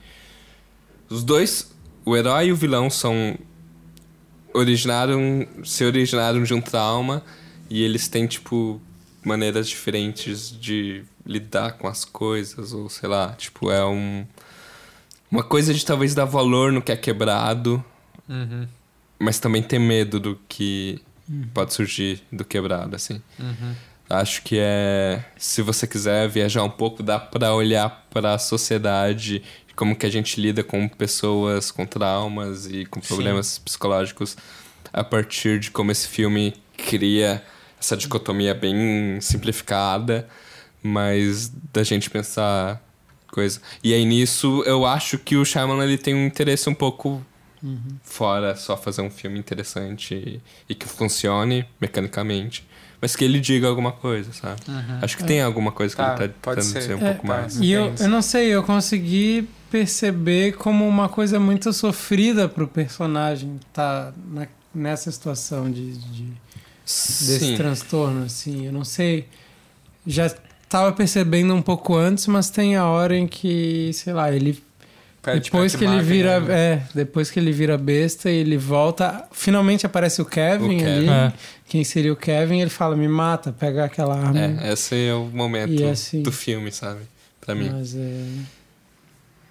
Os 1.09 1.23
dois, 1.23 1.73
o 2.03 2.15
herói 2.15 2.47
e 2.47 2.51
o 2.51 2.55
vilão 2.55 2.89
são... 2.89 3.37
Originaram, 4.53 5.45
se 5.65 5.83
originaram 5.83 6.43
de 6.43 6.53
um 6.53 6.61
trauma 6.61 7.23
e 7.69 7.83
eles 7.83 8.07
têm, 8.07 8.25
tipo, 8.25 8.81
maneiras 9.23 9.67
diferentes 9.67 10.49
de 10.57 11.03
lidar 11.25 11.73
com 11.73 11.87
as 11.87 12.05
coisas, 12.05 12.73
ou 12.73 12.89
sei 12.89 13.09
lá, 13.09 13.33
tipo, 13.37 13.71
é 13.71 13.85
um. 13.85 14.25
Uma 15.31 15.43
coisa 15.43 15.73
de 15.73 15.83
talvez 15.85 16.13
dar 16.13 16.25
valor 16.25 16.71
no 16.71 16.81
que 16.81 16.91
é 16.91 16.95
quebrado, 16.97 17.83
Uhum, 18.27 18.67
mas 19.19 19.39
também 19.39 19.61
ter 19.61 19.77
medo 19.79 20.19
do 20.19 20.39
que 20.49 20.99
pode 21.53 21.73
surgir 21.73 22.23
do 22.31 22.43
quebrado, 22.45 22.95
assim. 22.95 23.21
uhum. 23.39 23.75
Acho 24.09 24.43
que 24.43 24.57
é. 24.59 25.25
Se 25.37 25.61
você 25.63 25.87
quiser 25.87 26.29
viajar 26.29 26.63
um 26.63 26.69
pouco, 26.69 27.01
dá 27.01 27.19
pra 27.19 27.53
olhar 27.53 28.05
pra 28.11 28.37
sociedade, 28.37 29.41
como 29.75 29.95
que 29.95 30.05
a 30.05 30.09
gente 30.11 30.39
lida 30.39 30.63
com 30.63 30.87
pessoas 30.87 31.71
com 31.71 31.85
traumas 31.87 32.67
e 32.67 32.85
com 32.85 32.99
problemas 32.99 33.57
psicológicos 33.57 34.37
a 34.93 35.03
partir 35.03 35.59
de 35.59 35.71
como 35.71 35.91
esse 35.91 36.07
filme 36.07 36.53
cria 36.77 37.43
essa 37.79 37.97
dicotomia 37.97 38.53
bem 38.53 39.19
simplificada, 39.21 40.27
mais 40.85 41.51
da 41.73 41.83
gente 41.83 42.09
pensar 42.09 42.81
coisa. 43.27 43.59
E 43.83 43.93
aí 43.93 44.05
nisso 44.05 44.63
eu 44.65 44.85
acho 44.85 45.17
que 45.17 45.35
o 45.35 45.43
Shyamalan 45.43 45.83
ele 45.83 45.97
tem 45.97 46.13
um 46.15 46.25
interesse 46.25 46.69
um 46.69 46.73
pouco 46.73 47.21
fora 48.03 48.55
só 48.55 48.77
fazer 48.77 49.01
um 49.01 49.09
filme 49.09 49.39
interessante 49.39 50.13
e, 50.13 50.41
e 50.69 50.75
que 50.75 50.87
funcione 50.87 51.65
mecanicamente. 51.81 52.65
Mas 53.01 53.15
que 53.15 53.25
ele 53.25 53.39
diga 53.39 53.67
alguma 53.67 53.91
coisa, 53.91 54.31
sabe? 54.33 54.61
Acho 55.01 55.17
que 55.17 55.23
tem 55.23 55.41
alguma 55.41 55.71
coisa 55.71 55.95
que 55.95 56.01
Tá, 56.01 56.15
ele 56.23 56.29
tá 56.29 56.39
pode 56.41 56.61
tentando 56.61 56.71
ser. 56.73 56.79
dizer 56.79 56.95
um 56.95 57.05
É, 57.05 57.11
pouco 57.13 57.27
mais. 57.27 57.59
E 57.59 57.71
eu, 57.71 57.93
eu 57.99 58.07
não 58.07 58.21
sei, 58.21 58.47
eu 58.47 58.63
consegui 58.63 59.47
perceber 59.69 60.53
como 60.53 60.87
uma 60.87 61.09
coisa 61.09 61.39
muito 61.39 61.71
sofrida 61.73 62.47
pro 62.47 62.67
personagem 62.67 63.59
tá 63.73 64.13
na, 64.31 64.47
nessa 64.73 65.11
situação 65.11 65.69
de, 65.69 65.97
de- 65.97 66.33
desse 66.85 67.55
transtorno, 67.57 68.23
assim. 68.25 68.65
Eu 68.65 68.71
não 68.71 68.85
sei. 68.85 69.27
Já 70.07 70.33
tava 70.79 70.91
percebendo 70.91 71.53
um 71.55 71.61
pouco 71.61 71.95
antes, 71.95 72.27
mas 72.27 72.49
tem 72.49 72.75
a 72.75 72.85
hora 72.85 73.15
em 73.15 73.27
que, 73.27 73.91
sei 73.93 74.11
lá, 74.13 74.31
ele 74.31 74.61
depois 75.23 75.75
que 75.75 75.83
ele 75.83 76.01
vira, 76.03 76.37
ele. 76.37 76.51
é, 76.51 76.83
depois 76.93 77.31
que 77.31 77.39
ele 77.39 77.51
vira 77.51 77.77
besta 77.79 78.29
e 78.29 78.35
ele 78.35 78.57
volta, 78.57 79.27
finalmente 79.31 79.83
aparece 79.85 80.21
o 80.21 80.25
Kevin, 80.25 80.75
O 80.75 80.79
Kevin. 80.79 81.09
ali. 81.09 81.09
É. 81.09 81.33
Quem 81.67 81.83
seria 81.83 82.13
o 82.13 82.15
Kevin? 82.15 82.59
Ele 82.61 82.69
fala: 82.69 82.95
"Me 82.95 83.07
mata, 83.07 83.51
pega 83.51 83.85
aquela 83.85 84.15
arma". 84.19 84.39
É, 84.39 84.71
esse 84.73 85.07
é 85.07 85.13
o 85.15 85.25
momento 85.25 85.73
E 85.73 85.83
assim- 85.83 86.21
do 86.21 86.31
filme, 86.31 86.71
sabe? 86.71 86.99
Pra 87.41 87.55
mim. 87.55 87.69
Mas 87.71 87.95
é 87.95 88.23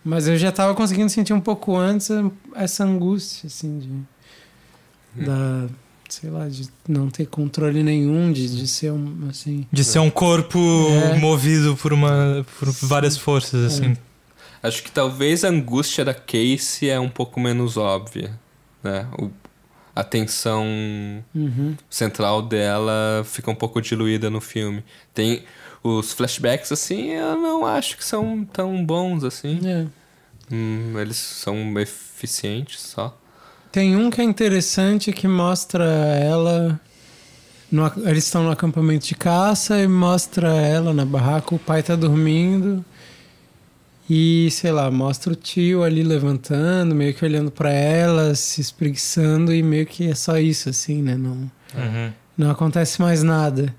Mas 0.05 0.29
eu 0.29 0.37
já 0.37 0.53
tava 0.53 0.75
conseguindo 0.75 1.09
sentir 1.09 1.33
um 1.33 1.41
pouco 1.41 1.75
antes 1.77 2.09
essa 2.55 2.85
angústia 2.85 3.47
assim 3.49 3.79
de 5.17 5.25
da 5.25 5.67
sei 6.15 6.31
lá, 6.31 6.49
de 6.49 6.69
não 6.89 7.11
ter 7.11 7.27
controle 7.27 7.83
nenhum, 7.83 8.33
de, 8.33 8.57
de 8.57 8.67
ser 8.69 8.93
um 8.93 9.29
assim, 9.29 9.67
De 9.73 9.83
ser 9.83 9.99
um 9.99 10.11
corpo 10.11 10.59
É. 10.59 11.19
movido 11.19 11.77
por 11.77 11.93
uma 11.93 12.47
por 12.59 12.71
várias 12.71 13.17
forças, 13.17 13.65
assim. 13.65 13.97
Acho 14.63 14.83
que 14.83 14.91
talvez 14.91 15.45
a 15.45 15.49
angústia 15.49 16.05
da 16.05 16.15
Casey 16.15 16.89
é 16.89 16.99
um 16.99 17.09
pouco 17.09 17.39
menos 17.39 17.77
óbvia, 17.77 18.39
né? 18.83 19.07
O, 19.19 19.31
a 19.95 20.03
tensão 20.03 20.65
uhum. 21.35 21.77
central 21.91 22.43
dela 22.43 23.23
fica 23.25 23.51
um 23.51 23.55
pouco 23.55 23.81
diluída 23.83 24.31
no 24.31 24.41
filme. 24.41 24.83
Tem 25.13 25.45
os 25.83 26.13
flashbacks, 26.13 26.73
assim, 26.73 27.11
eu 27.11 27.37
não 27.37 27.67
acho 27.67 27.97
que 27.97 28.05
são 28.05 28.45
tão 28.45 28.85
bons 28.85 29.23
assim. 29.23 29.61
É. 29.65 29.87
Hum, 30.51 30.99
eles 30.99 31.17
são 31.17 31.79
eficientes 31.79 32.81
só. 32.81 33.19
Tem 33.75 33.97
um 33.97 34.09
que 34.09 34.21
é 34.21 34.25
interessante 34.25 35.13
que 35.13 35.27
mostra 35.27 35.85
ela. 35.85 36.81
No, 37.73 37.91
eles 38.09 38.23
estão 38.25 38.45
no 38.45 38.53
acampamento 38.53 39.05
de 39.05 39.17
caça 39.17 39.81
e 39.83 39.89
mostra 39.89 40.47
ela 40.55 40.95
na 40.95 41.05
barraca, 41.05 41.57
o 41.57 41.59
pai 41.59 41.83
tá 41.83 41.97
dormindo. 41.97 42.85
E, 44.09 44.49
sei 44.53 44.71
lá, 44.71 44.89
mostra 44.93 45.33
o 45.33 45.35
tio 45.35 45.83
ali 45.83 46.05
levantando, 46.05 46.95
meio 46.95 47.13
que 47.15 47.25
olhando 47.25 47.51
pra 47.51 47.73
ela, 47.73 48.37
se 48.37 48.61
espreguiçando, 48.61 49.53
e 49.53 49.61
meio 49.61 49.87
que 49.87 50.09
é 50.09 50.15
só 50.15 50.39
isso, 50.39 50.69
assim, 50.69 51.03
né? 51.03 51.17
Não, 51.17 51.51
Uhum. 51.75 52.13
não 52.39 52.51
acontece 52.53 53.03
mais 53.03 53.25
nada. 53.25 53.75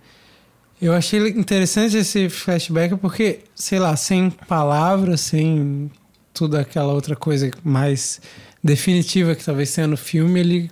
Eu 0.81 0.91
achei 0.91 1.25
interessante 1.29 1.95
esse 1.95 2.27
flashback 2.27 2.97
porque, 2.97 3.39
sei 3.55 3.79
lá, 3.79 3.95
sem 3.95 4.29
palavras, 4.29 5.21
sem 5.21 5.89
tudo 6.35 6.57
aquela 6.57 6.93
outra 6.93 7.15
coisa 7.15 7.49
mais 7.63 8.21
definitiva 8.63 9.33
que 9.33 9.43
talvez 9.43 9.73
tenha 9.73 9.87
no 9.87 9.97
filme, 9.97 10.39
ele 10.39 10.71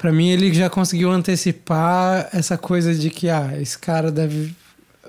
Pra 0.00 0.10
mim 0.10 0.30
ele 0.30 0.50
já 0.54 0.70
conseguiu 0.70 1.10
antecipar 1.10 2.30
essa 2.32 2.56
coisa 2.56 2.94
de 2.94 3.10
que 3.10 3.28
ah, 3.28 3.52
esse 3.60 3.78
cara 3.78 4.10
deve 4.10 4.54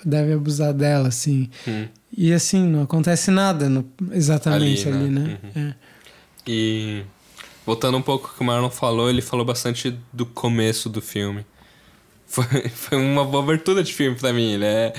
deve 0.03 0.33
abusar 0.33 0.73
dela 0.73 1.07
assim. 1.07 1.49
Hum. 1.65 1.87
E 2.17 2.33
assim, 2.33 2.67
não 2.67 2.81
acontece 2.81 3.31
nada 3.31 3.69
no- 3.69 3.89
exatamente 4.11 4.85
Ali, 4.89 4.97
ali, 4.97 5.09
né? 5.09 5.37
né? 5.55 5.75
E 6.45 7.03
voltando 7.65 7.97
um 7.97 8.01
pouco 8.01 8.27
ao 8.27 8.33
que 8.33 8.41
o 8.41 8.43
Marlon 8.43 8.69
falou, 8.69 9.09
ele 9.09 9.21
falou 9.21 9.45
bastante 9.45 9.97
do 10.11 10.25
começo 10.25 10.89
do 10.89 11.01
filme. 11.01 11.45
Foi, 12.27 12.45
foi 12.69 12.97
uma 12.97 13.25
boa 13.25 13.43
abertura 13.43 13.83
de 13.83 13.93
filme 13.93 14.17
pra 14.17 14.31
mim. 14.31 14.53
Ele 14.53 14.63
é, 14.65 14.93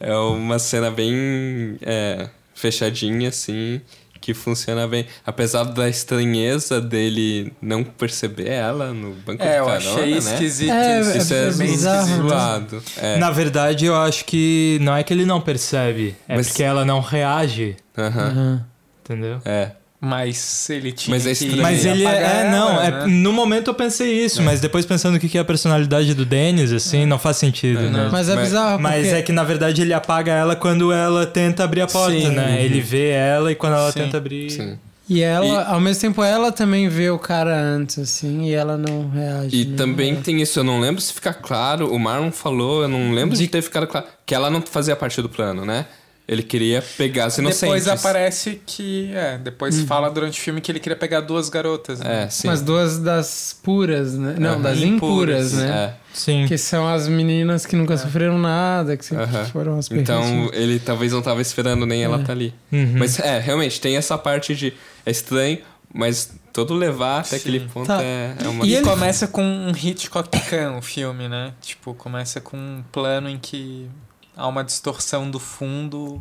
é 0.00 0.16
uma 0.16 0.58
cena 0.58 0.90
bem 0.90 1.78
é, 1.80 2.28
fechadinha, 2.54 3.28
assim, 3.28 3.80
que 4.22 4.32
funciona 4.32 4.86
bem. 4.88 5.04
Apesar 5.26 5.64
da 5.64 5.86
estranheza 5.88 6.80
dele 6.80 7.52
não 7.60 7.84
perceber 7.84 8.48
ela 8.48 8.92
no 8.94 9.12
banco 9.12 9.42
É, 9.42 9.52
de 9.52 9.58
eu 9.58 9.66
carona, 9.66 9.90
achei 9.90 10.10
né? 10.12 10.18
esquisito. 10.18 10.70
É, 10.72 11.00
isso. 11.18 11.34
É, 11.34 11.48
é 11.48 11.52
bem 11.52 11.70
né? 11.72 11.76
zoado. 11.76 12.82
É. 12.96 13.18
Na 13.18 13.30
verdade, 13.30 13.84
eu 13.84 13.96
acho 13.96 14.24
que 14.24 14.78
não 14.80 14.96
é 14.96 15.02
que 15.02 15.12
ele 15.12 15.26
não 15.26 15.40
percebe, 15.40 16.16
é 16.28 16.36
Mas- 16.36 16.48
porque 16.48 16.62
ela 16.62 16.84
não 16.84 17.00
reage, 17.00 17.76
Aham. 17.98 18.20
Aham. 18.22 18.64
entendeu? 19.04 19.40
É. 19.44 19.72
Mas 20.04 20.68
ele 20.68 20.90
tinha 20.90 21.14
Mas 21.14 21.24
é 21.24 21.28
que 21.28 21.44
estranho. 21.44 21.62
Mas 21.62 21.84
ele 21.84 22.04
é, 22.04 22.40
é, 22.46 22.50
não, 22.50 22.70
ela, 22.72 22.84
é, 22.86 22.90
né? 22.90 23.06
no 23.06 23.32
momento 23.32 23.68
eu 23.70 23.74
pensei 23.74 24.12
isso, 24.24 24.42
mas 24.42 24.60
depois 24.60 24.84
pensando 24.84 25.14
o 25.14 25.20
que 25.20 25.28
que 25.28 25.38
é 25.38 25.40
a 25.40 25.44
personalidade 25.44 26.12
do 26.12 26.24
Dennis, 26.24 26.72
assim, 26.72 27.06
não 27.06 27.20
faz 27.20 27.36
sentido, 27.36 27.82
É, 27.84 27.88
né? 27.88 28.08
Mas 28.10 28.28
é 28.28 28.34
bizarro 28.36 28.80
Mas 28.82 29.02
porque 29.06 29.14
é 29.16 29.22
que 29.22 29.30
na 29.30 29.44
verdade 29.44 29.80
ele 29.80 29.94
apaga 29.94 30.32
ela 30.32 30.56
quando 30.56 30.90
ela 30.90 31.24
tenta 31.24 31.62
abrir 31.62 31.82
a 31.82 31.86
porta, 31.86 32.10
Sim. 32.18 32.30
né? 32.30 32.64
Ele 32.64 32.80
vê 32.80 33.10
ela 33.10 33.52
e 33.52 33.54
quando 33.54 33.74
ela 33.74 33.92
Sim. 33.92 34.00
tenta 34.00 34.16
abrir. 34.16 34.50
Sim. 34.50 34.76
e 35.08 35.20
ela, 35.22 35.46
E- 35.46 35.72
ao 35.72 35.80
mesmo 35.80 36.00
tempo 36.00 36.22
ela 36.24 36.50
também 36.50 36.88
vê 36.88 37.08
o 37.10 37.18
cara 37.18 37.56
antes 37.56 37.96
assim 38.00 38.46
e 38.46 38.54
ela 38.54 38.76
não 38.76 39.08
reage. 39.08 39.54
E 39.56 39.64
né? 39.66 39.76
também 39.76 40.14
É. 40.14 40.16
tem 40.16 40.42
isso, 40.42 40.58
eu 40.58 40.64
não 40.64 40.80
lembro 40.80 41.00
se 41.00 41.12
fica 41.12 41.32
claro, 41.32 41.92
o 41.94 41.98
Marlon 41.98 42.32
falou, 42.32 42.82
eu 42.82 42.88
não 42.88 43.12
lembro 43.12 43.36
de, 43.36 43.42
De- 43.44 43.48
ter 43.48 43.62
ficado 43.62 43.86
claro, 43.86 44.06
que 44.26 44.34
ela 44.34 44.50
não 44.50 44.60
fazia 44.62 44.96
parte 44.96 45.22
do 45.22 45.28
plano, 45.28 45.64
né? 45.64 45.86
Ele 46.26 46.42
queria 46.42 46.80
pegar 46.96 47.24
as 47.26 47.36
inocentes. 47.38 47.84
Depois 47.84 47.88
aparece 47.88 48.62
que. 48.64 49.10
É, 49.12 49.36
depois 49.38 49.76
Uhum. 49.78 49.86
fala 49.86 50.08
durante 50.08 50.38
o 50.38 50.42
filme 50.42 50.60
que 50.60 50.70
ele 50.70 50.78
queria 50.78 50.96
pegar 50.96 51.20
duas 51.20 51.48
garotas. 51.48 51.98
Né? 51.98 52.24
É, 52.24 52.28
sim. 52.30 52.46
Mas 52.46 52.62
duas 52.62 52.98
das 52.98 53.58
puras, 53.62 54.14
né? 54.14 54.36
Não, 54.38 54.50
Aham. 54.52 54.62
das 54.62 54.78
impuras, 54.78 55.52
Impuras, 55.52 55.52
né? 55.54 55.68
É. 55.68 55.94
Sim. 56.14 56.46
Que 56.46 56.56
são 56.56 56.86
as 56.86 57.08
meninas 57.08 57.66
que 57.66 57.74
nunca 57.74 57.96
sofreram 57.96 58.38
nada, 58.38 58.96
que 58.96 59.04
sempre 59.04 59.24
Aham. 59.24 59.44
foram 59.46 59.78
as 59.78 59.90
Então 59.90 60.22
pervertidas. 60.22 60.60
ele 60.60 60.78
talvez 60.78 61.12
não 61.12 61.22
tava 61.22 61.42
esperando 61.42 61.84
nem 61.86 62.04
ela 62.04 62.20
tá 62.20 62.32
ali. 62.32 62.54
Uhum. 62.70 62.94
Mas 62.98 63.18
é, 63.18 63.38
realmente, 63.40 63.80
tem 63.80 63.96
essa 63.96 64.16
parte 64.16 64.54
de. 64.54 64.72
É 65.04 65.10
estranho, 65.10 65.58
mas 65.92 66.32
todo 66.52 66.72
levar 66.72 67.18
até 67.20 67.30
Sim. 67.30 67.36
aquele 67.36 67.60
ponto 67.60 67.88
Tá. 67.88 68.00
é, 68.00 68.36
é 68.44 68.48
uma. 68.48 68.64
E, 68.64 68.70
E 68.70 68.74
ele- 68.76 68.84
começa 68.86 69.26
com 69.26 69.42
um 69.42 69.70
Hitchcockcan 69.76 70.76
o 70.78 70.82
filme, 70.82 71.28
né? 71.28 71.52
Tipo, 71.60 71.94
começa 71.94 72.40
com 72.40 72.56
um 72.56 72.84
plano 72.92 73.28
em 73.28 73.38
que 73.38 73.88
há 74.36 74.46
uma 74.46 74.62
distorção 74.64 75.30
do 75.30 75.38
fundo 75.38 76.20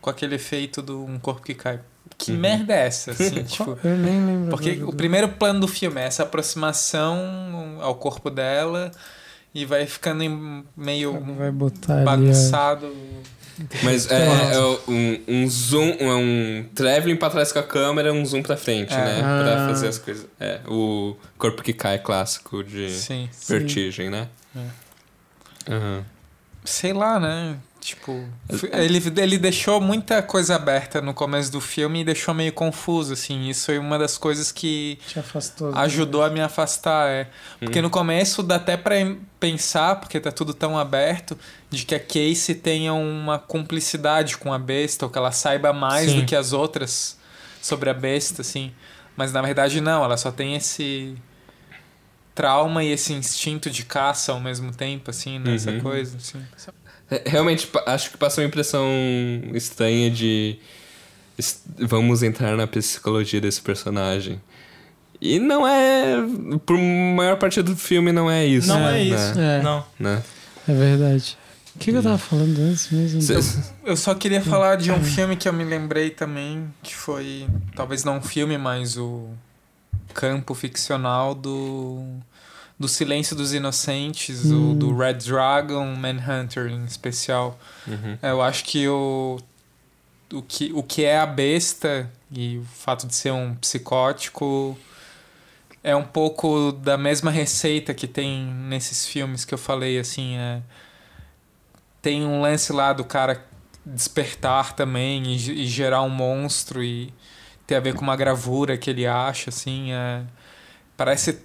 com 0.00 0.10
aquele 0.10 0.34
efeito 0.36 0.82
de 0.82 0.92
um 0.92 1.18
corpo 1.18 1.42
que 1.42 1.54
cai. 1.54 1.80
Que 2.18 2.32
Uhum. 2.32 2.38
merda 2.38 2.72
é 2.74 2.86
essa? 2.86 3.10
Assim, 3.10 3.42
tipo, 3.44 3.78
Eu 3.84 3.96
nem 3.96 4.24
lembro. 4.24 4.50
porque 4.50 4.82
o 4.82 4.92
primeiro 4.92 5.28
plano 5.30 5.60
do 5.60 5.68
filme 5.68 6.00
é 6.00 6.04
essa 6.04 6.22
aproximação 6.22 7.78
ao 7.80 7.94
corpo 7.96 8.30
dela 8.30 8.90
e 9.54 9.64
vai 9.64 9.86
ficando 9.86 10.22
em 10.22 10.64
meio 10.76 11.18
Vai 11.36 11.50
botar 11.50 11.92
ali. 11.94 12.02
a- 12.02 12.04
bagunçado. 12.04 12.94
Mas 13.82 14.10
é, 14.10 14.26
é 14.54 14.58
um, 14.86 15.22
um 15.26 15.48
zoom, 15.48 15.88
é 15.98 16.14
um 16.14 16.66
traveling 16.74 17.16
pra 17.16 17.30
trás 17.30 17.52
com 17.52 17.58
a 17.58 17.62
câmera, 17.62 18.12
um 18.12 18.24
zoom 18.24 18.42
pra 18.42 18.54
frente, 18.56 18.92
É. 18.92 18.98
né? 18.98 19.18
Pra 19.20 19.64
Ah. 19.64 19.68
fazer 19.68 19.88
as 19.88 19.96
coisas. 19.98 20.26
É, 20.38 20.60
o 20.68 21.16
corpo 21.38 21.62
que 21.62 21.72
cai 21.72 21.98
clássico 21.98 22.62
de 22.62 22.90
Sim. 22.90 23.30
vertigem, 23.48 24.10
né? 24.10 24.28
É. 24.54 25.72
Aham. 25.74 26.04
Sei 26.66 26.92
lá, 26.92 27.18
né? 27.18 27.56
Tipo, 27.80 28.24
ele, 28.72 29.00
ele 29.16 29.38
deixou 29.38 29.80
muita 29.80 30.20
coisa 30.20 30.56
aberta 30.56 31.00
no 31.00 31.14
começo 31.14 31.52
do 31.52 31.60
filme 31.60 32.00
e 32.00 32.04
deixou 32.04 32.34
meio 32.34 32.52
confuso, 32.52 33.12
assim. 33.12 33.48
Isso 33.48 33.66
foi 33.66 33.78
uma 33.78 33.96
das 33.96 34.18
coisas 34.18 34.50
que 34.50 34.98
Te 35.06 35.20
afastou. 35.20 35.72
ajudou 35.72 36.24
a 36.24 36.28
me 36.30 36.40
afastar, 36.40 37.08
é. 37.08 37.28
Porque 37.60 37.80
no 37.80 37.88
começo 37.88 38.42
dá 38.42 38.56
até 38.56 38.76
pra 38.76 38.96
pensar, 39.38 40.00
porque 40.00 40.18
tá 40.18 40.32
tudo 40.32 40.52
tão 40.52 40.76
aberto, 40.76 41.38
de 41.70 41.84
que 41.84 41.94
a 41.94 42.00
Casey 42.00 42.56
tenha 42.56 42.92
uma 42.92 43.38
cumplicidade 43.38 44.36
com 44.36 44.52
a 44.52 44.58
besta, 44.58 45.06
ou 45.06 45.10
que 45.10 45.18
ela 45.18 45.30
saiba 45.30 45.72
mais 45.72 46.10
Sim. 46.10 46.20
do 46.20 46.26
que 46.26 46.34
as 46.34 46.52
outras 46.52 47.16
sobre 47.62 47.88
a 47.88 47.94
besta, 47.94 48.42
assim. 48.42 48.72
Mas 49.16 49.32
na 49.32 49.42
verdade 49.42 49.80
não, 49.80 50.02
ela 50.02 50.16
só 50.16 50.32
tem 50.32 50.56
esse 50.56 51.14
trauma 52.36 52.84
e 52.84 52.92
esse 52.92 53.12
instinto 53.12 53.68
de 53.68 53.82
caça 53.84 54.30
ao 54.30 54.38
mesmo 54.40 54.70
tempo, 54.70 55.10
assim, 55.10 55.38
nessa 55.40 55.70
Uhum. 55.72 55.80
coisa, 55.80 56.16
assim. 56.18 56.40
É, 57.10 57.22
Realmente, 57.26 57.68
acho 57.86 58.10
que 58.12 58.16
passou 58.18 58.44
uma 58.44 58.48
impressão 58.48 58.86
estranha 59.54 60.08
de. 60.10 60.58
Vamos 61.78 62.22
entrar 62.22 62.56
na 62.56 62.66
psicologia 62.66 63.40
desse 63.40 63.60
personagem. 63.60 64.40
E 65.20 65.38
não 65.38 65.66
é. 65.66 66.16
Por 66.64 66.78
maior 66.78 67.36
parte 67.38 67.60
do 67.62 67.76
filme, 67.76 68.12
não 68.12 68.30
é 68.30 68.46
isso. 68.46 68.68
Não 68.68 68.80
né? 68.80 68.98
é 69.00 69.02
isso. 69.02 69.38
É. 69.40 69.62
Não. 69.62 69.84
Né? 69.98 70.22
É 70.68 70.72
verdade. 70.74 71.36
O 71.74 71.78
que, 71.78 71.90
que 71.90 71.96
eu 71.98 72.02
tava 72.02 72.16
falando 72.18 72.58
antes 72.58 72.90
mesmo? 72.90 73.20
Cê- 73.20 73.34
Eu 73.84 73.96
só 73.96 74.14
queria 74.14 74.40
falar 74.42 74.76
de 74.76 74.90
um 74.90 75.02
filme 75.02 75.36
que 75.36 75.46
eu 75.48 75.52
me 75.52 75.62
lembrei 75.64 76.08
também, 76.10 76.72
que 76.82 76.94
foi, 76.94 77.46
talvez 77.74 78.02
não 78.02 78.16
um 78.16 78.22
filme, 78.22 78.56
mas 78.56 78.96
o 78.96 79.28
campo 80.16 80.54
ficcional 80.54 81.34
do 81.34 82.02
do 82.78 82.88
Silêncio 82.88 83.34
dos 83.34 83.54
Inocentes, 83.54 84.44
o, 84.50 84.74
do 84.74 84.94
Red 84.94 85.14
Dragon, 85.14 85.94
Manhunter 85.96 86.66
em 86.66 86.84
especial. 86.84 87.58
Uhum. 87.86 88.18
Eu 88.22 88.42
acho 88.42 88.64
que 88.64 88.86
o, 88.86 89.38
o, 90.30 90.42
que, 90.42 90.72
o 90.74 90.82
que 90.82 91.02
é 91.02 91.18
a 91.18 91.24
besta 91.24 92.10
e 92.30 92.58
o 92.58 92.64
fato 92.64 93.06
de 93.06 93.14
ser 93.14 93.30
um 93.30 93.54
psicótico 93.54 94.78
é 95.82 95.96
um 95.96 96.04
pouco 96.04 96.70
da 96.70 96.98
mesma 96.98 97.30
receita 97.30 97.94
que 97.94 98.06
tem 98.06 98.44
nesses 98.44 99.06
filmes 99.06 99.42
que 99.46 99.54
eu 99.54 99.58
falei, 99.58 99.98
assim, 99.98 100.36
é... 100.36 100.60
tem 102.02 102.26
um 102.26 102.42
lance 102.42 102.74
lá 102.74 102.92
do 102.92 103.04
cara 103.04 103.42
despertar 103.86 104.74
também 104.74 105.22
e, 105.24 105.62
e 105.62 105.66
gerar 105.66 106.02
um 106.02 106.10
monstro 106.10 106.84
e 106.84 107.10
ter 107.66 107.74
a 107.74 107.80
ver 107.80 107.94
com 107.94 108.02
uma 108.02 108.16
gravura 108.16 108.76
que 108.78 108.90
ele 108.90 109.06
acha, 109.06 109.50
assim, 109.50 109.92
é... 109.92 110.22
parece 110.96 111.38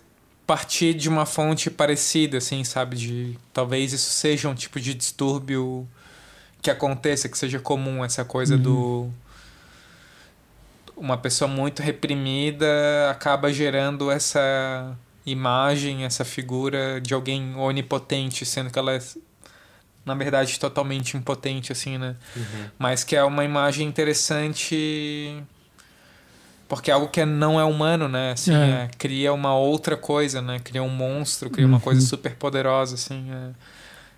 partir 0.46 0.94
de 0.94 1.08
uma 1.08 1.26
fonte 1.26 1.70
parecida, 1.70 2.38
assim, 2.38 2.64
sabe, 2.64 2.98
de 2.98 3.38
talvez 3.54 3.94
isso 3.94 4.10
seja 4.12 4.50
um 4.50 4.56
tipo 4.56 4.80
de 4.80 4.94
distúrbio 4.94 5.88
que 6.62 6.70
aconteça, 6.70 7.30
que 7.30 7.38
seja 7.38 7.60
comum 7.60 8.04
essa 8.04 8.26
coisa 8.26 8.56
Uhum. 8.56 8.62
do 8.62 9.10
uma 10.96 11.18
pessoa 11.18 11.48
muito 11.48 11.82
reprimida 11.82 13.10
acaba 13.10 13.52
gerando 13.52 14.12
essa 14.12 14.96
imagem, 15.26 16.04
essa 16.06 16.24
figura 16.24 17.02
de 17.02 17.14
alguém 17.14 17.56
onipotente, 17.56 18.46
sendo 18.46 18.70
que 18.70 18.78
ela 18.78 18.94
é 18.94 19.00
na 20.06 20.14
verdade 20.14 20.60
totalmente 20.60 21.18
impotente 21.18 21.72
assim, 21.72 21.98
né? 21.98 22.16
Mas 22.78 23.04
que 23.04 23.16
é 23.16 23.24
uma 23.24 23.44
imagem 23.44 23.88
interessante 23.88 25.42
porque 26.72 26.90
é 26.90 26.94
algo 26.94 27.10
que 27.10 27.26
não 27.26 27.60
é 27.60 27.66
humano, 27.66 28.08
né? 28.08 28.32
Assim, 28.32 28.54
É. 28.54 28.84
é, 28.86 28.90
cria 28.98 29.34
uma 29.34 29.54
outra 29.56 29.98
coisa, 29.98 30.42
né? 30.42 30.58
Cria 30.64 30.82
um 30.82 30.88
monstro, 30.90 31.50
cria 31.50 31.68
uma 31.68 31.76
Uhum. 31.78 31.82
coisa 31.84 32.00
super 32.00 32.34
poderosa, 32.36 32.96
assim. 32.96 33.28
é. 33.30 33.50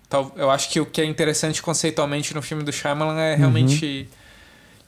Tal- 0.08 0.32
eu 0.36 0.48
acho 0.50 0.68
que 0.70 0.78
o 0.78 0.86
que 0.86 1.00
é 1.00 1.04
interessante 1.04 1.60
conceitualmente 1.60 2.32
no 2.32 2.40
filme 2.40 2.62
do 2.62 2.70
Shyamalan 2.72 3.18
é 3.20 3.34
realmente 3.34 4.08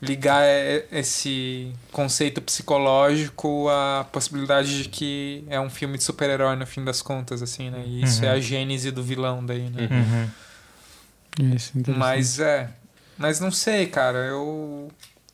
ligar 0.01 0.45
e- 0.47 0.85
esse 0.93 1.73
conceito 1.91 2.41
psicológico 2.41 3.69
à 3.69 4.05
possibilidade 4.13 4.85
de 4.85 4.89
que 4.89 5.43
é 5.49 5.59
um 5.59 5.69
filme 5.71 5.99
de 5.99 6.05
super-herói 6.05 6.55
no 6.55 6.67
fim 6.67 6.85
das 6.85 7.03
contas, 7.03 7.43
assim, 7.43 7.71
né? 7.71 7.83
E 7.85 8.03
isso 8.05 8.23
Uhum. 8.23 8.29
é 8.29 8.31
a 8.33 8.39
gênese 8.41 8.91
do 8.93 9.03
vilão 9.03 9.45
daí, 9.45 9.69
né? 9.71 9.89
Uhum. 9.91 11.55
Isso, 11.57 11.77
interessante. 11.77 11.99
Mas 11.99 12.39
é. 12.39 12.71
Mas 13.19 13.41
não 13.41 13.51
sei, 13.51 13.87
cara. 13.87 14.19
Eu. 14.19 14.89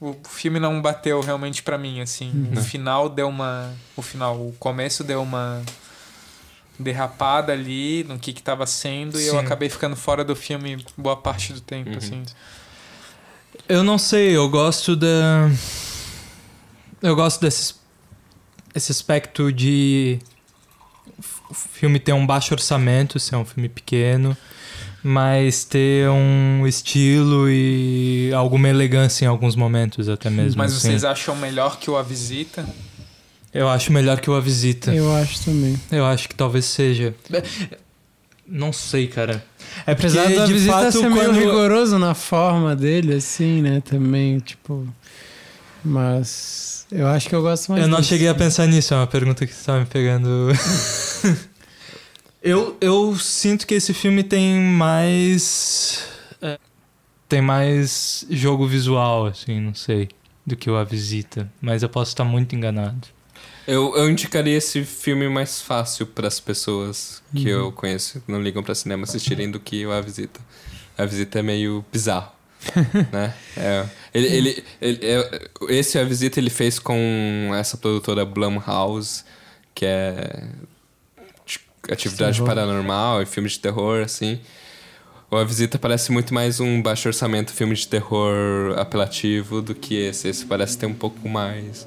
O 0.05 0.17
filme 0.29 0.59
não 0.59 0.83
bateu 0.83 1.21
realmente 1.21 1.63
pra 1.63 1.79
mim, 1.79 2.01
assim. 2.01 2.33
Uhum. 2.35 2.59
O 2.59 2.63
final 2.65 3.09
deu 3.09 3.29
uma. 3.29 3.73
O 3.97 4.03
final, 4.03 4.35
o 4.35 4.53
começo 4.59 5.05
deu 5.05 5.23
uma 5.23 5.63
derrapada 6.79 7.53
ali 7.53 8.03
no 8.05 8.19
que 8.19 8.33
que 8.33 8.43
tava 8.43 8.67
sendo 8.67 9.21
e 9.21 9.27
eu 9.27 9.35
Sim. 9.35 9.39
acabei 9.41 9.69
ficando 9.69 9.95
fora 9.95 10.25
do 10.25 10.35
filme 10.35 10.85
boa 10.97 11.17
parte 11.17 11.53
do 11.53 11.61
tempo, 11.61 11.91
Uhum. 11.91 11.99
assim. 11.99 12.23
Eu 13.69 13.85
não 13.85 13.97
sei, 13.97 14.37
eu 14.37 14.49
gosto 14.49 14.97
da. 14.97 15.49
Eu 17.01 17.15
gosto 17.15 17.41
desse 17.41 17.75
esse 18.75 18.91
aspecto 18.91 19.53
de 19.53 20.19
o 21.49 21.55
filme 21.55 22.01
ter 22.01 22.13
um 22.15 22.27
baixo 22.27 22.55
orçamento, 22.55 23.21
ser 23.21 23.37
um 23.37 23.45
filme 23.45 23.69
pequeno, 23.69 24.37
mas 25.03 25.65
ter 25.65 26.09
um 26.09 26.67
estilo 26.67 27.49
e 27.51 28.33
alguma 28.35 28.69
elegância 28.69 29.25
em 29.25 29.29
alguns 29.29 29.57
momentos 29.57 30.09
até 30.09 30.31
mesmo. 30.31 30.59
Mas 30.59 30.73
assim. 30.73 30.89
vocês 30.89 31.05
acham 31.05 31.35
melhor 31.35 31.79
que 31.79 31.91
o 31.91 31.97
A 31.97 32.03
Visita? 32.03 32.65
Eu 33.53 33.69
acho 33.69 33.93
melhor 33.93 34.21
que 34.21 34.31
o 34.31 34.35
A 34.35 34.41
Visita. 34.41 34.95
Eu 34.95 35.13
acho 35.15 35.45
também. 35.45 35.79
Eu 35.91 36.07
acho 36.07 36.29
que 36.29 36.35
talvez 36.35 36.65
seja. 36.65 37.15
Não 38.47 38.73
sei, 38.73 39.07
cara. 39.07 39.45
É 39.87 39.95
porque, 39.95 40.07
Apesar 40.19 40.29
da 40.29 40.47
de 40.47 40.53
visita 40.53 40.73
fato, 40.73 40.93
ser 40.93 41.09
meio 41.09 41.27
quando... 41.27 41.39
rigoroso 41.39 41.99
na 41.99 42.15
forma 42.15 42.77
dele, 42.77 43.15
assim, 43.15 43.63
né? 43.63 43.81
Também, 43.81 44.39
tipo. 44.39 44.87
Mas 45.85 46.87
eu 46.93 47.07
acho 47.09 47.29
que 47.29 47.35
eu 47.35 47.43
gosto 47.43 47.73
mais 47.73 47.83
Eu 47.83 47.89
não 47.89 47.99
desse. 47.99 48.11
cheguei 48.11 48.29
a 48.29 48.35
pensar 48.35 48.67
nisso, 48.67 48.95
é 48.95 48.97
uma 48.99 49.07
pergunta 49.07 49.47
que 49.47 49.53
você 49.53 49.65
tá 49.65 49.79
me 49.79 49.87
pegando. 49.87 50.49
eu, 52.43 52.77
eu 52.81 53.17
sinto 53.19 53.67
que 53.67 53.75
esse 53.75 53.93
filme 53.95 54.23
tem 54.23 54.59
mais. 54.61 56.05
é, 56.41 56.59
tem 57.29 57.41
mais 57.41 58.27
jogo 58.31 58.67
visual, 58.67 59.27
assim, 59.27 59.61
não 59.61 59.75
sei, 59.75 60.09
do 60.47 60.57
que 60.57 60.71
o 60.71 60.77
A 60.77 60.85
Visita. 60.85 61.51
Mas 61.61 61.83
eu 61.83 61.89
posso 61.89 62.11
estar 62.11 62.25
muito 62.25 62.55
enganado. 62.55 63.09
Eu, 63.67 63.97
eu 63.97 64.11
indicaria 64.11 64.57
esse 64.57 64.85
filme 64.85 65.29
mais 65.29 65.63
fácil 65.63 66.05
para 66.07 66.27
as 66.27 66.41
pessoas 66.41 67.23
que 67.33 67.53
Uhum. 67.53 67.61
eu 67.67 67.73
conheço, 67.73 68.21
que 68.21 68.31
não 68.33 68.43
ligam 68.43 68.63
para 68.63 68.75
cinema 68.75 69.05
assistirem, 69.05 69.49
do 69.51 69.61
que 69.61 69.87
o 69.87 69.93
A 69.93 70.01
Visita. 70.01 70.41
A 70.99 71.05
Visita 71.07 71.39
é 71.39 71.43
meio 71.43 71.85
bizarro, 71.93 72.33
né? 73.13 73.33
É, 73.57 73.87
ele, 74.13 74.27
ele, 74.27 74.65
ele- 74.81 75.01
é- 75.07 75.49
esse 75.71 75.97
A 75.97 76.05
Visita 76.05 76.41
ele 76.41 76.51
fez 76.51 76.79
com 76.81 77.51
essa 77.55 77.77
produtora 77.77 78.25
Blumhouse, 78.27 79.23
que 79.75 79.87
é 79.87 80.45
atividade 81.91 82.43
paranormal 82.43 83.23
e 83.23 83.27
filme 83.27 83.49
de 83.49 83.59
terror, 83.59 84.03
assim. 84.03 84.41
O 85.31 85.37
A 85.37 85.45
Visita 85.45 85.79
parece 85.79 86.13
muito 86.13 86.35
mais 86.35 86.61
um 86.61 86.83
baixo 86.83 87.09
orçamento 87.09 87.53
filme 87.53 87.75
de 87.75 87.89
terror 87.89 88.79
apelativo 88.79 89.63
do 89.63 89.75
que 89.75 89.95
esse. 89.95 90.29
Esse 90.29 90.45
parece 90.45 90.77
ter 90.77 90.87
um 90.87 90.95
pouco 90.95 91.29
mais... 91.29 91.87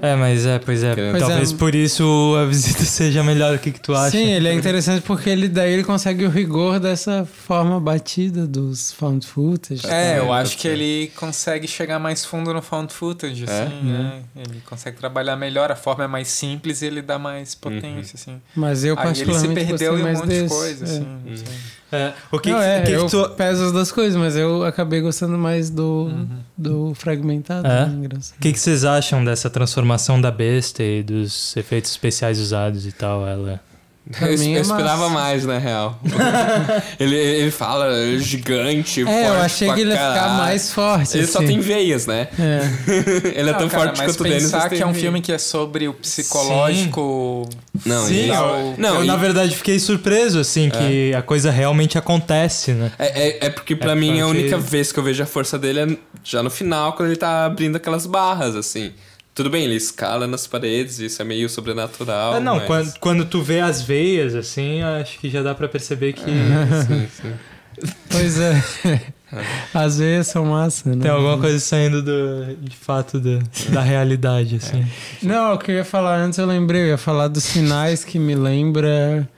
É, 0.00 0.14
mas 0.14 0.46
é, 0.46 0.58
pois 0.60 0.84
é. 0.84 0.94
Pois 0.94 1.18
talvez 1.22 1.52
é. 1.52 1.56
por 1.56 1.74
isso 1.74 2.34
a 2.40 2.44
visita 2.46 2.82
seja 2.86 3.22
melhor. 3.24 3.56
O 3.56 3.58
que, 3.58 3.72
que 3.72 3.80
tu 3.80 3.94
acha? 3.94 4.12
Sim, 4.12 4.30
ele 4.32 4.46
é 4.48 4.52
interessante 4.54 5.02
porque 5.02 5.28
ele 5.28 5.48
daí 5.48 5.72
ele 5.72 5.82
consegue 5.82 6.24
o 6.24 6.30
rigor 6.30 6.78
dessa 6.78 7.24
forma 7.24 7.80
batida 7.80 8.46
dos 8.46 8.92
found 8.92 9.26
footage. 9.26 9.84
É, 9.86 10.18
eu 10.18 10.32
É, 10.32 10.38
acho 10.40 10.56
que 10.56 10.68
ele 10.68 11.10
consegue 11.16 11.66
chegar 11.66 11.98
mais 11.98 12.24
fundo 12.24 12.54
no 12.54 12.62
found 12.62 12.92
footage, 12.92 13.44
É? 13.48 13.62
assim, 13.64 13.82
né? 13.82 14.20
Ele 14.36 14.60
consegue 14.64 14.96
trabalhar 14.98 15.34
melhor, 15.36 15.72
a 15.72 15.76
forma 15.76 16.04
é 16.04 16.06
mais 16.06 16.28
simples 16.28 16.80
e 16.82 16.86
ele 16.86 17.02
dá 17.02 17.18
mais 17.18 17.56
potência, 17.56 18.14
assim. 18.14 18.40
Mas 18.54 18.84
eu 18.84 18.96
Aí 18.98 19.04
ele 19.06 19.14
se 19.16 19.24
particularmente 19.24 19.66
perdeu 19.66 19.98
em 19.98 20.02
um 20.04 20.12
monte 20.12 20.26
desse. 20.28 20.42
de 20.42 20.48
coisa, 20.48 20.84
é. 20.84 20.88
assim. 20.88 21.06
não 21.26 21.36
sei. 21.36 21.46
É, 21.90 22.12
o 22.30 22.38
que, 22.38 22.50
não, 22.50 22.58
que- 22.58 22.64
é, 22.66 22.80
que, 22.82 22.86
que 22.88 22.92
eu 22.92 23.06
tu. 23.06 23.30
peso 23.30 23.64
as 23.64 23.72
duas 23.72 23.90
coisas, 23.90 24.14
mas 24.20 24.36
eu 24.36 24.62
acabei 24.62 25.00
gostando 25.00 25.38
mais 25.38 25.70
do, 25.70 25.82
Uhum. 26.12 26.28
do 26.56 26.94
fragmentado. 26.94 27.66
É? 27.66 27.86
né. 27.86 28.08
O 28.36 28.40
que, 28.42 28.52
que 28.52 28.60
vocês 28.60 28.84
acham 28.84 29.24
dessa 29.24 29.48
transformação 29.48 29.87
da 30.20 30.30
besta 30.30 30.82
e 30.82 31.02
dos 31.02 31.56
efeitos 31.56 31.90
especiais 31.90 32.38
usados 32.38 32.86
e 32.86 32.92
tal? 32.92 33.26
Ela. 33.26 33.60
Eu, 34.22 34.38
mim 34.38 34.52
eu 34.52 34.58
é 34.58 34.60
esperava 34.62 35.02
massa. 35.02 35.14
mais, 35.14 35.44
na 35.44 35.58
real. 35.58 36.00
ele, 36.98 37.14
ele 37.14 37.50
fala 37.50 37.90
gigante, 38.18 39.04
forte 39.04 39.18
É, 39.18 39.28
eu 39.28 39.34
achei 39.34 39.70
que 39.74 39.80
ele 39.82 39.90
ia 39.90 39.96
ficar 39.98 40.28
mais 40.38 40.72
forte. 40.72 41.18
Ele 41.18 41.26
só 41.26 41.40
assim. 41.40 41.48
tem 41.48 41.60
veias, 41.60 42.06
né? 42.06 42.26
É. 42.38 43.28
ele 43.38 43.50
é 43.50 43.52
Não, 43.52 43.58
tão 43.58 43.68
cara, 43.68 43.82
forte 43.84 43.98
mas 43.98 44.06
quanto 44.12 44.20
o 44.20 44.24
Dennis. 44.24 44.42
pensar 44.44 44.58
mas 44.60 44.68
tem 44.70 44.78
que 44.78 44.82
é 44.82 44.86
um 44.86 44.92
veias. 44.92 45.02
filme 45.02 45.20
que 45.20 45.30
é 45.30 45.36
sobre 45.36 45.88
o 45.88 45.92
psicológico... 45.92 47.48
Não, 47.84 48.06
Sim, 48.06 48.14
e- 48.14 48.28
eu- 48.28 48.74
não, 48.78 48.96
eu, 48.96 49.04
e- 49.04 49.06
na 49.06 49.16
verdade, 49.16 49.54
fiquei 49.54 49.78
surpreso, 49.78 50.38
assim, 50.40 50.70
que 50.70 51.14
a 51.14 51.22
coisa 51.22 51.50
realmente 51.50 51.98
acontece, 51.98 52.72
né? 52.72 52.90
É, 52.98 53.28
é, 53.28 53.46
é 53.46 53.50
porque 53.50 53.76
pra 53.76 53.92
É 53.92 53.94
mim 53.94 54.20
a 54.20 54.26
única 54.26 54.56
vez 54.58 54.90
que 54.90 54.98
eu 54.98 55.02
vejo 55.04 55.22
a 55.22 55.26
força 55.26 55.58
dele 55.58 55.80
é 55.80 55.96
já 56.24 56.42
no 56.42 56.50
final, 56.50 56.94
quando 56.94 57.10
ele 57.10 57.16
tá 57.18 57.44
abrindo 57.44 57.76
aquelas 57.76 58.06
barras, 58.06 58.56
assim. 58.56 58.92
Tudo 59.38 59.50
bem, 59.50 59.66
ele 59.66 59.76
escala 59.76 60.26
nas 60.26 60.48
paredes, 60.48 60.98
isso 60.98 61.22
é 61.22 61.24
meio 61.24 61.48
sobrenatural. 61.48 62.34
Ah, 62.34 62.40
não, 62.40 62.56
mas... 62.56 62.66
quando, 62.66 62.98
quando 62.98 63.24
tu 63.24 63.40
vê 63.40 63.60
as 63.60 63.80
veias, 63.80 64.34
assim, 64.34 64.82
acho 64.82 65.16
que 65.20 65.30
já 65.30 65.44
dá 65.44 65.54
pra 65.54 65.68
perceber 65.68 66.12
que 66.14 66.24
Sim, 66.26 67.08
sim. 67.08 67.32
Pois 68.10 68.40
é. 68.40 68.60
Às 69.72 69.98
vezes 70.00 70.32
são 70.32 70.44
massa, 70.46 70.90
né? 70.92 71.02
tem 71.02 71.10
alguma 71.12 71.38
coisa 71.38 71.60
saindo 71.60 72.02
do, 72.02 72.56
de 72.60 72.74
fato 72.74 73.20
da, 73.20 73.38
da 73.70 73.80
realidade, 73.80 74.56
assim. 74.56 74.84
Não, 75.22 75.54
o 75.54 75.58
que 75.58 75.70
eu 75.70 75.76
ia 75.76 75.84
falar 75.84 76.16
antes 76.16 76.36
eu 76.36 76.44
lembrei, 76.44 76.82
eu 76.82 76.86
ia 76.88 76.98
falar 76.98 77.28
dos 77.28 77.44
sinais 77.44 78.04
que 78.04 78.18
me 78.18 78.34
lembra. 78.34 79.28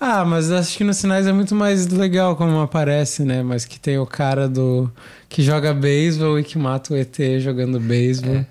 Ah, 0.00 0.24
mas 0.24 0.50
acho 0.50 0.74
que 0.74 0.84
nos 0.84 0.96
sinais 0.96 1.26
é 1.26 1.32
muito 1.34 1.54
mais 1.54 1.86
legal 1.88 2.34
como 2.34 2.62
aparece, 2.62 3.24
né? 3.24 3.42
Mas 3.42 3.66
que 3.66 3.78
tem 3.78 3.98
o 3.98 4.06
cara 4.06 4.48
do. 4.48 4.90
que 5.28 5.42
joga 5.42 5.74
beisebol 5.74 6.38
e 6.38 6.44
que 6.44 6.56
mata 6.56 6.94
o 6.94 6.96
ET 6.96 7.14
jogando 7.40 7.78
beisebol. 7.78 8.46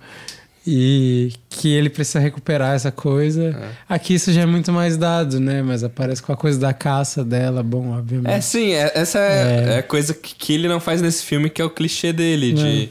E 0.69 1.31
que 1.49 1.69
ele 1.73 1.89
precisa 1.89 2.19
recuperar 2.19 2.75
essa 2.75 2.91
coisa. 2.91 3.55
Aqui 3.87 4.15
isso 4.15 4.33
já 4.33 4.41
é 4.41 4.45
muito 4.45 4.71
mais 4.73 4.97
dado, 4.97 5.39
né? 5.39 5.61
Mas 5.61 5.81
aparece 5.81 6.21
com 6.21 6.33
a 6.33 6.35
coisa 6.37 6.59
da 6.59 6.73
caça 6.73 7.23
dela, 7.23 7.63
bom, 7.63 7.91
obviamente. 7.97 8.33
É, 8.33 8.41
sim, 8.41 8.73
é- 8.73 8.91
essa 8.93 9.17
é, 9.19 9.75
é 9.75 9.77
a 9.79 9.83
coisa 9.83 10.13
que, 10.13 10.35
que 10.35 10.53
ele 10.53 10.67
não 10.67 10.81
faz 10.81 11.01
nesse 11.01 11.23
filme, 11.23 11.49
que 11.49 11.61
é 11.61 11.65
o 11.65 11.69
clichê 11.69 12.11
dele, 12.11 12.51
de 12.51 12.89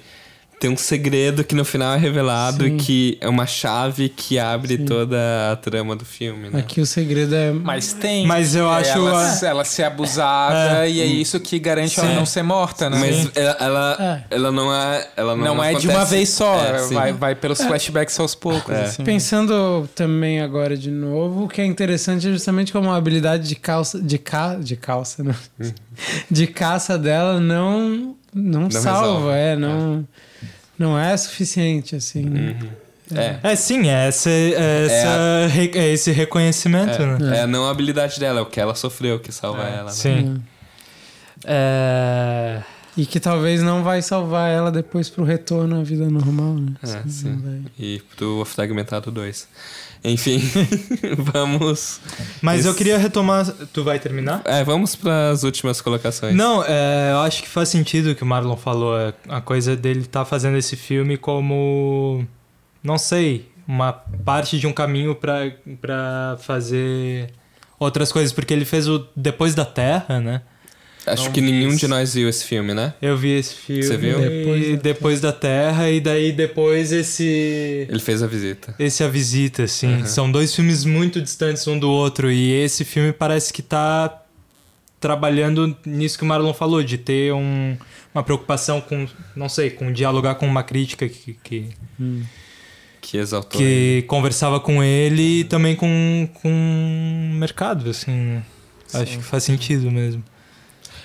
tem 0.58 0.70
um 0.70 0.76
segredo 0.76 1.44
que 1.44 1.54
no 1.54 1.66
final 1.66 1.94
é 1.94 1.98
revelado 1.98 2.64
Sim. 2.64 2.76
e 2.76 2.78
que 2.78 3.18
é 3.20 3.28
uma 3.28 3.46
chave 3.46 4.08
que 4.08 4.38
abre 4.38 4.78
Sim. 4.78 4.84
toda 4.86 5.16
a 5.52 5.56
trama 5.56 5.94
do 5.94 6.04
filme, 6.04 6.48
né? 6.48 6.60
Aqui 6.60 6.80
o 6.80 6.86
segredo 6.86 7.34
é. 7.34 7.52
Mas 7.52 7.92
tem. 7.92 8.26
Mas 8.26 8.54
eu 8.54 8.66
é 8.66 8.80
acho 8.80 8.92
Ela, 8.92 9.32
a- 9.42 9.46
ela 9.46 9.64
ser 9.64 9.82
abusada 9.82 10.86
É. 10.86 10.90
e 10.90 11.00
é 11.02 11.04
isso 11.04 11.38
que 11.40 11.58
garante 11.58 12.00
ela 12.00 12.08
Sim. 12.08 12.14
não 12.16 12.24
ser 12.24 12.42
morta, 12.42 12.88
né? 12.88 12.98
Mas 12.98 13.30
ela, 13.36 13.56
ela, 13.60 13.96
É. 14.30 14.34
ela 14.34 14.50
não 14.50 14.74
é. 14.74 15.08
Ela 15.14 15.36
não, 15.36 15.44
não 15.56 15.62
é 15.62 15.74
de 15.74 15.86
uma 15.88 15.94
acontece- 15.96 16.14
vez 16.16 16.28
só, 16.30 16.58
É, 16.64 16.78
sim. 16.78 16.94
vai, 16.94 17.12
vai 17.12 17.34
pelos 17.34 17.60
flashbacks 17.60 18.18
aos 18.18 18.34
poucos. 18.34 18.74
É. 18.74 18.82
assim. 18.84 19.04
Pensando 19.04 19.86
também 19.94 20.40
agora 20.40 20.74
de 20.74 20.90
novo, 20.90 21.44
o 21.44 21.48
que 21.48 21.60
é 21.60 21.66
interessante 21.66 22.26
é 22.28 22.30
justamente 22.32 22.72
como 22.72 22.90
a 22.90 22.96
habilidade 22.96 23.46
de 23.46 23.56
calça. 23.56 24.00
De, 24.00 24.16
ca, 24.16 24.54
de 24.54 24.74
calça, 24.74 25.22
né? 25.22 25.34
De 26.30 26.46
caça 26.46 26.98
dela 26.98 27.38
não, 27.40 28.16
não, 28.34 28.70
salva, 28.70 29.32
resolve. 29.32 29.38
é, 29.38 29.56
não, 29.56 30.06
não 30.78 30.98
é 30.98 31.16
suficiente, 31.16 31.96
assim, 31.96 32.22
né? 32.24 32.56
É. 33.14 33.52
É 33.52 33.56
sim, 33.56 33.88
é, 33.88 34.08
essa, 34.08 34.28
é 34.28 34.86
essa, 34.86 35.46
re- 35.48 35.70
é 35.74 35.92
esse 35.92 36.10
reconhecimento, 36.10 36.98
né? 37.06 37.38
É, 37.38 37.40
é 37.42 37.46
não 37.46 37.64
a 37.66 37.70
habilidade 37.70 38.18
dela, 38.18 38.40
é 38.40 38.42
o 38.42 38.46
que 38.46 38.60
ela 38.60 38.74
sofreu 38.74 39.20
que 39.20 39.30
salva 39.30 39.62
É, 39.62 39.74
ela. 39.76 39.84
né? 39.84 39.90
Sim. 39.92 40.42
É... 41.44 42.62
E 42.96 43.04
que 43.04 43.20
talvez 43.20 43.62
não 43.62 43.82
vai 43.84 44.00
salvar 44.00 44.50
ela 44.50 44.72
depois 44.72 45.10
pro 45.10 45.22
retorno 45.22 45.78
à 45.80 45.82
vida 45.84 46.08
normal, 46.08 46.54
né? 46.54 46.72
É, 46.82 46.86
Assim, 46.96 47.08
sim. 47.10 47.36
vai. 47.44 47.60
E 47.78 48.02
pro 48.16 48.42
Fragmentado 48.46 49.10
2. 49.10 49.46
Enfim, 50.04 50.40
vamos. 51.18 52.00
Mas 52.40 52.64
eu 52.64 52.74
queria 52.74 52.98
retomar. 52.98 53.46
Tu 53.72 53.82
vai 53.82 53.98
terminar? 53.98 54.42
É, 54.44 54.62
vamos 54.62 54.94
para 54.94 55.30
as 55.30 55.42
últimas 55.42 55.80
colocações. 55.80 56.34
Não, 56.34 56.62
é, 56.64 57.10
eu 57.12 57.18
acho 57.20 57.42
que 57.42 57.48
faz 57.48 57.68
sentido 57.68 58.10
o 58.10 58.14
que 58.14 58.22
o 58.22 58.26
Marlon 58.26 58.56
falou. 58.56 58.98
é, 58.98 59.12
A 59.28 59.40
coisa 59.40 59.74
dele 59.76 60.00
estar 60.00 60.24
fazendo 60.24 60.56
esse 60.56 60.76
filme 60.76 61.16
como. 61.16 62.24
Não 62.82 62.98
sei, 62.98 63.50
uma 63.66 63.92
parte 63.92 64.58
de 64.58 64.66
um 64.66 64.72
caminho 64.72 65.14
pra 65.80 66.36
fazer 66.40 67.30
outras 67.78 68.12
coisas. 68.12 68.32
Porque 68.32 68.54
ele 68.54 68.64
fez 68.64 68.86
o 68.88 69.06
Depois 69.16 69.54
da 69.54 69.64
Terra, 69.64 70.20
né? 70.20 70.42
Acho 71.06 71.24
Não 71.26 71.32
que 71.32 71.40
nenhum 71.40 71.68
isso. 71.68 71.78
de 71.78 71.86
nós 71.88 72.14
viu 72.14 72.28
esse 72.28 72.44
filme, 72.44 72.74
né? 72.74 72.92
Eu 73.00 73.16
vi 73.16 73.30
esse 73.38 73.54
filme. 73.54 73.82
Você 73.84 73.96
viu? 73.96 74.18
Depois 74.18 74.70
da 74.70 74.76
depois 74.82 75.20
da 75.20 75.32
Terra, 75.32 75.88
e 75.88 76.00
daí 76.00 76.32
depois 76.32 76.90
esse. 76.90 77.86
Ele 77.88 78.00
fez 78.00 78.22
a 78.24 78.26
visita. 78.26 78.74
Esse 78.78 79.04
A 79.04 79.08
Visita, 79.08 79.62
assim. 79.62 80.04
São 80.04 80.30
dois 80.30 80.52
filmes 80.54 80.84
muito 80.84 81.22
distantes 81.22 81.64
um 81.68 81.78
do 81.78 81.88
outro. 81.88 82.30
E 82.32 82.50
esse 82.52 82.84
filme 82.84 83.12
parece 83.12 83.52
que 83.52 83.62
tá 83.62 84.20
trabalhando 85.00 85.76
nisso 85.86 86.18
que 86.18 86.24
o 86.24 86.26
Marlon 86.26 86.52
falou, 86.52 86.82
de 86.82 86.98
ter 86.98 87.32
um, 87.32 87.76
uma 88.12 88.24
preocupação 88.24 88.80
com, 88.80 89.06
não 89.36 89.48
sei, 89.48 89.70
com 89.70 89.92
dialogar 89.92 90.34
com 90.36 90.46
uma 90.46 90.62
crítica 90.64 91.08
que, 91.08 91.36
que, 91.44 91.68
Que 93.00 93.18
exaltou. 93.18 93.60
ele. 93.60 94.00
que 94.02 94.06
conversava 94.08 94.58
com 94.58 94.82
ele 94.82 95.40
e 95.40 95.44
também 95.44 95.76
com, 95.76 96.28
com 96.42 96.48
o 96.50 97.34
mercado, 97.36 97.88
assim. 97.90 98.42
Acho 98.92 99.18
que 99.18 99.24
faz 99.24 99.44
sentido 99.44 99.90
mesmo. 99.90 100.24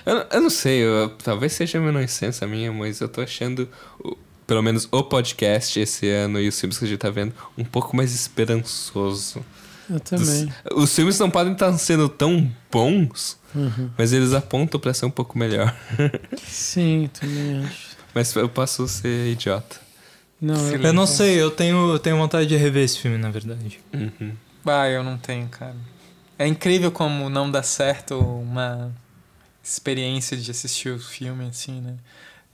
Eu, 0.04 0.26
eu 0.32 0.40
não 0.40 0.50
sei, 0.50 0.80
eu- 0.84 1.10
talvez 1.22 1.52
seja 1.52 1.80
menoscença 1.80 2.46
minha, 2.46 2.72
mas 2.72 3.00
eu 3.00 3.08
tô 3.08 3.20
achando, 3.20 3.68
o- 4.02 4.16
pelo 4.46 4.62
menos 4.62 4.88
o 4.90 5.02
podcast 5.04 5.78
esse 5.80 6.08
ano 6.08 6.40
e 6.40 6.48
os 6.48 6.58
filmes 6.60 6.78
que 6.78 6.84
a 6.84 6.88
gente 6.88 6.98
tá 6.98 7.10
vendo, 7.10 7.34
um 7.56 7.64
pouco 7.64 7.96
mais 7.96 8.14
esperançoso. 8.14 9.44
Eu 9.90 10.00
também. 10.00 10.52
Os, 10.74 10.84
os 10.84 10.94
filmes 10.94 11.18
não 11.18 11.30
podem 11.30 11.52
estar 11.52 11.72
sendo 11.78 12.08
tão 12.08 12.50
bons, 12.70 13.38
Uhum. 13.54 13.90
mas 13.98 14.12
eles 14.12 14.32
apontam 14.32 14.80
pra 14.80 14.94
ser 14.94 15.04
um 15.06 15.10
pouco 15.10 15.38
melhor. 15.38 15.74
Sim, 16.42 17.08
também 17.18 17.64
acho. 17.64 17.96
mas 18.14 18.34
eu 18.34 18.48
posso 18.48 18.86
ser 18.88 19.30
idiota. 19.32 19.80
Não, 20.40 20.54
eu, 20.70 20.80
Eu 20.82 20.92
não 20.92 21.06
sei, 21.06 21.40
eu 21.40 21.50
tenho, 21.50 21.92
eu 21.92 21.98
tenho 21.98 22.16
vontade 22.16 22.48
de 22.48 22.56
rever 22.56 22.84
esse 22.84 22.98
filme, 22.98 23.16
na 23.18 23.30
verdade. 23.30 23.78
Uhum. 23.92 24.32
Bah, 24.64 24.88
eu 24.88 25.02
não 25.04 25.16
tenho, 25.16 25.46
cara. 25.48 25.76
É 26.38 26.46
incrível 26.46 26.90
como 26.90 27.28
não 27.28 27.48
dá 27.50 27.62
certo 27.62 28.18
uma 28.18 28.90
experiência 29.62 30.36
de 30.36 30.50
assistir 30.50 30.90
o 30.90 30.98
filme, 30.98 31.46
assim, 31.46 31.80
né? 31.80 31.94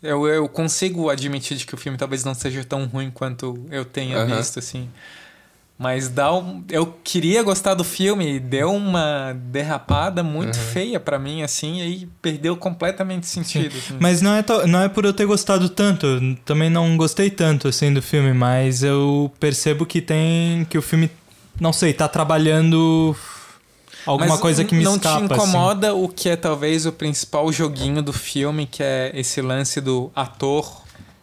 Eu, 0.03 0.27
eu 0.29 0.49
consigo 0.49 1.11
admitir 1.11 1.57
de 1.57 1.67
que 1.67 1.75
o 1.75 1.79
filme 1.79 1.99
talvez 1.99 2.25
não 2.25 2.35
seja 2.35 2.63
tão 2.65 2.85
ruim 2.87 3.11
quanto 3.11 3.67
eu 3.71 3.85
tenha 3.85 4.19
Aham. 4.19 4.37
visto, 4.37 4.59
assim. 4.59 4.89
Mas 5.79 6.09
dá 6.09 6.35
um, 6.35 6.65
eu 6.69 6.99
queria 7.05 7.41
gostar 7.43 7.75
do 7.75 7.85
filme 7.85 8.35
e 8.35 8.41
deu 8.41 8.73
uma 8.75 9.33
derrapada 9.33 10.25
muito 10.25 10.59
feia 10.59 10.99
pra 10.99 11.21
mim, 11.21 11.43
assim, 11.43 11.79
e 11.79 11.83
aí 11.83 12.09
perdeu 12.21 12.57
completamente 12.57 13.29
sentido. 13.29 13.69
assim. 13.79 13.97
Mas 14.01 14.21
não 14.21 14.35
é, 14.35 14.45
não 14.67 14.83
é 14.83 14.89
por 14.89 15.05
eu 15.05 15.13
ter 15.13 15.25
gostado 15.25 15.69
tanto, 15.69 16.07
também 16.45 16.69
não 16.69 16.97
gostei 16.97 17.31
tanto 17.31 17.69
assim 17.69 17.95
do 17.95 18.03
filme, 18.03 18.33
mas 18.33 18.83
eu 18.83 19.33
percebo 19.39 19.87
que 19.87 20.01
tem 20.01 20.65
que 20.65 20.77
o 20.77 20.83
filme, 20.83 21.09
não 21.61 21.73
sei, 21.73 21.93
tá 21.93 22.09
trabalhando 22.09 23.17
alguma 24.11 24.31
Mas 24.31 24.41
coisa 24.41 24.65
que 24.65 24.75
me 24.75 24.83
não 24.83 24.97
escapa. 24.97 25.19
te 25.29 25.33
assim. 25.33 25.35
incomoda 25.35 25.95
o 25.95 26.09
que 26.09 26.29
é 26.29 26.37
talvez 26.37 26.87
o 26.87 26.93
principal 26.93 27.53
joguinho 27.53 28.03
do 28.03 28.13
filme, 28.13 28.67
que 28.67 28.83
é 28.83 29.11
esse 29.15 29.41
lance 29.43 29.81
do 29.81 30.11
ator 30.17 30.83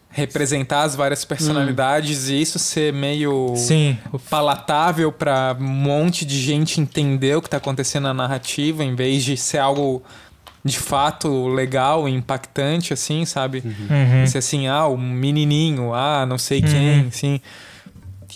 representar 0.09 0.83
as 0.83 0.95
várias 0.95 1.25
personalidades 1.25 2.29
e 2.29 2.39
isso 2.41 2.57
ser 2.57 2.93
meio 2.93 3.53
Sim, 3.57 3.97
palatável 4.29 5.11
pra 5.11 5.55
um 5.59 5.63
monte 5.63 6.23
de 6.25 6.39
gente 6.39 6.79
entender 6.79 7.35
o 7.35 7.41
que 7.41 7.49
tá 7.49 7.57
acontecendo 7.57 8.03
na 8.03 8.13
narrativa, 8.13 8.81
em 8.81 8.95
vez 8.95 9.25
de 9.25 9.35
ser 9.35 9.57
algo 9.57 10.01
de 10.63 10.79
fato 10.79 11.47
legal 11.47 12.07
e 12.07 12.13
impactante, 12.13 12.93
assim, 12.93 13.25
sabe? 13.25 13.61
Uhum. 13.65 14.25
Ser 14.25 14.37
assim, 14.37 14.67
ah, 14.67 14.87
o 14.87 14.97
menininho, 14.97 15.93
ah, 15.93 16.25
não 16.25 16.37
sei 16.37 16.61
quem, 16.61 17.01
Uhum. 17.01 17.39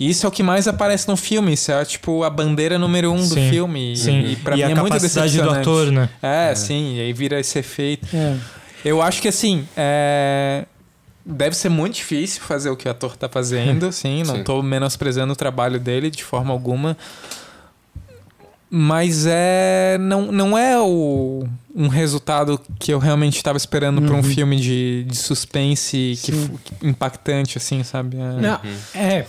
Assim. 0.04 0.10
Isso 0.10 0.26
é 0.26 0.30
o 0.30 0.32
que 0.32 0.43
mais 0.43 0.68
aparece 0.68 1.08
no 1.08 1.16
filme, 1.18 1.54
isso 1.54 1.72
é 1.72 1.84
tipo 1.86 2.24
a 2.24 2.30
bandeira 2.30 2.78
número 2.80 3.12
um 3.12 3.18
do 3.18 3.34
Sim, 3.36 3.50
filme. 3.50 3.93
E- 3.93 3.97
sim. 3.97 4.20
E, 4.32 4.36
pra 4.38 4.56
e 4.56 4.58
mim 4.58 4.64
a 4.64 4.70
é 4.70 4.76
muito 4.76 4.88
capacidade 4.93 5.32
do 5.38 5.50
decepcionante. 5.50 5.62
ator, 5.70 5.91
né? 5.91 6.10
É, 6.22 6.56
sim, 6.56 6.95
e 6.97 7.02
aí 7.02 7.14
vira 7.14 7.39
esse 7.39 7.60
efeito. 7.60 8.08
É. 8.16 8.38
Eu 8.86 9.02
acho 9.02 9.22
que 9.22 9.28
assim, 9.28 9.68
é... 9.76 10.66
deve 11.26 11.56
ser 11.56 11.70
muito 11.70 11.95
difícil 11.95 12.41
fazer 12.41 12.70
o 12.70 12.78
que 12.78 12.88
o 12.88 12.91
ator 12.91 13.18
tá 13.18 13.28
fazendo, 13.28 13.91
sim, 13.93 14.24
não 14.24 14.38
Sim. 14.38 14.43
tô 14.43 14.62
menosprezando 14.64 15.34
o 15.34 15.36
trabalho 15.36 15.80
dele 15.80 16.10
de 16.10 16.24
forma 16.24 16.52
alguma. 16.54 16.95
Mas 18.72 19.26
é. 19.28 19.97
Não, 20.00 20.32
não 20.32 20.56
é 20.56 20.80
o, 20.80 21.43
um 21.76 21.88
resultado 21.88 22.62
que 22.80 22.93
eu 22.93 23.00
realmente 23.00 23.36
estava 23.38 23.58
esperando 23.58 24.00
pra 24.00 24.14
um 24.16 24.22
filme 24.22 24.58
de, 24.58 25.06
de 25.06 25.18
suspense 25.18 26.20
que, 26.22 26.32
impactante, 26.88 27.58
assim, 27.58 27.82
sabe? 27.82 28.18
É. 28.18 28.20
Não, 28.39 28.60
é. 28.93 29.26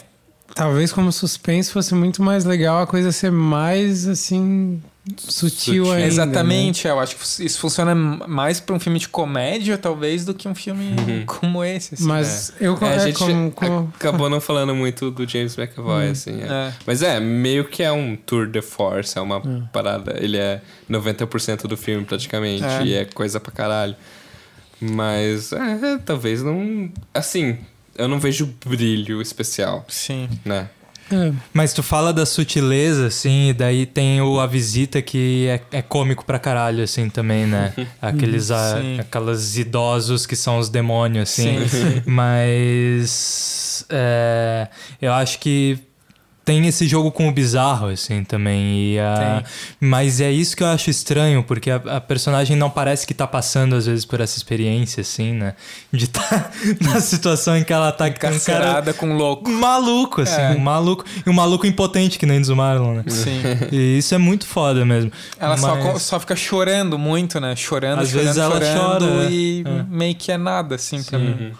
Talvez 0.55 0.93
como 0.93 1.11
suspense 1.13 1.71
fosse 1.73 1.95
muito 1.95 2.23
mais 2.23 2.45
legal 2.45 2.83
a 2.83 2.87
coisa 2.87 3.13
ser 3.13 3.31
mais 3.31 4.07
assim 4.09 4.83
sutil, 5.17 5.49
Sutil. 5.51 5.85
ainda. 5.93 5.99
né? 6.01 6.07
Exatamente, 6.07 6.87
é, 6.87 6.91
eu 6.91 7.01
acho 7.01 7.17
que 7.17 7.45
isso 7.45 7.59
funciona 7.59 7.95
mais 7.95 8.61
pra 8.61 8.75
um 8.77 8.79
filme 8.81 8.99
de 8.99 9.09
comédia, 9.09 9.79
talvez, 9.79 10.25
do 10.25 10.35
que 10.35 10.47
um 10.47 10.55
filme 10.55 10.95
como 11.27 11.65
esse. 11.65 11.95
assim. 11.95 12.05
Mas 12.05 12.53
eu 12.61 12.77
É, 12.83 12.85
a 12.85 12.93
é, 12.95 12.99
gente 13.01 13.19
como, 13.19 13.51
como- 13.51 13.93
acabou 13.97 14.29
não 14.29 14.41
falando 14.41 14.75
muito 14.75 15.11
do 15.11 15.27
James 15.29 15.57
McAvoy, 15.57 16.11
assim. 16.11 16.41
é. 16.43 16.47
É. 16.69 16.73
Mas 16.87 17.03
é, 17.03 17.19
meio 17.19 17.65
que 17.65 17.83
é 17.83 17.91
um 17.91 18.15
tour 18.15 18.47
de 18.47 18.61
force, 18.61 19.17
é 19.17 19.21
uma 19.21 19.41
parada. 19.73 20.17
Ele 20.21 20.37
é 20.37 20.61
90% 20.89 21.63
do 21.67 21.77
filme, 21.77 22.05
praticamente, 22.05 22.65
É. 22.65 22.85
e 22.85 22.95
é 22.95 23.05
coisa 23.07 23.41
pra 23.41 23.51
caralho. 23.53 23.97
Mas, 24.81 25.53
é, 25.53 25.99
talvez 26.05 26.43
não. 26.43 26.91
Assim, 27.13 27.59
eu 28.01 28.09
não 28.09 28.19
vejo 28.19 28.53
brilho 28.65 29.21
especial, 29.21 29.85
Sim. 29.89 30.29
né? 30.45 30.69
é, 31.13 31.33
Mas 31.53 31.73
tu 31.73 31.83
fala 31.83 32.13
da 32.13 32.25
sutileza, 32.25 33.07
assim, 33.09 33.49
e 33.49 33.53
daí 33.53 33.85
tem 33.85 34.21
o 34.21 34.41
A 34.41 34.47
Visita 34.47 35.03
que 35.03 35.47
é, 35.49 35.79
é 35.79 35.83
cômico 35.83 36.25
pra 36.25 36.39
caralho, 36.39 36.83
assim, 36.83 37.09
também, 37.11 37.47
né? 37.47 37.73
Aqueles, 38.01 38.51
a, 38.51 38.79
aquelas 39.01 39.57
idosos 39.59 40.25
que 40.27 40.37
são 40.37 40.59
os 40.59 40.69
demônios, 40.69 41.31
assim. 41.31 41.67
Sim, 41.67 41.69
sim. 41.69 42.03
Mas 42.07 43.85
é, 43.89 44.69
eu 45.01 45.13
acho 45.13 45.39
que 45.39 45.79
tem 46.51 46.67
esse 46.67 46.87
jogo 46.89 47.13
com 47.13 47.29
o 47.29 47.33
bizarro, 47.33 47.87
assim, 47.89 48.25
também. 48.25 48.95
E 48.95 48.99
a- 48.99 49.45
mas 49.81 50.21
é 50.21 50.33
isso 50.33 50.57
que 50.57 50.63
eu 50.65 50.67
acho 50.67 50.91
estranho, 50.91 51.45
porque 51.45 51.71
a, 51.71 51.77
a 51.77 52.01
personagem 52.01 52.57
não 52.57 52.69
parece 52.69 53.07
que 53.07 53.15
tá 53.15 53.25
passando, 53.27 53.77
às 53.77 53.87
vezes, 53.87 54.05
por 54.05 54.21
essa 54.21 54.37
experiência, 54.37 55.01
assim, 55.03 55.33
né? 55.33 55.55
De 55.93 56.07
estar 56.07 56.51
na 56.83 57.01
situação 57.01 57.57
em 57.57 57.63
que 57.63 57.73
ela 57.73 57.93
tá 57.93 58.05
tem 58.05 58.13
um 58.13 58.19
cara 58.19 58.35
Encarcerada 58.35 58.93
com 58.93 59.15
louco. 59.17 59.49
maluco, 59.49 60.23
assim, 60.23 60.41
É. 60.41 60.51
um 60.51 60.59
maluco. 60.59 61.05
E 61.25 61.31
um 61.31 61.33
maluco 61.33 61.67
impotente, 61.67 62.19
que 62.19 62.27
nem 62.27 62.41
diz 62.41 62.49
o 62.51 62.57
Marlon, 62.57 62.95
né? 62.95 63.05
Sim. 63.07 63.41
E 63.71 63.99
isso 63.99 64.13
é 64.15 64.19
muito 64.19 64.45
foda 64.47 64.85
mesmo. 64.85 65.13
Ela 65.39 65.57
só, 65.57 65.77
Mas- 65.77 65.85
co- 65.93 65.99
só 66.01 66.19
fica 66.19 66.35
chorando 66.35 66.99
muito, 66.99 67.39
né? 67.39 67.55
Chorando, 67.55 68.01
Às 68.01 68.09
chorando, 68.09 68.25
vezes 68.25 68.39
ela 68.39 68.55
chorando 68.61 69.07
chora, 69.07 69.31
e 69.31 69.63
é. 69.65 69.85
meio 69.89 70.15
que 70.17 70.33
é 70.33 70.37
nada, 70.37 70.75
assim, 70.75 71.01
pra 71.05 71.17
mim. 71.19 71.53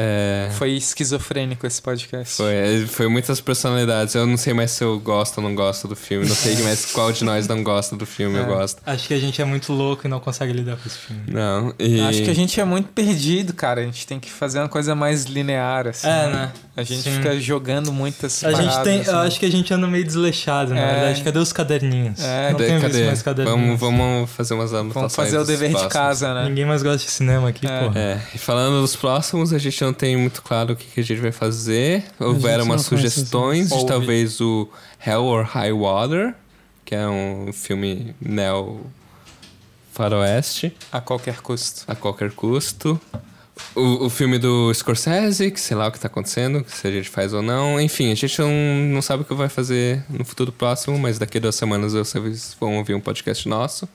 É, 0.00 0.48
Foi 0.52 0.70
esquizofrênico 0.72 1.66
esse 1.66 1.82
podcast. 1.82 2.36
foi, 2.36 2.86
foi 2.86 3.08
muitas 3.08 3.40
personalidades. 3.40 4.14
Eu 4.14 4.26
não 4.26 4.36
sei 4.36 4.54
mais 4.54 4.70
se 4.70 4.84
eu 4.84 4.98
gosto 5.00 5.38
ou 5.38 5.44
não 5.44 5.54
gosto 5.54 5.88
do 5.88 5.96
filme. 5.96 6.26
Não 6.28 6.36
sei 6.36 6.56
mais 6.62 6.86
qual 6.92 7.10
de 7.10 7.24
nós 7.24 7.48
não 7.48 7.62
gosta 7.64 7.96
do 7.96 8.06
filme, 8.06 8.36
eu 8.38 8.44
É. 8.44 8.46
gosto. 8.46 8.80
Acho 8.86 9.08
que 9.08 9.14
a 9.14 9.18
gente 9.18 9.42
é 9.42 9.44
muito 9.44 9.72
louco 9.72 10.06
e 10.06 10.08
não 10.10 10.20
consegue 10.20 10.52
lidar 10.52 10.76
com 10.76 10.86
esse 10.88 10.98
filme. 10.98 11.22
Não, 11.26 11.74
e... 11.78 12.00
Acho 12.00 12.22
que 12.22 12.30
a 12.30 12.34
gente 12.34 12.60
é 12.60 12.64
muito 12.64 12.88
perdido, 12.90 13.52
cara. 13.52 13.80
A 13.80 13.84
gente 13.84 14.06
tem 14.06 14.20
que 14.20 14.30
fazer 14.30 14.60
uma 14.60 14.68
coisa 14.68 14.94
mais 14.94 15.24
linear, 15.24 15.88
assim. 15.88 16.06
É, 16.06 16.26
né? 16.28 16.52
A 16.76 16.84
gente 16.84 17.02
Sim. 17.02 17.16
fica 17.16 17.40
jogando 17.40 17.92
muitas 17.92 18.44
A 18.44 18.52
gente 18.52 18.66
paradas, 18.68 18.84
tem, 18.84 19.00
assim. 19.00 19.10
eu 19.10 19.18
acho 19.18 19.40
que 19.40 19.46
a 19.46 19.50
gente 19.50 19.74
anda 19.74 19.88
meio 19.88 20.04
desleixado, 20.04 20.72
na 20.74 20.80
É. 20.80 20.94
verdade. 20.94 21.22
Cadê 21.24 21.38
os 21.40 21.52
caderninhos? 21.52 22.20
É, 22.22 22.52
não 22.52 22.58
Cadê? 22.58 22.78
visto 22.78 23.04
mais 23.04 23.22
caderninhos. 23.22 23.80
Vamos, 23.80 23.98
vamos 23.98 24.30
fazer 24.30 24.54
umas 24.54 24.72
anotações. 24.72 24.94
Vamos 24.94 25.14
fazer 25.16 25.38
o 25.38 25.44
dever 25.44 25.74
de 25.74 25.88
casa, 25.88 26.32
né? 26.34 26.48
Ninguém 26.48 26.64
mais 26.64 26.82
gosta 26.84 27.04
de 27.04 27.10
cinema 27.10 27.48
aqui, 27.48 27.66
É. 27.66 27.80
porra. 27.80 27.98
É, 27.98 28.20
e 28.32 28.38
falando 28.38 28.80
dos 28.80 28.94
próximos, 28.94 29.52
a 29.52 29.58
gente 29.58 29.67
não 29.80 29.92
tem 29.92 30.16
muito 30.16 30.42
claro 30.42 30.72
o 30.72 30.76
que, 30.76 30.86
que 30.86 31.00
a 31.00 31.04
gente 31.04 31.20
vai 31.20 31.32
fazer. 31.32 32.04
Houveram 32.18 32.64
gente 32.64 32.72
umas 32.72 32.82
sugestões 32.82 33.68
de 33.70 33.86
talvez 33.86 34.40
o 34.40 34.68
Hell 35.04 35.24
or 35.24 35.44
High 35.44 35.72
Water, 35.72 36.34
que 36.84 36.94
é 36.94 37.06
um 37.08 37.50
filme 37.52 38.14
neo 38.20 38.80
faroeste, 39.92 40.74
A 40.92 41.00
qualquer 41.00 41.40
custo. 41.40 41.82
a 41.86 41.94
qualquer 41.94 42.30
custo. 42.32 43.00
O, 43.74 44.06
o 44.06 44.10
filme 44.10 44.38
do 44.38 44.72
Scorsese, 44.72 45.50
que 45.50 45.60
sei 45.60 45.76
lá 45.76 45.88
o 45.88 45.92
que 45.92 45.98
tá 45.98 46.06
acontecendo, 46.06 46.64
se 46.68 46.86
a 46.86 46.90
gente 46.92 47.08
faz 47.08 47.32
ou 47.34 47.42
não. 47.42 47.80
Enfim, 47.80 48.12
a 48.12 48.14
gente 48.14 48.38
não, 48.40 48.50
não 48.92 49.02
sabe 49.02 49.22
o 49.22 49.24
que 49.24 49.34
vai 49.34 49.48
fazer 49.48 50.04
no 50.08 50.24
futuro 50.24 50.52
próximo, 50.52 50.96
mas 50.96 51.18
daqui 51.18 51.38
a 51.38 51.40
duas 51.40 51.56
semanas 51.56 51.92
vocês 51.92 52.56
vão 52.60 52.76
ouvir 52.76 52.94
um 52.94 53.00
podcast 53.00 53.48
nosso. 53.48 53.88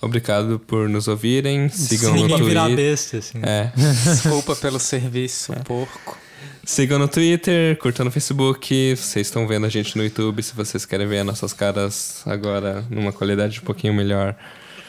Obrigado 0.00 0.58
por 0.58 0.88
nos 0.88 1.08
ouvirem. 1.08 1.68
Sigam 1.70 2.12
Se 2.12 2.16
no 2.20 2.26
ninguém 2.28 2.42
virar 2.46 2.66
Twitter. 2.66 2.84
besta, 2.90 3.16
assim. 3.18 3.38
É. 3.42 3.72
Desculpa 4.04 4.54
pelo 4.56 4.78
serviço, 4.80 5.52
É. 5.52 5.56
porco. 5.60 6.18
Sigam 6.66 6.98
no 6.98 7.08
Twitter, 7.08 7.76
curtam 7.78 8.04
no 8.04 8.10
Facebook. 8.10 8.96
Vocês 8.96 9.26
estão 9.26 9.46
vendo 9.46 9.66
a 9.66 9.68
gente 9.68 9.96
no 9.96 10.04
YouTube. 10.04 10.42
Se 10.42 10.54
vocês 10.54 10.84
querem 10.86 11.06
ver 11.06 11.18
as 11.20 11.26
nossas 11.26 11.52
caras 11.52 12.22
agora 12.26 12.84
numa 12.90 13.12
qualidade 13.12 13.60
um 13.60 13.64
pouquinho 13.64 13.92
melhor, 13.94 14.34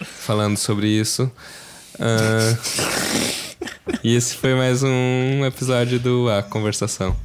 falando 0.01 0.57
sobre 0.57 0.87
isso. 0.87 1.29
Ah, 1.99 2.57
e 4.03 4.15
esse 4.15 4.35
foi 4.35 4.53
mais 4.55 4.83
um 4.83 5.45
episódio 5.45 5.99
do 5.99 6.29
A 6.29 6.41
Conversação. 6.43 7.15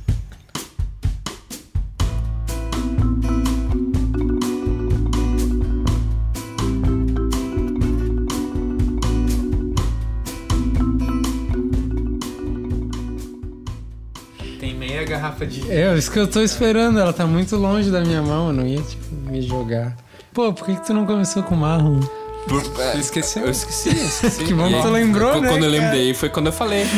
Garrafa 15.41 15.47
de. 15.47 15.71
É, 15.71 15.97
isso 15.97 16.11
que 16.11 16.19
eu 16.19 16.27
tô 16.27 16.43
esperando, 16.43 16.99
ela 16.99 17.13
tá 17.13 17.27
muito 17.27 17.57
longe 17.57 17.91
da 17.91 18.01
minha 18.01 18.23
mão, 18.23 18.49
eu 18.49 18.53
não 18.53 18.67
ia, 18.67 18.83
tipo, 18.83 19.15
me 19.31 19.41
jogar. 19.43 19.97
Pô, 20.33 20.53
por 20.53 20.67
que, 20.67 20.77
que 20.77 20.87
tu 20.87 20.95
não 20.95 21.07
começou 21.07 21.43
com 21.43 21.55
o 21.55 21.59
marrom? 21.59 22.01
Por, 22.49 22.63
é, 22.81 22.93
Tu 22.93 22.99
esqueceu? 22.99 23.45
eu 23.45 23.51
esqueci, 23.51 23.89
eu 23.89 24.07
esqueci. 24.07 24.45
Que 24.45 24.55
bom 24.55 24.69
que 24.69 24.81
tu 24.83 24.89
lembrou, 24.89 25.33
quando 25.33 25.43
né, 25.43 25.49
Quando 25.49 25.65
eu 25.65 25.71
lembrei, 25.71 26.15
foi 26.15 26.29
quando 26.29 26.47
eu 26.47 26.53
falei. 26.53 26.85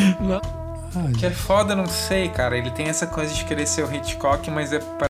Ah, 0.95 1.11
Que 1.19 1.25
é 1.25 1.31
foda, 1.31 1.75
não 1.75 1.87
sei, 1.87 2.29
cara. 2.29 2.55
Ele 2.55 2.71
tem 2.71 2.87
essa 2.87 3.07
coisa 3.07 3.33
de 3.33 3.47
querer 3.47 3.67
ser 3.67 3.83
o 3.83 3.91
Hitchcock, 3.91 4.51
mas 4.51 4.75
é 4.75 4.79